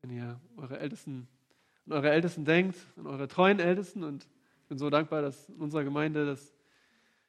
Wenn 0.00 0.10
ihr 0.10 0.40
eure 0.56 0.80
Ältesten, 0.80 1.28
an 1.86 1.92
eure 1.92 2.10
Ältesten 2.10 2.44
denkt, 2.44 2.76
an 2.96 3.06
eure 3.06 3.28
treuen 3.28 3.60
Ältesten, 3.60 4.02
und 4.02 4.26
ich 4.62 4.66
bin 4.66 4.78
so 4.78 4.90
dankbar, 4.90 5.22
dass 5.22 5.48
in 5.48 5.60
unserer 5.60 5.84
Gemeinde 5.84 6.26
das, 6.26 6.52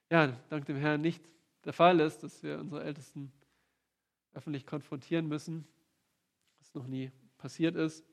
ja, 0.10 0.36
dank 0.50 0.66
dem 0.66 0.78
Herrn 0.78 1.02
nicht 1.02 1.24
der 1.66 1.74
Fall 1.74 2.00
ist, 2.00 2.24
dass 2.24 2.42
wir 2.42 2.58
unsere 2.58 2.84
Ältesten 2.84 3.32
öffentlich 4.34 4.66
konfrontieren 4.66 5.28
müssen 5.28 5.68
noch 6.78 6.88
nie 6.88 7.12
passiert 7.38 7.76
ist 7.76 8.06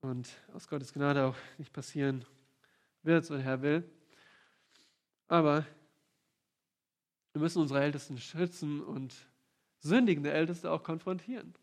und 0.00 0.28
aus 0.52 0.68
Gottes 0.68 0.92
Gnade 0.92 1.24
auch 1.24 1.36
nicht 1.58 1.72
passieren 1.72 2.24
wird, 3.02 3.24
so 3.24 3.34
der 3.34 3.42
Herr 3.42 3.62
will. 3.62 3.90
Aber 5.28 5.66
wir 7.32 7.40
müssen 7.40 7.62
unsere 7.62 7.80
Ältesten 7.80 8.18
schützen 8.18 8.82
und 8.82 9.14
sündigende 9.78 10.32
Älteste 10.32 10.70
auch 10.70 10.82
konfrontieren. 10.82 11.54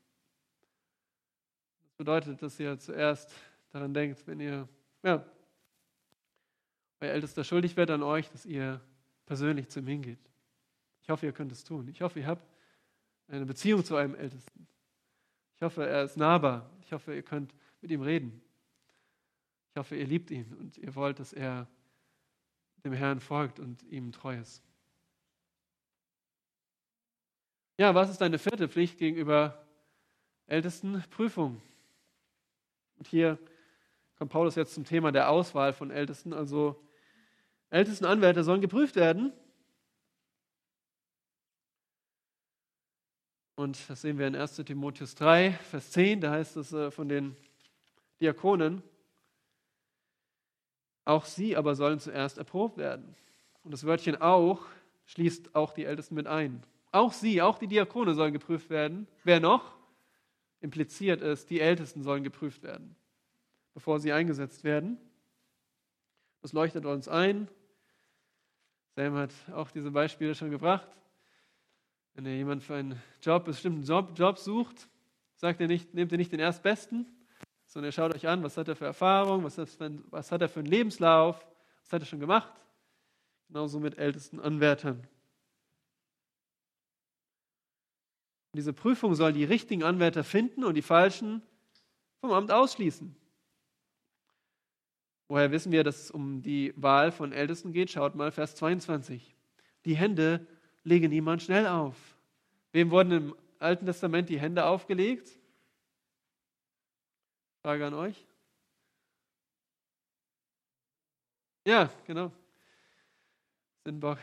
Das 1.82 1.94
bedeutet, 1.94 2.42
dass 2.42 2.60
ihr 2.60 2.78
zuerst 2.80 3.34
daran 3.70 3.94
denkt, 3.94 4.26
wenn 4.28 4.40
ihr, 4.40 4.68
ja, 5.04 5.26
euer 7.00 7.12
Ältester 7.12 7.44
schuldig 7.44 7.76
wird 7.76 7.92
an 7.92 8.02
euch, 8.04 8.30
dass 8.30 8.46
ihr 8.46 8.82
persönlich 9.26 9.70
zu 9.70 9.80
ihm 9.80 9.88
hingeht. 9.88 10.20
Ich 11.02 11.10
hoffe, 11.10 11.26
ihr 11.26 11.34
könnt 11.34 11.52
es 11.52 11.64
tun. 11.64 11.88
Ich 11.90 12.02
hoffe, 12.02 12.20
ihr 12.20 12.28
habt 12.28 12.48
eine 13.28 13.46
Beziehung 13.46 13.84
zu 13.84 13.96
eurem 13.96 14.16
Ältesten. 14.16 14.68
Ich 15.58 15.64
hoffe, 15.64 15.88
er 15.88 16.04
ist 16.04 16.18
nahbar. 16.18 16.70
Ich 16.84 16.94
hoffe, 16.94 17.16
ihr 17.16 17.24
könnt 17.24 17.54
mit 17.82 17.90
ihm 17.90 18.02
reden. 18.02 18.42
Ich 19.72 19.80
hoffe, 19.80 19.96
ihr 19.96 20.06
liebt 20.06 20.30
ihn 20.30 20.54
und 20.54 20.78
ihr 20.78 20.94
wollt, 20.94 21.20
dass 21.20 21.34
er 21.34 21.68
dem 22.84 22.94
Herrn 22.94 23.20
folgt 23.20 23.60
und 23.60 23.82
ihm 23.84 24.12
treu 24.12 24.38
ist. 24.38 24.64
Ja, 27.80 27.96
was 27.96 28.12
ist 28.12 28.22
deine 28.22 28.38
vierte 28.38 28.70
Pflicht 28.70 29.00
gegenüber 29.00 29.66
ältesten 30.46 31.04
Prüfung? 31.10 31.60
Und 32.98 33.08
hier 33.08 33.40
kommt 34.18 34.32
Paulus 34.32 34.56
jetzt 34.56 34.76
zum 34.76 34.86
Thema 34.86 35.12
der 35.12 35.30
Auswahl 35.30 35.74
von 35.74 35.90
Ältesten. 35.90 36.34
Also 36.34 36.80
ältesten 37.72 38.06
Anwärter 38.06 38.44
sollen 38.44 38.62
geprüft 38.62 38.96
werden 38.96 39.34
Und 43.58 43.90
das 43.90 44.02
sehen 44.02 44.20
wir 44.20 44.28
in 44.28 44.36
1 44.36 44.58
Timotheus 44.58 45.16
3, 45.16 45.52
Vers 45.52 45.90
10, 45.90 46.22
da 46.22 46.30
heißt 46.30 46.58
es 46.58 46.74
äh, 46.74 46.92
von 46.92 47.10
den 47.10 47.36
Diakonen, 48.22 48.84
auch 51.06 51.26
sie 51.26 51.58
aber 51.58 51.74
sollen 51.74 52.00
zuerst 52.00 52.38
erprobt 52.38 52.78
werden. 52.78 53.16
Und 53.64 53.72
das 53.72 53.84
Wörtchen 53.84 54.22
auch 54.22 54.64
schließt 55.06 55.56
auch 55.56 55.74
die 55.74 55.86
Ältesten 55.86 56.14
mit 56.14 56.28
ein. 56.28 56.62
Auch 56.92 57.12
sie, 57.12 57.42
auch 57.42 57.58
die 57.58 57.66
Diakone 57.66 58.14
sollen 58.14 58.32
geprüft 58.32 58.70
werden. 58.70 59.08
Wer 59.24 59.40
noch? 59.40 59.76
Impliziert 60.62 61.24
ist, 61.24 61.50
die 61.50 61.60
Ältesten 61.60 62.04
sollen 62.04 62.24
geprüft 62.24 62.62
werden, 62.62 62.96
bevor 63.74 64.00
sie 64.00 64.14
eingesetzt 64.14 64.64
werden. 64.66 65.00
Das 66.44 66.54
leuchtet 66.54 66.86
uns 66.86 67.08
ein. 67.08 67.48
Sam 68.96 69.16
hat 69.16 69.34
auch 69.52 69.72
diese 69.72 69.90
Beispiele 69.90 70.36
schon 70.36 70.52
gebracht. 70.52 70.88
Wenn 72.18 72.26
ihr 72.26 72.36
jemand 72.36 72.64
für 72.64 72.74
einen 72.74 73.00
Job, 73.22 73.46
bestimmten 73.46 73.84
Job, 73.84 74.18
Job 74.18 74.40
sucht, 74.40 74.90
sagt 75.36 75.62
er 75.62 75.68
nicht, 75.68 75.94
nehmt 75.94 76.12
ihr 76.12 76.18
nicht 76.18 76.32
den 76.32 76.40
Erstbesten, 76.40 77.06
sondern 77.68 77.90
ihr 77.90 77.92
schaut 77.92 78.16
euch 78.16 78.28
an, 78.28 78.42
was 78.42 78.58
hat 78.58 78.68
er 78.68 78.76
für 78.76 78.86
Erfahrung, 78.86 79.44
was, 79.44 79.60
was 79.60 80.32
hat 80.32 80.42
er 80.42 80.50
für 80.50 80.62
einen 80.62 80.68
Lebenslauf, 80.68 81.46
was 81.84 81.94
hat 81.94 82.02
er 82.02 82.08
schon 82.08 82.20
gemacht. 82.20 82.52
Genauso 83.50 83.80
mit 83.80 84.00
ältesten 84.00 84.40
Anwärtern. 84.40 85.08
diese 88.56 88.74
Prüfung 88.74 89.14
soll 89.14 89.34
die 89.34 89.44
richtigen 89.44 89.84
Anwärter 89.84 90.24
finden 90.24 90.64
und 90.64 90.74
die 90.74 90.82
falschen 90.82 91.44
vom 92.20 92.32
Amt 92.32 92.52
ausschließen. 92.52 93.16
Woher 95.28 95.52
wissen 95.52 95.72
wir, 95.72 95.84
dass 95.84 96.06
es 96.06 96.10
um 96.10 96.42
die 96.42 96.74
Wahl 96.76 97.12
von 97.12 97.32
Ältesten 97.32 97.74
geht? 97.74 97.92
Schaut 97.92 98.16
mal 98.16 98.32
Vers 98.32 98.56
22. 98.56 99.36
Die 99.86 99.96
Hände 99.96 100.48
lege 100.88 101.10
niemand 101.10 101.44
schnell 101.44 101.68
auf. 101.68 101.96
Wem 102.72 102.92
wurden 102.92 103.12
im 103.12 103.36
Alten 103.60 103.86
Testament 103.86 104.30
die 104.30 104.40
Hände 104.40 104.66
aufgelegt? 104.66 105.30
Frage 107.62 107.86
an 107.86 107.94
euch. 107.94 108.26
Ja, 111.66 111.92
genau. 112.06 112.32
Sinnbock, 113.84 114.20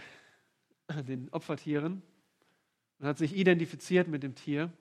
den 1.06 1.28
Opfertieren. 1.30 2.02
Man 2.98 3.10
hat 3.10 3.18
sich 3.18 3.36
identifiziert 3.36 4.08
mit 4.08 4.22
dem 4.22 4.34
Tier. 4.34 4.72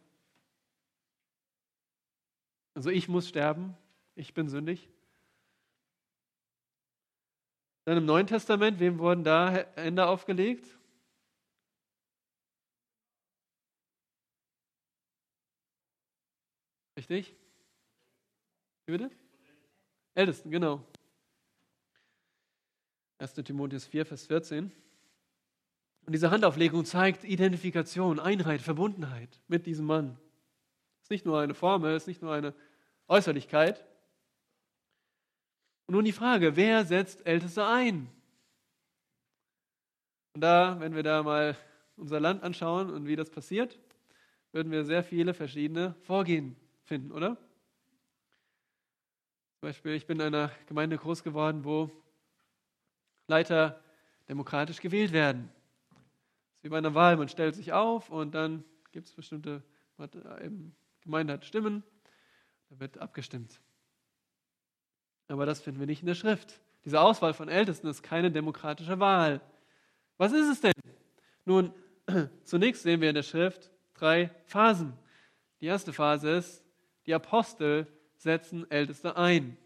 Also 2.75 2.89
ich 2.89 3.09
muss 3.09 3.27
sterben, 3.27 3.75
ich 4.15 4.33
bin 4.33 4.47
sündig. 4.47 4.89
Dann 7.83 7.97
im 7.97 8.05
Neuen 8.05 8.27
Testament, 8.27 8.79
wem 8.79 8.99
wurden 8.99 9.25
da 9.25 9.51
Hände 9.75 10.07
aufgelegt? 10.07 10.65
Richtig? 17.09 17.35
Wie 18.85 18.93
bitte? 18.93 19.11
Ältesten, 20.15 20.49
genau. 20.51 20.81
1. 23.17 23.33
Timotheus 23.33 23.85
4, 23.85 24.05
Vers 24.05 24.25
14. 24.27 24.71
Und 26.05 26.13
diese 26.13 26.31
Handauflegung 26.31 26.85
zeigt 26.85 27.25
Identifikation, 27.25 28.21
Einheit, 28.21 28.61
Verbundenheit 28.61 29.41
mit 29.49 29.65
diesem 29.65 29.85
Mann. 29.85 30.17
Es 30.99 31.07
ist 31.07 31.11
nicht 31.11 31.25
nur 31.25 31.41
eine 31.41 31.53
Formel, 31.53 31.93
es 31.93 32.03
ist 32.03 32.07
nicht 32.07 32.21
nur 32.21 32.33
eine 32.33 32.53
Äußerlichkeit. 33.09 33.85
Und 35.87 35.95
nun 35.95 36.05
die 36.05 36.13
Frage, 36.13 36.55
wer 36.55 36.85
setzt 36.85 37.25
Älteste 37.25 37.65
ein? 37.65 38.09
Und 40.35 40.39
da, 40.41 40.79
wenn 40.79 40.95
wir 40.95 41.03
da 41.03 41.21
mal 41.21 41.57
unser 41.97 42.21
Land 42.21 42.43
anschauen 42.43 42.89
und 42.89 43.07
wie 43.07 43.17
das 43.17 43.29
passiert, 43.29 43.77
würden 44.53 44.71
wir 44.71 44.85
sehr 44.85 45.03
viele 45.03 45.33
verschiedene 45.33 45.95
Vorgehen 46.03 46.55
finden, 46.83 47.11
oder? 47.11 47.37
Zum 49.59 49.69
Beispiel, 49.69 49.93
ich 49.93 50.05
bin 50.05 50.19
in 50.19 50.27
einer 50.27 50.51
Gemeinde 50.67 50.97
groß 50.97 51.23
geworden, 51.23 51.63
wo 51.63 51.89
Leiter 53.27 53.81
demokratisch 54.27 54.81
gewählt 54.81 55.13
werden. 55.13 55.49
Das 55.89 56.57
ist 56.57 56.63
wie 56.63 56.69
bei 56.69 56.77
einer 56.77 56.93
Wahl, 56.93 57.17
man 57.17 57.29
stellt 57.29 57.55
sich 57.55 57.73
auf 57.73 58.09
und 58.09 58.35
dann 58.35 58.63
gibt 58.91 59.07
es 59.07 59.13
bestimmte, 59.13 59.63
die 59.97 60.71
Gemeinde 61.01 61.33
hat 61.33 61.45
Stimmen, 61.45 61.83
da 62.69 62.79
wird 62.79 62.97
abgestimmt. 62.97 63.59
Aber 65.27 65.45
das 65.45 65.61
finden 65.61 65.79
wir 65.79 65.87
nicht 65.87 66.01
in 66.01 66.07
der 66.07 66.15
Schrift. 66.15 66.59
Diese 66.85 66.99
Auswahl 66.99 67.33
von 67.33 67.47
Ältesten 67.47 67.87
ist 67.87 68.03
keine 68.03 68.31
demokratische 68.31 68.99
Wahl. 68.99 69.41
Was 70.17 70.33
ist 70.33 70.47
es 70.47 70.61
denn? 70.61 70.73
Nun, 71.45 71.73
zunächst 72.43 72.83
sehen 72.83 73.01
wir 73.01 73.09
in 73.09 73.15
der 73.15 73.23
Schrift 73.23 73.71
drei 73.93 74.29
Phasen. 74.45 74.93
Die 75.61 75.65
erste 75.65 75.93
Phase 75.93 76.29
ist, 76.31 76.62
die 77.05 77.13
Apostel 77.13 77.87
setzen 78.15 78.69
Älteste 78.71 79.15
ein. 79.15 79.57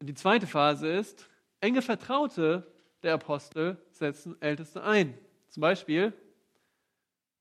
Und 0.00 0.06
die 0.06 0.14
zweite 0.14 0.46
Phase 0.46 0.88
ist, 0.88 1.28
enge 1.60 1.82
Vertraute 1.82 2.70
der 3.02 3.14
Apostel 3.14 3.76
setzen 3.90 4.40
Älteste 4.40 4.82
ein. 4.82 5.16
Zum 5.48 5.60
Beispiel, 5.60 6.12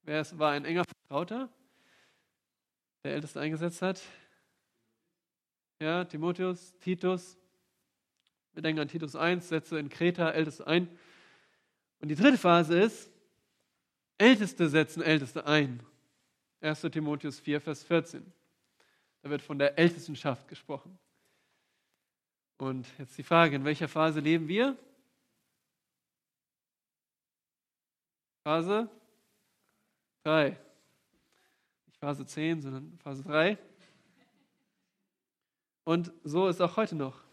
wer 0.04 0.26
war 0.40 0.52
ein 0.52 0.66
enger 0.66 0.84
Vertrauter, 0.86 1.50
der 3.04 3.14
Älteste 3.14 3.40
eingesetzt 3.40 3.82
hat? 3.82 4.02
Ja, 5.80 6.06
Timotheus, 6.06 6.78
Titus. 6.80 7.38
Wir 8.54 8.62
denken 8.62 8.82
an 8.82 8.88
Titus 8.88 9.16
1, 9.16 9.50
setze 9.50 9.80
in 9.80 9.90
Kreta 9.90 10.30
Älteste 10.30 10.68
ein. 10.68 10.88
Und 12.00 12.10
die 12.10 12.16
dritte 12.16 12.38
Phase 12.38 12.80
ist, 12.80 13.10
Älteste 14.18 14.70
setzen 14.70 15.02
Älteste 15.02 15.46
ein. 15.46 15.82
1. 16.64 16.82
Timotheus 16.82 17.40
4, 17.40 17.60
Vers 17.60 17.84
14. 17.84 18.26
Da 19.22 19.30
wird 19.30 19.42
von 19.42 19.60
der 19.60 19.78
Ältestenschaft 19.78 20.48
gesprochen. 20.48 20.98
Und 22.58 22.88
jetzt 22.98 23.18
die 23.18 23.24
Frage, 23.24 23.56
in 23.56 23.66
welcher 23.66 23.88
Phase 23.88 24.20
leben 24.22 24.48
wir? 24.48 24.78
Phase 28.44 28.90
3. 30.24 30.58
Nicht 31.86 31.98
Phase 31.98 32.26
10, 32.26 32.62
sondern 32.62 32.98
Phase 33.00 33.24
3. 33.24 33.58
Und 35.84 36.14
so 36.24 36.48
ist 36.48 36.62
auch 36.62 36.78
heute 36.78 36.96
noch. 36.96 37.24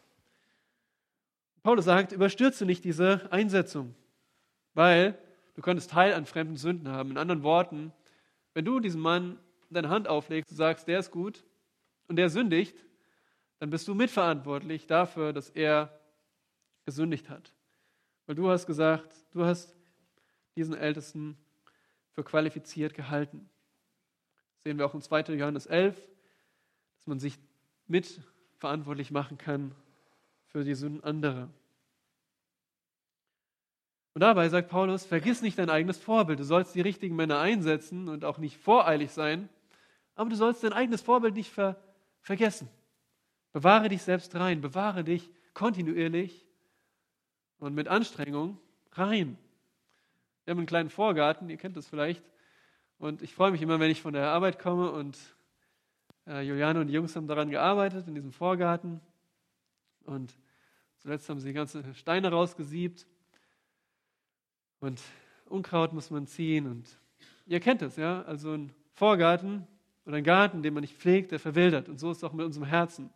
Paulus 1.63 1.85
sagt, 1.85 2.13
überstürze 2.13 2.65
nicht 2.65 2.85
diese 2.85 3.29
Einsetzung, 3.31 3.95
weil 4.75 5.17
du 5.55 5.63
könntest 5.63 5.91
Teil 5.91 6.15
an 6.15 6.27
fremden 6.27 6.57
Sünden 6.57 6.89
haben. 6.89 7.11
In 7.11 7.19
anderen 7.19 7.43
Worten, 7.43 7.93
wenn 8.55 8.65
du 8.65 8.81
diesem 8.81 9.01
Mann 9.01 9.39
deine 9.71 9.89
Hand 9.89 10.09
auflegst 10.09 10.51
und 10.51 10.57
sagst, 10.57 10.89
der 10.89 10.99
ist 10.99 11.11
gut 11.11 11.45
und 12.09 12.17
der 12.17 12.29
sündigt, 12.29 12.85
dann 13.59 13.71
bist 13.71 13.87
du 13.87 13.95
mitverantwortlich 13.95 14.87
dafür, 14.87 15.33
dass 15.33 15.51
er 15.51 16.01
gesündigt 16.85 17.29
hat. 17.29 17.53
Weil 18.27 18.35
du 18.35 18.51
hast 18.51 18.67
gesagt, 18.67 19.15
du 19.33 19.45
hast 19.45 19.77
diesen 20.57 20.75
Ältesten 20.75 21.37
für 22.11 22.25
qualifiziert 22.25 22.95
gehalten. 22.95 23.49
Das 24.55 24.65
sehen 24.65 24.79
wir 24.79 24.87
auch 24.87 24.95
in 24.95 25.03
2. 25.03 25.35
Johannes 25.35 25.67
11, 25.67 25.97
dass 26.97 27.07
man 27.07 27.21
sich 27.21 27.39
mitverantwortlich 27.87 29.11
machen 29.11 29.39
kann 29.39 29.75
für 30.47 30.65
die 30.65 30.75
Sünden 30.75 31.05
anderer. 31.05 31.49
Und 34.13 34.21
dabei 34.21 34.49
sagt 34.49 34.69
Paulus, 34.69 35.07
vergiss 35.07 35.41
nicht 35.41 35.59
dein 35.59 35.71
eigenes 35.71 35.99
Vorbild. 35.99 36.41
Du 36.41 36.45
sollst 36.45 36.75
die 36.75 36.81
richtigen 36.81 37.15
Männer 37.15 37.39
einsetzen 37.39 38.09
und 38.09 38.25
auch 38.25 38.39
nicht 38.39 38.57
voreilig 38.57 39.13
sein, 39.13 39.49
aber 40.15 40.31
du 40.31 40.37
sollst 40.37 40.65
dein 40.65 40.73
eigenes 40.73 41.03
Vorbild 41.03 41.35
nicht 41.35 41.51
ver 41.51 41.77
vergessen. 42.23 42.69
Bewahre 43.53 43.89
dich 43.89 44.03
selbst 44.03 44.35
rein, 44.35 44.61
bewahre 44.61 45.05
dich 45.05 45.31
kontinuierlich 45.55 46.47
und 47.59 47.75
mit 47.75 47.89
Anstrengung 47.89 48.59
rein. 48.93 49.39
Wir 50.45 50.53
haben 50.53 50.59
einen 50.59 50.67
kleinen 50.67 50.91
Vorgarten, 50.91 51.49
ihr 51.49 51.57
kennt 51.57 51.77
das 51.77 51.87
vielleicht. 51.87 52.23
Und 52.99 53.23
ich 53.23 53.35
freue 53.35 53.51
mich 53.51 53.63
immer, 53.63 53.81
wenn 53.81 53.91
ich 53.91 54.03
von 54.03 54.13
der 54.13 54.29
Arbeit 54.29 54.59
komme 54.59 54.91
und 54.93 55.19
äh, 56.27 56.43
Juliane 56.43 56.81
und 56.81 56.89
die 56.89 56.93
Jungs 56.93 57.17
haben 57.17 57.27
daran 57.27 57.51
gearbeitet, 57.51 58.07
in 58.07 58.15
diesem 58.15 58.33
Vorgarten. 58.33 59.01
Und 60.05 60.35
zuletzt 60.99 61.29
haben 61.29 61.41
sie 61.41 61.49
die 61.49 61.55
ganzen 61.55 61.95
Steine 61.95 62.31
rausgesiebt. 62.31 63.07
Und 64.81 65.01
Unkraut 65.47 65.93
muss 65.93 66.11
man 66.11 66.27
ziehen. 66.27 66.67
Und 66.67 66.99
ihr 67.47 67.61
kennt 67.61 67.83
das, 67.83 67.97
ja? 67.97 68.23
Also 68.23 68.53
ein 68.53 68.73
Vorgarten 68.93 69.67
oder 70.07 70.17
ein 70.17 70.25
Garten, 70.25 70.63
den 70.63 70.75
man 70.75 70.83
nicht 70.83 70.97
pflegt, 70.97 71.33
der 71.33 71.39
verwildert. 71.39 71.89
Und 71.89 71.99
so 71.99 72.11
ist 72.11 72.19
es 72.19 72.25
auch 72.25 72.33
mit 72.33 72.47
unserem 72.47 72.67
Herzen. 72.67 73.11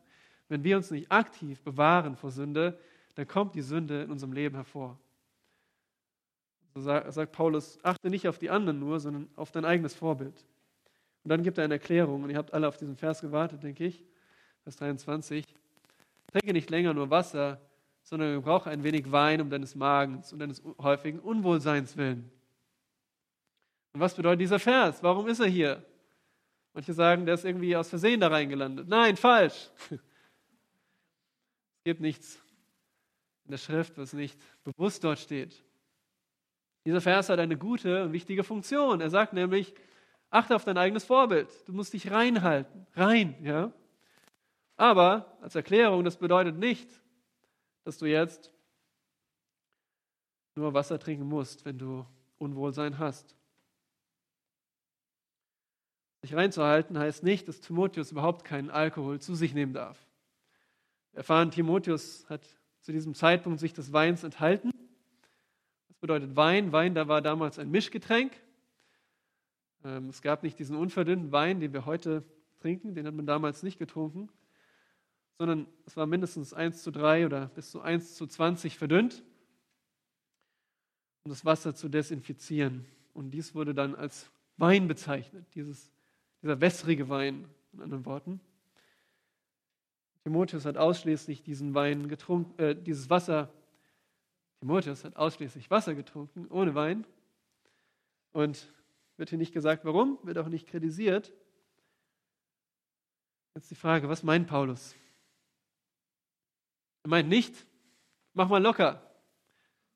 Wenn 0.49 0.63
wir 0.63 0.77
uns 0.77 0.91
nicht 0.91 1.11
aktiv 1.11 1.63
bewahren 1.63 2.17
vor 2.17 2.31
Sünde, 2.31 2.79
dann 3.15 3.27
kommt 3.27 3.55
die 3.55 3.63
Sünde 3.63 4.03
in 4.03 4.11
unserem 4.11 4.33
Leben 4.33 4.55
hervor. 4.55 4.99
So 6.75 6.81
sagt 6.81 7.33
Paulus, 7.33 7.79
achte 7.85 8.11
nicht 8.11 8.27
auf 8.27 8.39
die 8.39 8.51
anderen 8.51 8.81
nur, 8.81 8.99
sondern 8.99 9.29
auf 9.37 9.53
dein 9.53 9.65
eigenes 9.65 9.95
Vorbild. 9.95 10.45
Und 11.23 11.31
dann 11.31 11.43
gibt 11.43 11.57
er 11.57 11.65
eine 11.65 11.75
Erklärung, 11.75 12.25
und 12.25 12.31
ihr 12.31 12.37
habt 12.37 12.53
alle 12.53 12.67
auf 12.67 12.77
diesen 12.77 12.97
Vers 12.97 13.21
gewartet, 13.21 13.63
denke 13.63 13.85
ich, 13.85 14.05
Vers 14.65 14.77
23. 14.77 15.45
Trinke 16.33 16.53
nicht 16.53 16.71
länger 16.71 16.93
nur 16.93 17.11
Wasser, 17.11 17.61
sondern 18.05 18.41
brauche 18.43 18.71
ein 18.71 18.85
wenig 18.85 19.11
Wein 19.11 19.41
um 19.41 19.51
deines 19.51 19.75
Magens 19.75 20.33
und 20.33 20.39
deines 20.39 20.63
häufigen 20.79 21.19
Unwohlseins 21.19 21.97
willen. 21.97 22.31
Und 23.95 24.01
was 24.01 24.15
bedeutet 24.15 24.43
dieser 24.43 24.59
Vers? 24.59 25.03
Warum 25.03 25.27
ist 25.27 25.41
er 25.41 25.47
hier? 25.47 25.85
Manche 26.75 26.93
sagen, 26.93 27.25
der 27.25 27.35
ist 27.35 27.45
irgendwie 27.45 27.75
aus 27.75 27.89
Versehen 27.89 28.21
da 28.21 28.29
reingelandet. 28.29 28.89
Nein, 28.89 29.17
falsch. 29.17 29.71
Es 31.79 31.91
gibt 31.91 32.01
nichts 32.01 32.43
in 33.45 33.51
der 33.51 33.59
Schrift, 33.59 33.99
was 33.99 34.15
nicht 34.15 34.41
bewusst 34.65 35.05
dort 35.05 35.19
steht. 35.19 35.63
Dieser 36.87 37.03
Vers 37.03 37.29
hat 37.29 37.39
eine 37.39 37.59
gute 37.59 38.05
und 38.05 38.15
wichtige 38.15 38.43
Funktion. 38.43 39.03
Er 39.03 39.11
sagt 39.11 39.35
nämlich, 39.35 39.75
achte 40.31 40.57
auf 40.57 40.65
dein 40.65 40.79
eigenes 40.79 41.05
Vorbild. 41.05 41.51
Du 41.67 41.75
musst 41.75 41.93
dich 41.93 42.11
reinhalten. 42.11 42.87
Rein, 42.95 43.35
ja. 43.43 43.71
Aber 44.79 45.37
als 45.43 45.55
Erklärung, 45.57 46.05
das 46.05 46.17
bedeutet 46.17 46.57
nicht, 46.57 46.89
dass 47.85 47.99
du 47.99 48.07
jetzt 48.07 48.51
nur 50.57 50.75
Wasser 50.75 50.99
trinken 50.99 51.27
musst, 51.27 51.65
wenn 51.65 51.79
du 51.79 52.07
Unwohlsein 52.39 52.99
hast. 52.99 53.37
sich 56.23 56.35
reinzuhalten, 56.35 56.99
heißt 56.99 57.23
nicht, 57.23 57.49
dass 57.49 57.61
Timotheus 57.61 58.11
überhaupt 58.11 58.45
keinen 58.45 58.71
Alkohol 58.71 59.21
zu 59.21 59.35
sich 59.35 59.53
nehmen 59.53 59.75
darf. 59.75 60.07
Erfahren, 61.13 61.51
Timotheus 61.51 62.29
hat 62.31 62.49
zu 62.81 62.93
diesem 62.93 63.15
Zeitpunkt 63.15 63.61
sich 63.61 63.75
des 63.75 63.93
Weins 63.93 64.25
enthalten. 64.25 64.71
Das 65.89 65.99
bedeutet 65.99 66.35
Wein. 66.35 66.73
Wein, 66.73 66.95
da 66.95 67.09
war 67.09 67.21
damals 67.21 67.59
ein 67.59 67.71
Mischgetränk. 67.71 68.33
Ähm, 69.85 70.09
es 70.09 70.23
gab 70.23 70.43
nicht 70.43 70.59
diesen 70.59 70.77
unverdünnten 70.77 71.31
Wein, 71.31 71.61
den 71.61 71.75
wir 71.75 71.85
heute 71.85 72.25
trinken, 72.59 72.95
den 72.95 73.07
hat 73.07 73.15
man 73.15 73.27
damals 73.27 73.63
nicht 73.63 73.79
getrunken, 73.79 74.31
sondern 75.39 75.67
es 75.87 75.97
war 75.97 76.07
mindestens 76.07 76.53
1 76.53 76.83
zu 76.83 76.91
3 76.91 77.27
oder 77.27 77.47
bis 77.49 77.71
zu 77.71 77.81
1 77.81 78.15
zu 78.15 78.27
20 78.27 78.79
verdünnt, 78.79 79.23
um 81.25 81.31
das 81.31 81.45
Wasser 81.45 81.75
zu 81.75 81.89
desinfizieren. 81.89 82.87
Und 83.13 83.31
dies 83.31 83.55
wurde 83.55 83.75
dann 83.75 83.95
als 83.95 84.31
Wein 84.57 84.87
bezeichnet, 84.87 85.47
dieses, 85.55 85.91
dieser 86.43 86.61
wässrige 86.61 87.09
Wein, 87.09 87.49
in 87.73 87.83
anderen 87.83 88.05
Worten. 88.05 88.41
Timotheus 90.23 90.65
hat 90.65 90.77
ausschließlich 90.77 91.43
diesen 91.43 91.75
Wein 91.75 92.09
getrunken, 92.09 92.59
äh, 92.59 92.75
dieses 92.77 93.11
Wasser, 93.11 93.53
Timotheus 94.61 95.05
hat 95.05 95.17
ausschließlich 95.17 95.71
Wasser 95.71 95.95
getrunken, 95.95 96.47
ohne 96.49 96.75
Wein. 96.75 97.07
Und 98.33 98.73
wird 99.17 99.29
hier 99.29 99.39
nicht 99.39 99.53
gesagt, 99.53 99.85
warum, 99.85 100.19
wird 100.23 100.39
auch 100.39 100.49
nicht 100.49 100.67
kritisiert. 100.67 101.33
Jetzt 103.55 103.71
die 103.71 103.77
Frage, 103.77 104.09
was 104.09 104.23
meint 104.23 104.49
Paulus? 104.49 104.95
Er 107.05 107.11
meint 107.11 107.29
nicht, 107.29 107.55
mach 108.33 108.49
mal 108.49 108.63
locker, 108.63 109.01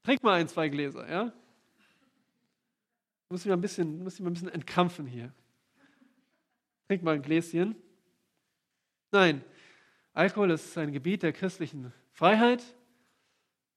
trink 0.03 0.23
mal 0.23 0.35
ein, 0.35 0.47
zwei 0.47 0.69
Gläser, 0.69 1.11
ja? 1.11 1.33
Muss 3.31 3.41
ich 3.41 3.47
mal 3.47 3.55
ein 3.55 3.61
bisschen, 3.61 4.03
muss 4.03 4.15
ich 4.15 4.21
mal 4.21 4.31
ein 4.31 4.35
bisschen 4.35 4.49
entkrampfen 4.51 5.07
hier. 5.07 5.33
Trink 6.87 7.03
mal 7.03 7.15
ein 7.15 7.23
Gläschen. 7.23 7.77
Nein, 9.11 9.43
Alkohol 10.13 10.51
ist 10.51 10.77
ein 10.77 10.93
Gebiet 10.93 11.23
der 11.23 11.33
christlichen 11.33 11.93
Freiheit. 12.13 12.63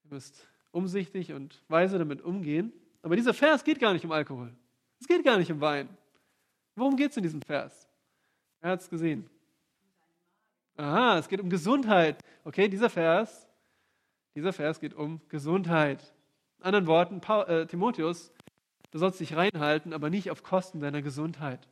Ihr 0.03 0.11
müsst 0.11 0.47
umsichtig 0.71 1.31
und 1.33 1.63
weise 1.67 1.97
damit 1.97 2.21
umgehen. 2.21 2.73
Aber 3.01 3.15
dieser 3.15 3.33
Vers 3.33 3.63
geht 3.63 3.79
gar 3.79 3.93
nicht 3.93 4.05
um 4.05 4.11
Alkohol. 4.11 4.53
Es 4.99 5.07
geht 5.07 5.23
gar 5.23 5.37
nicht 5.37 5.51
um 5.51 5.59
Wein. 5.61 5.89
Worum 6.75 6.95
geht 6.95 7.11
es 7.11 7.17
in 7.17 7.23
diesem 7.23 7.41
Vers? 7.41 7.89
Er 8.61 8.71
hat 8.71 8.81
es 8.81 8.89
gesehen. 8.89 9.29
Aha, 10.81 11.19
es 11.19 11.29
geht 11.29 11.39
um 11.39 11.51
Gesundheit. 11.51 12.17
Okay, 12.43 12.67
dieser 12.67 12.89
Vers, 12.89 13.47
dieser 14.33 14.51
Vers 14.51 14.79
geht 14.79 14.95
um 14.95 15.21
Gesundheit. 15.29 16.15
In 16.57 16.63
anderen 16.65 16.87
Worten, 16.87 17.21
Paul, 17.21 17.45
äh, 17.47 17.67
Timotheus, 17.67 18.31
du 18.89 18.97
sollst 18.97 19.19
dich 19.19 19.35
reinhalten, 19.35 19.93
aber 19.93 20.09
nicht 20.09 20.31
auf 20.31 20.41
Kosten 20.41 20.79
deiner 20.79 21.03
Gesundheit. 21.03 21.67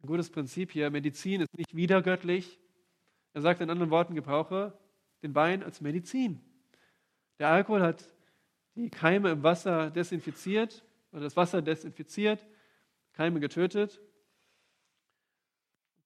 Ein 0.00 0.06
gutes 0.06 0.30
Prinzip 0.30 0.70
hier, 0.70 0.90
Medizin 0.90 1.40
ist 1.40 1.58
nicht 1.58 1.74
wiedergöttlich. 1.74 2.60
Er 3.32 3.42
sagt 3.42 3.60
in 3.60 3.68
anderen 3.68 3.90
Worten, 3.90 4.14
gebrauche 4.14 4.72
den 5.24 5.34
Wein 5.34 5.64
als 5.64 5.80
Medizin. 5.80 6.40
Der 7.40 7.48
Alkohol 7.48 7.82
hat 7.82 8.04
die 8.76 8.90
Keime 8.90 9.30
im 9.30 9.42
Wasser 9.42 9.90
desinfiziert 9.90 10.84
oder 11.10 11.22
das 11.22 11.36
Wasser 11.36 11.62
desinfiziert, 11.62 12.46
Keime 13.12 13.40
getötet. 13.40 14.00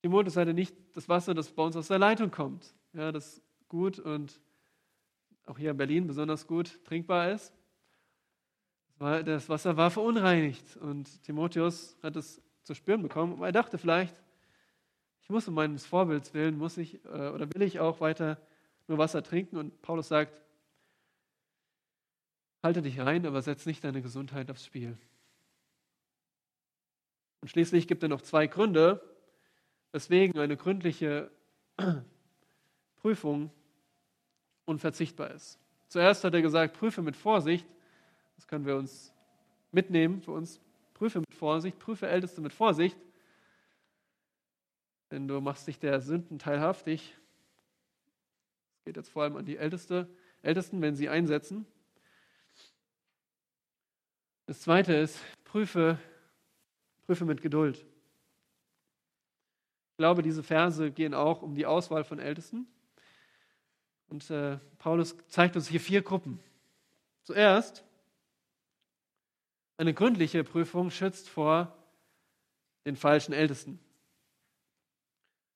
Timotheus 0.02 0.36
hatte 0.36 0.54
nicht 0.54 0.74
das 0.94 1.08
Wasser, 1.08 1.34
das 1.34 1.50
bei 1.50 1.62
uns 1.62 1.76
aus 1.76 1.88
der 1.88 1.98
Leitung 1.98 2.30
kommt, 2.30 2.74
ja, 2.92 3.12
das 3.12 3.42
gut 3.68 3.98
und 3.98 4.40
auch 5.46 5.58
hier 5.58 5.72
in 5.72 5.76
Berlin 5.76 6.06
besonders 6.06 6.46
gut 6.46 6.84
trinkbar 6.84 7.32
ist. 7.32 7.52
Das 8.98 9.48
Wasser 9.48 9.76
war 9.76 9.90
verunreinigt 9.90 10.76
und 10.76 11.22
Timotheus 11.22 11.96
hat 12.02 12.16
es 12.16 12.42
zu 12.64 12.74
spüren 12.74 13.02
bekommen. 13.02 13.32
Aber 13.32 13.46
er 13.46 13.52
dachte 13.52 13.78
vielleicht, 13.78 14.14
ich 15.22 15.30
muss 15.30 15.48
um 15.48 15.54
meines 15.54 15.86
Vorbilds 15.86 16.34
willen, 16.34 16.58
muss 16.58 16.76
ich 16.76 17.02
äh, 17.06 17.28
oder 17.28 17.52
will 17.54 17.62
ich 17.62 17.80
auch 17.80 18.00
weiter 18.00 18.38
nur 18.88 18.98
Wasser 18.98 19.22
trinken. 19.22 19.56
Und 19.56 19.80
Paulus 19.80 20.08
sagt, 20.08 20.42
halte 22.62 22.82
dich 22.82 23.00
rein, 23.00 23.24
aber 23.24 23.40
setz 23.40 23.64
nicht 23.64 23.82
deine 23.82 24.02
Gesundheit 24.02 24.50
aufs 24.50 24.66
Spiel. 24.66 24.98
Und 27.40 27.48
schließlich 27.48 27.88
gibt 27.88 28.02
er 28.02 28.10
noch 28.10 28.20
zwei 28.20 28.46
Gründe, 28.46 29.00
weswegen 29.92 30.38
eine 30.38 30.56
gründliche 30.56 31.30
Prüfung 32.96 33.50
unverzichtbar 34.64 35.30
ist. 35.32 35.58
Zuerst 35.88 36.22
hat 36.22 36.34
er 36.34 36.42
gesagt, 36.42 36.78
prüfe 36.78 37.02
mit 37.02 37.16
Vorsicht, 37.16 37.66
das 38.36 38.46
können 38.46 38.64
wir 38.64 38.76
uns 38.76 39.12
mitnehmen 39.72 40.20
für 40.22 40.32
uns, 40.32 40.60
prüfe 40.94 41.20
mit 41.20 41.34
Vorsicht, 41.34 41.78
prüfe 41.78 42.08
Älteste 42.08 42.40
mit 42.40 42.52
Vorsicht, 42.52 42.96
denn 45.10 45.26
du 45.26 45.40
machst 45.40 45.66
dich 45.66 45.78
der 45.78 46.00
Sünden 46.00 46.38
teilhaftig. 46.38 47.16
Das 48.76 48.84
geht 48.84 48.96
jetzt 48.96 49.10
vor 49.10 49.24
allem 49.24 49.36
an 49.36 49.44
die 49.44 49.56
Älteste, 49.56 50.08
Ältesten, 50.42 50.80
wenn 50.80 50.94
sie 50.94 51.08
einsetzen. 51.08 51.66
Das 54.46 54.60
zweite 54.60 54.94
ist, 54.94 55.20
prüfe, 55.44 55.98
prüfe 57.02 57.24
mit 57.24 57.42
Geduld. 57.42 57.84
Ich 60.00 60.02
glaube, 60.02 60.22
diese 60.22 60.42
Verse 60.42 60.90
gehen 60.92 61.12
auch 61.12 61.42
um 61.42 61.54
die 61.54 61.66
Auswahl 61.66 62.04
von 62.04 62.18
Ältesten. 62.18 62.66
Und 64.08 64.30
äh, 64.30 64.56
Paulus 64.78 65.14
zeigt 65.28 65.56
uns 65.56 65.68
hier 65.68 65.78
vier 65.78 66.00
Gruppen. 66.00 66.40
Zuerst, 67.22 67.84
eine 69.76 69.92
gründliche 69.92 70.42
Prüfung 70.42 70.90
schützt 70.90 71.28
vor 71.28 71.76
den 72.86 72.96
falschen 72.96 73.34
Ältesten. 73.34 73.78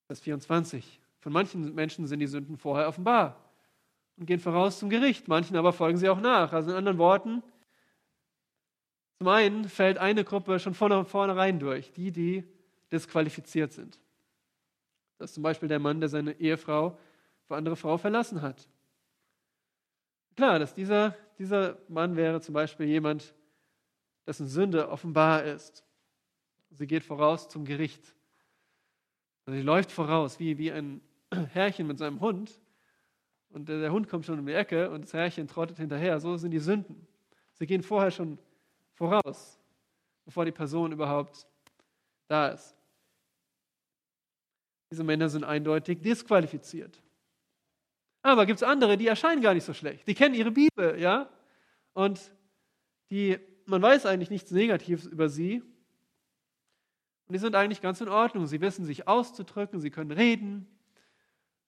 Vers 0.08 0.20
24. 0.20 1.00
Von 1.20 1.32
manchen 1.32 1.74
Menschen 1.74 2.06
sind 2.06 2.18
die 2.18 2.26
Sünden 2.26 2.58
vorher 2.58 2.86
offenbar 2.86 3.50
und 4.18 4.26
gehen 4.26 4.40
voraus 4.40 4.78
zum 4.78 4.90
Gericht, 4.90 5.26
manchen 5.26 5.56
aber 5.56 5.72
folgen 5.72 5.96
sie 5.96 6.10
auch 6.10 6.20
nach. 6.20 6.52
Also 6.52 6.70
in 6.72 6.76
anderen 6.76 6.98
Worten, 6.98 7.42
zum 9.16 9.28
einen 9.28 9.70
fällt 9.70 9.96
eine 9.96 10.22
Gruppe 10.22 10.60
schon 10.60 10.74
von 10.74 11.06
vornherein 11.06 11.58
durch, 11.58 11.92
die, 11.94 12.12
die 12.12 12.44
disqualifiziert 12.92 13.72
sind. 13.72 14.03
Das 15.18 15.30
ist 15.30 15.34
zum 15.34 15.42
Beispiel 15.42 15.68
der 15.68 15.78
Mann, 15.78 16.00
der 16.00 16.08
seine 16.08 16.32
Ehefrau 16.40 16.98
für 17.46 17.56
andere 17.56 17.76
Frau 17.76 17.98
verlassen 17.98 18.42
hat. 18.42 18.68
Klar, 20.36 20.58
dass 20.58 20.74
dieser, 20.74 21.16
dieser 21.38 21.78
Mann 21.88 22.16
wäre 22.16 22.40
zum 22.40 22.54
Beispiel 22.54 22.86
jemand, 22.86 23.34
dessen 24.26 24.48
Sünde 24.48 24.88
offenbar 24.88 25.44
ist. 25.44 25.84
Sie 26.70 26.86
geht 26.86 27.04
voraus 27.04 27.48
zum 27.48 27.64
Gericht. 27.64 28.14
Also 29.46 29.58
sie 29.58 29.64
läuft 29.64 29.92
voraus, 29.92 30.40
wie, 30.40 30.58
wie 30.58 30.72
ein 30.72 31.00
Herrchen 31.52 31.86
mit 31.86 31.98
seinem 31.98 32.20
Hund. 32.20 32.60
Und 33.50 33.68
der, 33.68 33.80
der 33.80 33.92
Hund 33.92 34.08
kommt 34.08 34.24
schon 34.24 34.38
um 34.38 34.46
die 34.46 34.54
Ecke 34.54 34.90
und 34.90 35.02
das 35.02 35.12
Herrchen 35.12 35.46
trottet 35.46 35.76
hinterher. 35.76 36.18
So 36.18 36.36
sind 36.36 36.50
die 36.50 36.58
Sünden. 36.58 37.06
Sie 37.52 37.66
gehen 37.66 37.82
vorher 37.82 38.10
schon 38.10 38.38
voraus, 38.94 39.60
bevor 40.24 40.44
die 40.44 40.52
Person 40.52 40.90
überhaupt 40.90 41.46
da 42.26 42.48
ist. 42.48 42.74
Diese 44.94 45.02
Männer 45.02 45.28
sind 45.28 45.42
eindeutig 45.42 46.02
disqualifiziert. 46.02 47.02
Aber 48.22 48.46
gibt 48.46 48.58
es 48.58 48.62
andere, 48.62 48.96
die 48.96 49.08
erscheinen 49.08 49.42
gar 49.42 49.52
nicht 49.52 49.64
so 49.64 49.74
schlecht. 49.74 50.06
Die 50.06 50.14
kennen 50.14 50.36
ihre 50.36 50.52
Bibel, 50.52 51.00
ja? 51.00 51.28
Und 51.94 52.20
die, 53.10 53.40
man 53.66 53.82
weiß 53.82 54.06
eigentlich 54.06 54.30
nichts 54.30 54.52
Negatives 54.52 55.06
über 55.06 55.28
sie. 55.28 55.62
Und 57.26 57.32
die 57.32 57.40
sind 57.40 57.56
eigentlich 57.56 57.80
ganz 57.80 58.00
in 58.00 58.08
Ordnung. 58.08 58.46
Sie 58.46 58.60
wissen 58.60 58.84
sich 58.84 59.08
auszudrücken, 59.08 59.80
sie 59.80 59.90
können 59.90 60.12
reden. 60.12 60.68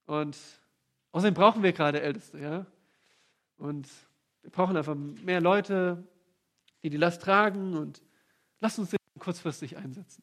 Und 0.04 0.38
außerdem 1.10 1.34
brauchen 1.34 1.64
wir 1.64 1.72
gerade 1.72 2.02
Älteste, 2.02 2.38
ja? 2.38 2.64
Und 3.56 3.88
wir 4.42 4.52
brauchen 4.52 4.76
einfach 4.76 4.94
mehr 4.94 5.40
Leute, 5.40 6.06
die 6.84 6.90
die 6.90 6.96
Last 6.96 7.22
tragen 7.22 7.74
und 7.74 8.04
lasst 8.60 8.78
uns 8.78 8.90
den 8.90 9.00
kurzfristig 9.18 9.76
einsetzen. 9.76 10.22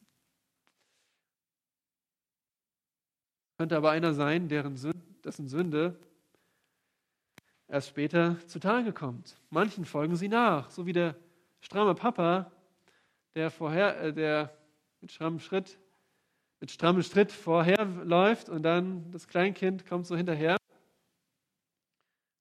Könnte 3.64 3.78
aber 3.78 3.92
einer 3.92 4.12
sein, 4.12 4.50
deren 4.50 4.76
Sünde, 4.76 5.00
dessen 5.24 5.48
Sünde 5.48 5.98
erst 7.66 7.88
später 7.88 8.36
zutage 8.46 8.92
kommt. 8.92 9.40
Manchen 9.48 9.86
folgen 9.86 10.16
sie 10.16 10.28
nach, 10.28 10.68
so 10.68 10.84
wie 10.84 10.92
der 10.92 11.16
stramme 11.60 11.94
Papa, 11.94 12.52
der 13.34 13.50
vorher, 13.50 13.98
äh, 14.02 14.12
der 14.12 14.54
mit 15.00 15.12
strammem 15.12 15.40
Schritt, 15.40 15.78
mit 16.60 16.72
strammem 16.72 17.02
Schritt 17.02 17.32
vorherläuft 17.32 18.50
und 18.50 18.64
dann 18.64 19.10
das 19.12 19.28
Kleinkind 19.28 19.86
kommt 19.86 20.06
so 20.06 20.14
hinterher. 20.14 20.58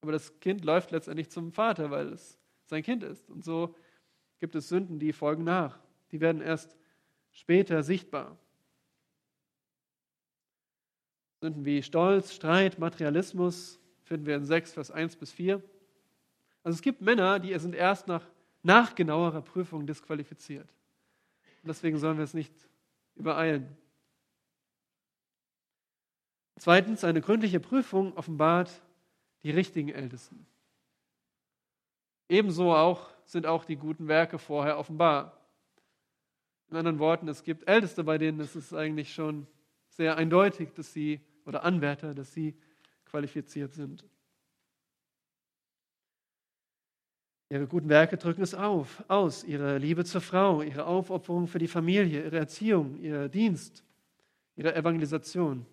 Aber 0.02 0.12
das 0.12 0.42
Kind 0.42 0.66
läuft 0.66 0.92
letztendlich 0.92 1.30
zum 1.32 1.54
Vater, 1.54 1.90
weil 1.90 2.08
es 2.10 2.38
sein 2.66 2.84
Kind 2.84 3.02
ist. 3.02 3.30
Und 3.30 3.46
so 3.46 3.78
gibt 4.42 4.56
es 4.56 4.68
Sünden, 4.68 5.00
die 5.00 5.14
folgen 5.14 5.46
nach. 5.46 5.80
Die 6.12 6.20
werden 6.20 6.42
erst 6.42 6.76
später 7.32 7.82
sichtbar. 7.82 8.38
Sünden 11.44 11.66
wie 11.66 11.84
Stolz, 11.84 12.34
Streit, 12.34 12.80
Materialismus 12.80 13.78
finden 14.04 14.26
wir 14.26 14.38
in 14.38 14.46
6, 14.46 14.76
Vers 14.76 14.92
1 14.92 15.18
bis 15.18 15.34
4. 15.34 15.62
Also 16.64 16.78
es 16.78 16.82
gibt 16.82 17.02
Männer, 17.02 17.38
die 17.38 17.54
sind 17.60 17.76
erst 17.76 18.08
nach, 18.08 18.26
nach 18.62 18.96
genauerer 18.96 19.42
Prüfung 19.42 19.86
disqualifiziert. 19.86 20.70
Und 21.62 21.68
deswegen 21.68 21.98
sollen 21.98 22.16
wir 22.16 22.24
es 22.24 22.34
nicht 22.34 22.54
übereilen. 23.16 23.76
Zweitens, 26.56 27.04
eine 27.04 27.20
gründliche 27.20 27.60
Prüfung 27.60 28.16
offenbart 28.16 28.82
die 29.44 29.52
richtigen 29.52 29.90
Ältesten. 29.90 30.46
Ebenso 32.30 32.74
auch 32.74 33.10
sind 33.26 33.48
auch 33.48 33.66
die 33.66 33.76
guten 33.76 34.08
Werke 34.08 34.40
vorher 34.40 34.80
offenbar. 34.80 35.38
In 36.70 36.78
anderen 36.78 37.00
Worten, 37.00 37.28
es 37.28 37.44
gibt 37.44 37.68
Älteste, 37.68 38.06
bei 38.06 38.18
denen 38.18 38.40
ist 38.40 38.56
es 38.56 38.74
eigentlich 38.74 39.14
schon 39.14 39.46
sehr 39.90 40.16
eindeutig, 40.16 40.74
dass 40.74 40.94
sie, 40.94 41.20
oder 41.46 41.64
Anwärter, 41.64 42.14
dass 42.14 42.34
sie 42.34 42.56
qualifiziert 43.06 43.74
sind. 43.74 44.06
Ihre 47.50 47.68
guten 47.68 47.88
Werke 47.88 48.18
drücken 48.18 48.42
es 48.42 48.56
auf, 48.56 49.04
aus, 49.08 49.44
ihre 49.44 49.78
Liebe 49.78 50.04
zur 50.06 50.22
Frau, 50.22 50.64
ihre 50.64 50.88
Aufopferung 50.88 51.46
für 51.48 51.60
die 51.60 51.68
Familie, 51.68 52.24
ihre 52.24 52.40
Erziehung, 52.40 52.98
ihr 52.98 53.30
Dienst, 53.30 53.84
ihre 54.56 54.74
Evangelisation, 54.76 55.64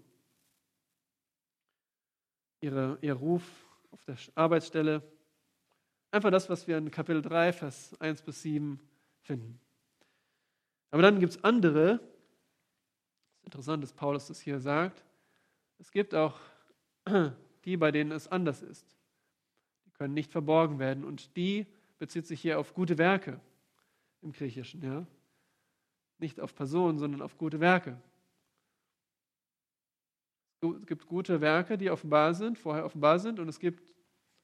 ihre, 2.61 2.99
ihr 3.01 3.15
Ruf 3.15 3.43
auf 3.93 4.05
der 4.05 4.17
Arbeitsstelle. 4.35 5.03
Einfach 6.11 6.31
das, 6.31 6.51
was 6.51 6.69
wir 6.69 6.77
in 6.77 6.91
Kapitel 6.91 7.23
3, 7.23 7.55
Vers 7.55 7.99
1 7.99 8.21
bis 8.23 8.43
7 8.43 8.79
finden. 9.23 9.59
Aber 10.91 11.01
dann 11.01 11.19
gibt 11.19 11.33
es 11.33 11.45
andere, 11.45 11.93
es 11.93 13.39
ist 13.39 13.45
interessant, 13.45 13.83
dass 13.83 13.93
Paulus 13.95 14.27
das 14.27 14.41
hier 14.41 14.61
sagt, 14.61 15.03
es 15.81 15.91
gibt 15.91 16.15
auch 16.15 16.39
die, 17.65 17.77
bei 17.77 17.91
denen 17.91 18.13
es 18.13 18.29
anders 18.29 18.63
ist 18.63 18.97
können 20.01 20.15
nicht 20.15 20.33
verborgen 20.33 20.79
werden. 20.79 21.05
Und 21.05 21.37
die 21.37 21.67
bezieht 21.99 22.27
sich 22.27 22.41
hier 22.41 22.59
auf 22.59 22.73
gute 22.73 22.97
Werke 22.97 23.39
im 24.23 24.33
Griechischen. 24.33 24.83
Ja? 24.83 25.07
Nicht 26.17 26.41
auf 26.41 26.55
Personen, 26.55 26.99
sondern 26.99 27.21
auf 27.21 27.37
gute 27.37 27.61
Werke. 27.61 28.01
Es 30.63 30.87
gibt 30.87 31.07
gute 31.07 31.43
Werke, 31.43 31.77
die 31.77 31.91
offenbar 31.91 32.33
sind, 32.33 32.57
vorher 32.57 32.87
offenbar 32.87 33.19
sind, 33.19 33.39
und 33.41 33.49
es 33.49 33.59
gibt 33.59 33.93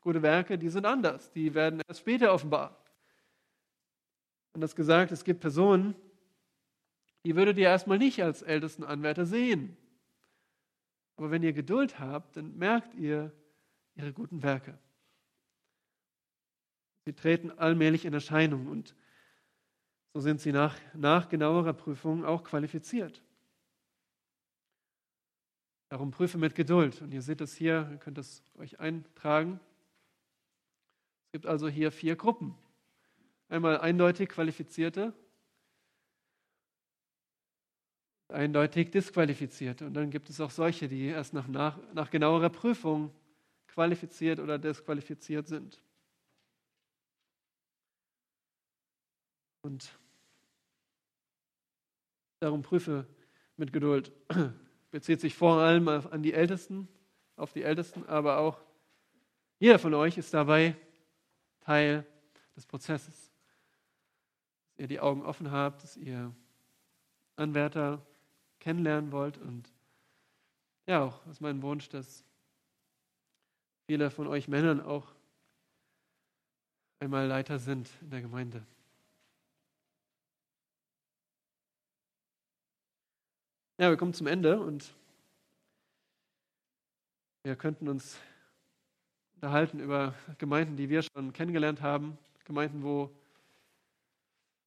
gute 0.02 0.20
Werke, 0.20 0.58
die 0.58 0.68
sind 0.68 0.84
anders. 0.84 1.32
Die 1.32 1.54
werden 1.54 1.80
erst 1.88 2.00
später 2.00 2.34
offenbar. 2.34 2.78
Und 4.52 4.60
das 4.60 4.76
gesagt, 4.76 5.10
es 5.10 5.24
gibt 5.24 5.40
Personen, 5.40 5.94
die 7.24 7.34
würdet 7.34 7.56
ihr 7.56 7.68
erstmal 7.68 7.96
nicht 7.96 8.22
als 8.22 8.42
ältesten 8.42 8.84
Anwärter 8.84 9.24
sehen. 9.24 9.74
Aber 11.16 11.30
wenn 11.30 11.42
ihr 11.42 11.52
Geduld 11.52 11.98
habt, 11.98 12.36
dann 12.36 12.56
merkt 12.56 12.94
ihr 12.94 13.32
ihre 13.94 14.12
guten 14.12 14.42
Werke. 14.42 14.78
Sie 17.04 17.12
treten 17.12 17.50
allmählich 17.50 18.04
in 18.04 18.12
Erscheinung 18.12 18.66
und 18.66 18.94
so 20.12 20.20
sind 20.20 20.40
sie 20.40 20.52
nach, 20.52 20.76
nach 20.94 21.28
genauerer 21.28 21.72
Prüfung 21.72 22.24
auch 22.24 22.42
qualifiziert. 22.42 23.22
Darum 25.88 26.10
prüfe 26.10 26.36
mit 26.38 26.54
Geduld. 26.54 27.00
Und 27.00 27.12
ihr 27.12 27.22
seht 27.22 27.40
es 27.40 27.54
hier, 27.54 27.88
ihr 27.92 27.98
könnt 27.98 28.18
es 28.18 28.42
euch 28.56 28.80
eintragen. 28.80 29.60
Es 31.26 31.32
gibt 31.32 31.46
also 31.46 31.68
hier 31.68 31.92
vier 31.92 32.16
Gruppen. 32.16 32.54
Einmal 33.48 33.78
eindeutig 33.78 34.28
Qualifizierte, 34.28 35.12
eindeutig 38.28 38.90
Disqualifizierte. 38.90 39.86
Und 39.86 39.94
dann 39.94 40.10
gibt 40.10 40.30
es 40.30 40.40
auch 40.40 40.50
solche, 40.50 40.88
die 40.88 41.06
erst 41.06 41.32
nach, 41.32 41.46
nach, 41.48 41.78
nach 41.92 42.10
genauerer 42.10 42.50
Prüfung 42.50 43.12
qualifiziert 43.68 44.40
oder 44.40 44.58
disqualifiziert 44.58 45.46
sind. 45.48 45.82
Und 49.62 49.98
darum 52.40 52.62
prüfe 52.62 53.06
mit 53.56 53.72
Geduld. 53.72 54.12
Bezieht 54.90 55.20
sich 55.20 55.34
vor 55.34 55.60
allem 55.60 55.88
an 55.88 56.22
die 56.22 56.32
Ältesten, 56.32 56.88
auf 57.36 57.52
die 57.52 57.62
Ältesten, 57.62 58.04
aber 58.06 58.38
auch 58.38 58.60
jeder 59.58 59.78
von 59.78 59.94
euch 59.94 60.16
ist 60.18 60.32
dabei 60.32 60.76
Teil 61.60 62.06
des 62.54 62.64
Prozesses. 62.66 63.32
Dass 64.68 64.78
ihr 64.78 64.86
die 64.86 65.00
Augen 65.00 65.22
offen 65.22 65.50
habt, 65.50 65.82
dass 65.82 65.96
ihr 65.96 66.34
Anwärter 67.34 68.06
kennenlernen 68.66 69.12
wollt. 69.12 69.38
Und 69.38 69.72
ja, 70.88 71.04
auch 71.04 71.24
ist 71.28 71.40
mein 71.40 71.62
Wunsch, 71.62 71.88
dass 71.88 72.24
viele 73.86 74.10
von 74.10 74.26
euch 74.26 74.48
Männern 74.48 74.80
auch 74.80 75.06
einmal 76.98 77.28
Leiter 77.28 77.60
sind 77.60 77.88
in 78.00 78.10
der 78.10 78.22
Gemeinde. 78.22 78.66
Ja, 83.78 83.88
wir 83.88 83.96
kommen 83.96 84.14
zum 84.14 84.26
Ende 84.26 84.58
und 84.58 84.92
wir 87.44 87.54
könnten 87.54 87.86
uns 87.88 88.18
unterhalten 89.36 89.78
über 89.78 90.12
Gemeinden, 90.38 90.76
die 90.76 90.88
wir 90.88 91.02
schon 91.02 91.32
kennengelernt 91.32 91.82
haben, 91.82 92.18
Gemeinden, 92.44 92.82
wo, 92.82 93.16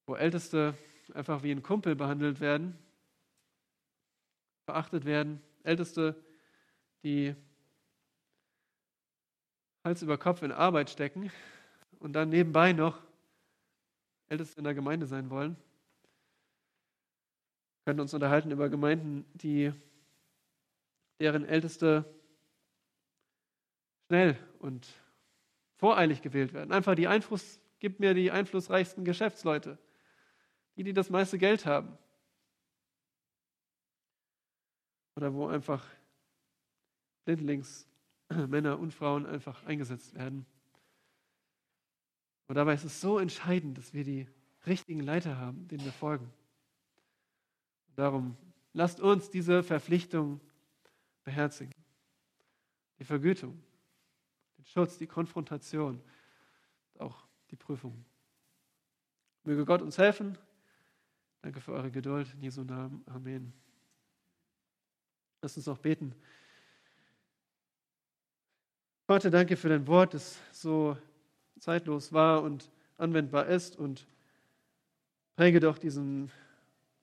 wo 0.06 0.14
Älteste 0.14 0.74
einfach 1.12 1.42
wie 1.42 1.50
ein 1.50 1.62
Kumpel 1.62 1.94
behandelt 1.94 2.40
werden, 2.40 2.78
verachtet 4.70 5.04
werden, 5.04 5.42
Älteste, 5.64 6.14
die 7.02 7.34
Hals 9.82 10.00
über 10.02 10.16
Kopf 10.16 10.42
in 10.42 10.52
Arbeit 10.52 10.90
stecken 10.90 11.32
und 11.98 12.12
dann 12.12 12.28
nebenbei 12.28 12.72
noch 12.72 13.02
Älteste 14.28 14.58
in 14.58 14.64
der 14.64 14.74
Gemeinde 14.74 15.06
sein 15.06 15.28
wollen. 15.28 15.56
Wir 17.78 17.86
können 17.86 18.00
uns 18.00 18.14
unterhalten 18.14 18.52
über 18.52 18.68
Gemeinden, 18.68 19.24
die 19.34 19.72
deren 21.18 21.44
Älteste 21.44 22.04
schnell 24.06 24.38
und 24.60 24.86
voreilig 25.78 26.22
gewählt 26.22 26.52
werden. 26.52 26.70
Einfach 26.70 26.94
die 26.94 27.08
Einfluss, 27.08 27.58
gib 27.80 27.98
mir 27.98 28.14
die 28.14 28.30
einflussreichsten 28.30 29.04
Geschäftsleute, 29.04 29.78
die, 30.76 30.84
die 30.84 30.92
das 30.92 31.10
meiste 31.10 31.38
Geld 31.38 31.66
haben. 31.66 31.98
Oder 35.16 35.34
wo 35.34 35.46
einfach 35.48 35.84
blindlings 37.24 37.88
Männer 38.28 38.78
und 38.78 38.92
Frauen 38.92 39.26
einfach 39.26 39.64
eingesetzt 39.64 40.14
werden. 40.14 40.46
Und 42.46 42.56
dabei 42.56 42.74
ist 42.74 42.84
es 42.84 43.00
so 43.00 43.18
entscheidend, 43.18 43.78
dass 43.78 43.94
wir 43.94 44.04
die 44.04 44.26
richtigen 44.66 45.00
Leiter 45.00 45.38
haben, 45.38 45.68
denen 45.68 45.84
wir 45.84 45.92
folgen. 45.92 46.32
Darum 47.94 48.36
lasst 48.72 49.00
uns 49.00 49.30
diese 49.30 49.62
Verpflichtung 49.62 50.40
beherzigen. 51.24 51.74
Die 52.98 53.04
Vergütung, 53.04 53.62
den 54.58 54.64
Schutz, 54.64 54.98
die 54.98 55.06
Konfrontation, 55.06 56.02
auch 56.98 57.26
die 57.50 57.56
Prüfung. 57.56 58.04
Möge 59.44 59.64
Gott 59.64 59.80
uns 59.80 59.96
helfen. 59.96 60.36
Danke 61.42 61.60
für 61.60 61.72
eure 61.72 61.90
Geduld. 61.90 62.32
In 62.34 62.42
Jesu 62.42 62.62
Namen. 62.62 63.02
Amen. 63.06 63.59
Lasst 65.42 65.56
uns 65.56 65.68
auch 65.68 65.78
beten. 65.78 66.14
Vater, 69.06 69.30
danke 69.30 69.56
für 69.56 69.68
dein 69.68 69.86
Wort, 69.86 70.14
das 70.14 70.38
so 70.52 70.96
zeitlos 71.58 72.12
war 72.12 72.42
und 72.42 72.70
anwendbar 72.96 73.46
ist 73.46 73.76
und 73.76 74.06
präge 75.36 75.60
doch 75.60 75.78
diesen 75.78 76.30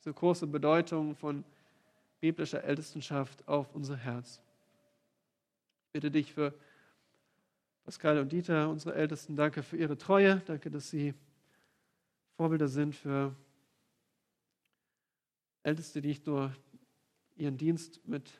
diese 0.07 0.13
große 0.13 0.47
Bedeutung 0.47 1.15
von 1.15 1.43
biblischer 2.21 2.63
Ältestenschaft 2.63 3.45
auf 3.45 3.75
unser 3.75 3.97
Herz. 3.97 4.39
Ich 5.88 5.91
bitte 5.91 6.09
dich 6.09 6.33
für 6.33 6.53
Pascal 7.83 8.19
und 8.19 8.31
Dieter, 8.31 8.69
unsere 8.69 8.95
Ältesten, 8.95 9.35
danke 9.35 9.63
für 9.63 9.75
ihre 9.75 9.97
Treue, 9.97 10.41
danke, 10.45 10.71
dass 10.71 10.89
sie 10.89 11.13
Vorbilder 12.38 12.69
sind 12.69 12.95
für 12.95 13.35
Älteste, 15.63 15.99
die 15.99 16.07
nicht 16.07 16.25
nur 16.25 16.55
ihren 17.38 17.57
Dienst 17.57 18.05
mit 18.07 18.31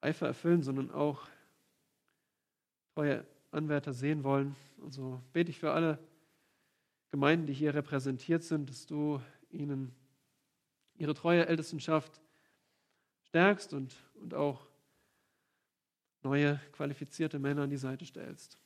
Eifer 0.00 0.26
erfüllen, 0.26 0.62
sondern 0.62 0.90
auch 0.90 1.26
treue 2.94 3.26
Anwärter 3.50 3.92
sehen 3.92 4.24
wollen. 4.24 4.54
Und 4.78 4.92
so 4.92 5.20
bete 5.32 5.50
ich 5.50 5.58
für 5.58 5.72
alle 5.72 5.98
Gemeinden, 7.10 7.46
die 7.46 7.54
hier 7.54 7.74
repräsentiert 7.74 8.42
sind, 8.42 8.68
dass 8.68 8.86
du 8.86 9.20
ihnen 9.50 9.94
ihre 10.96 11.14
treue 11.14 11.46
Ältestenschaft 11.46 12.20
stärkst 13.24 13.72
und, 13.72 13.94
und 14.14 14.34
auch 14.34 14.66
neue 16.22 16.60
qualifizierte 16.72 17.38
Männer 17.38 17.62
an 17.62 17.70
die 17.70 17.76
Seite 17.76 18.04
stellst, 18.04 18.58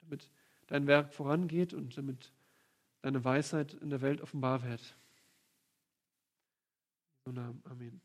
damit 0.00 0.30
dein 0.66 0.86
Werk 0.86 1.12
vorangeht 1.12 1.74
und 1.74 1.96
damit 1.96 2.32
deine 3.02 3.24
Weisheit 3.24 3.74
in 3.74 3.90
der 3.90 4.00
Welt 4.00 4.20
offenbar 4.20 4.62
wird. 4.62 4.96
Amen. 7.24 8.00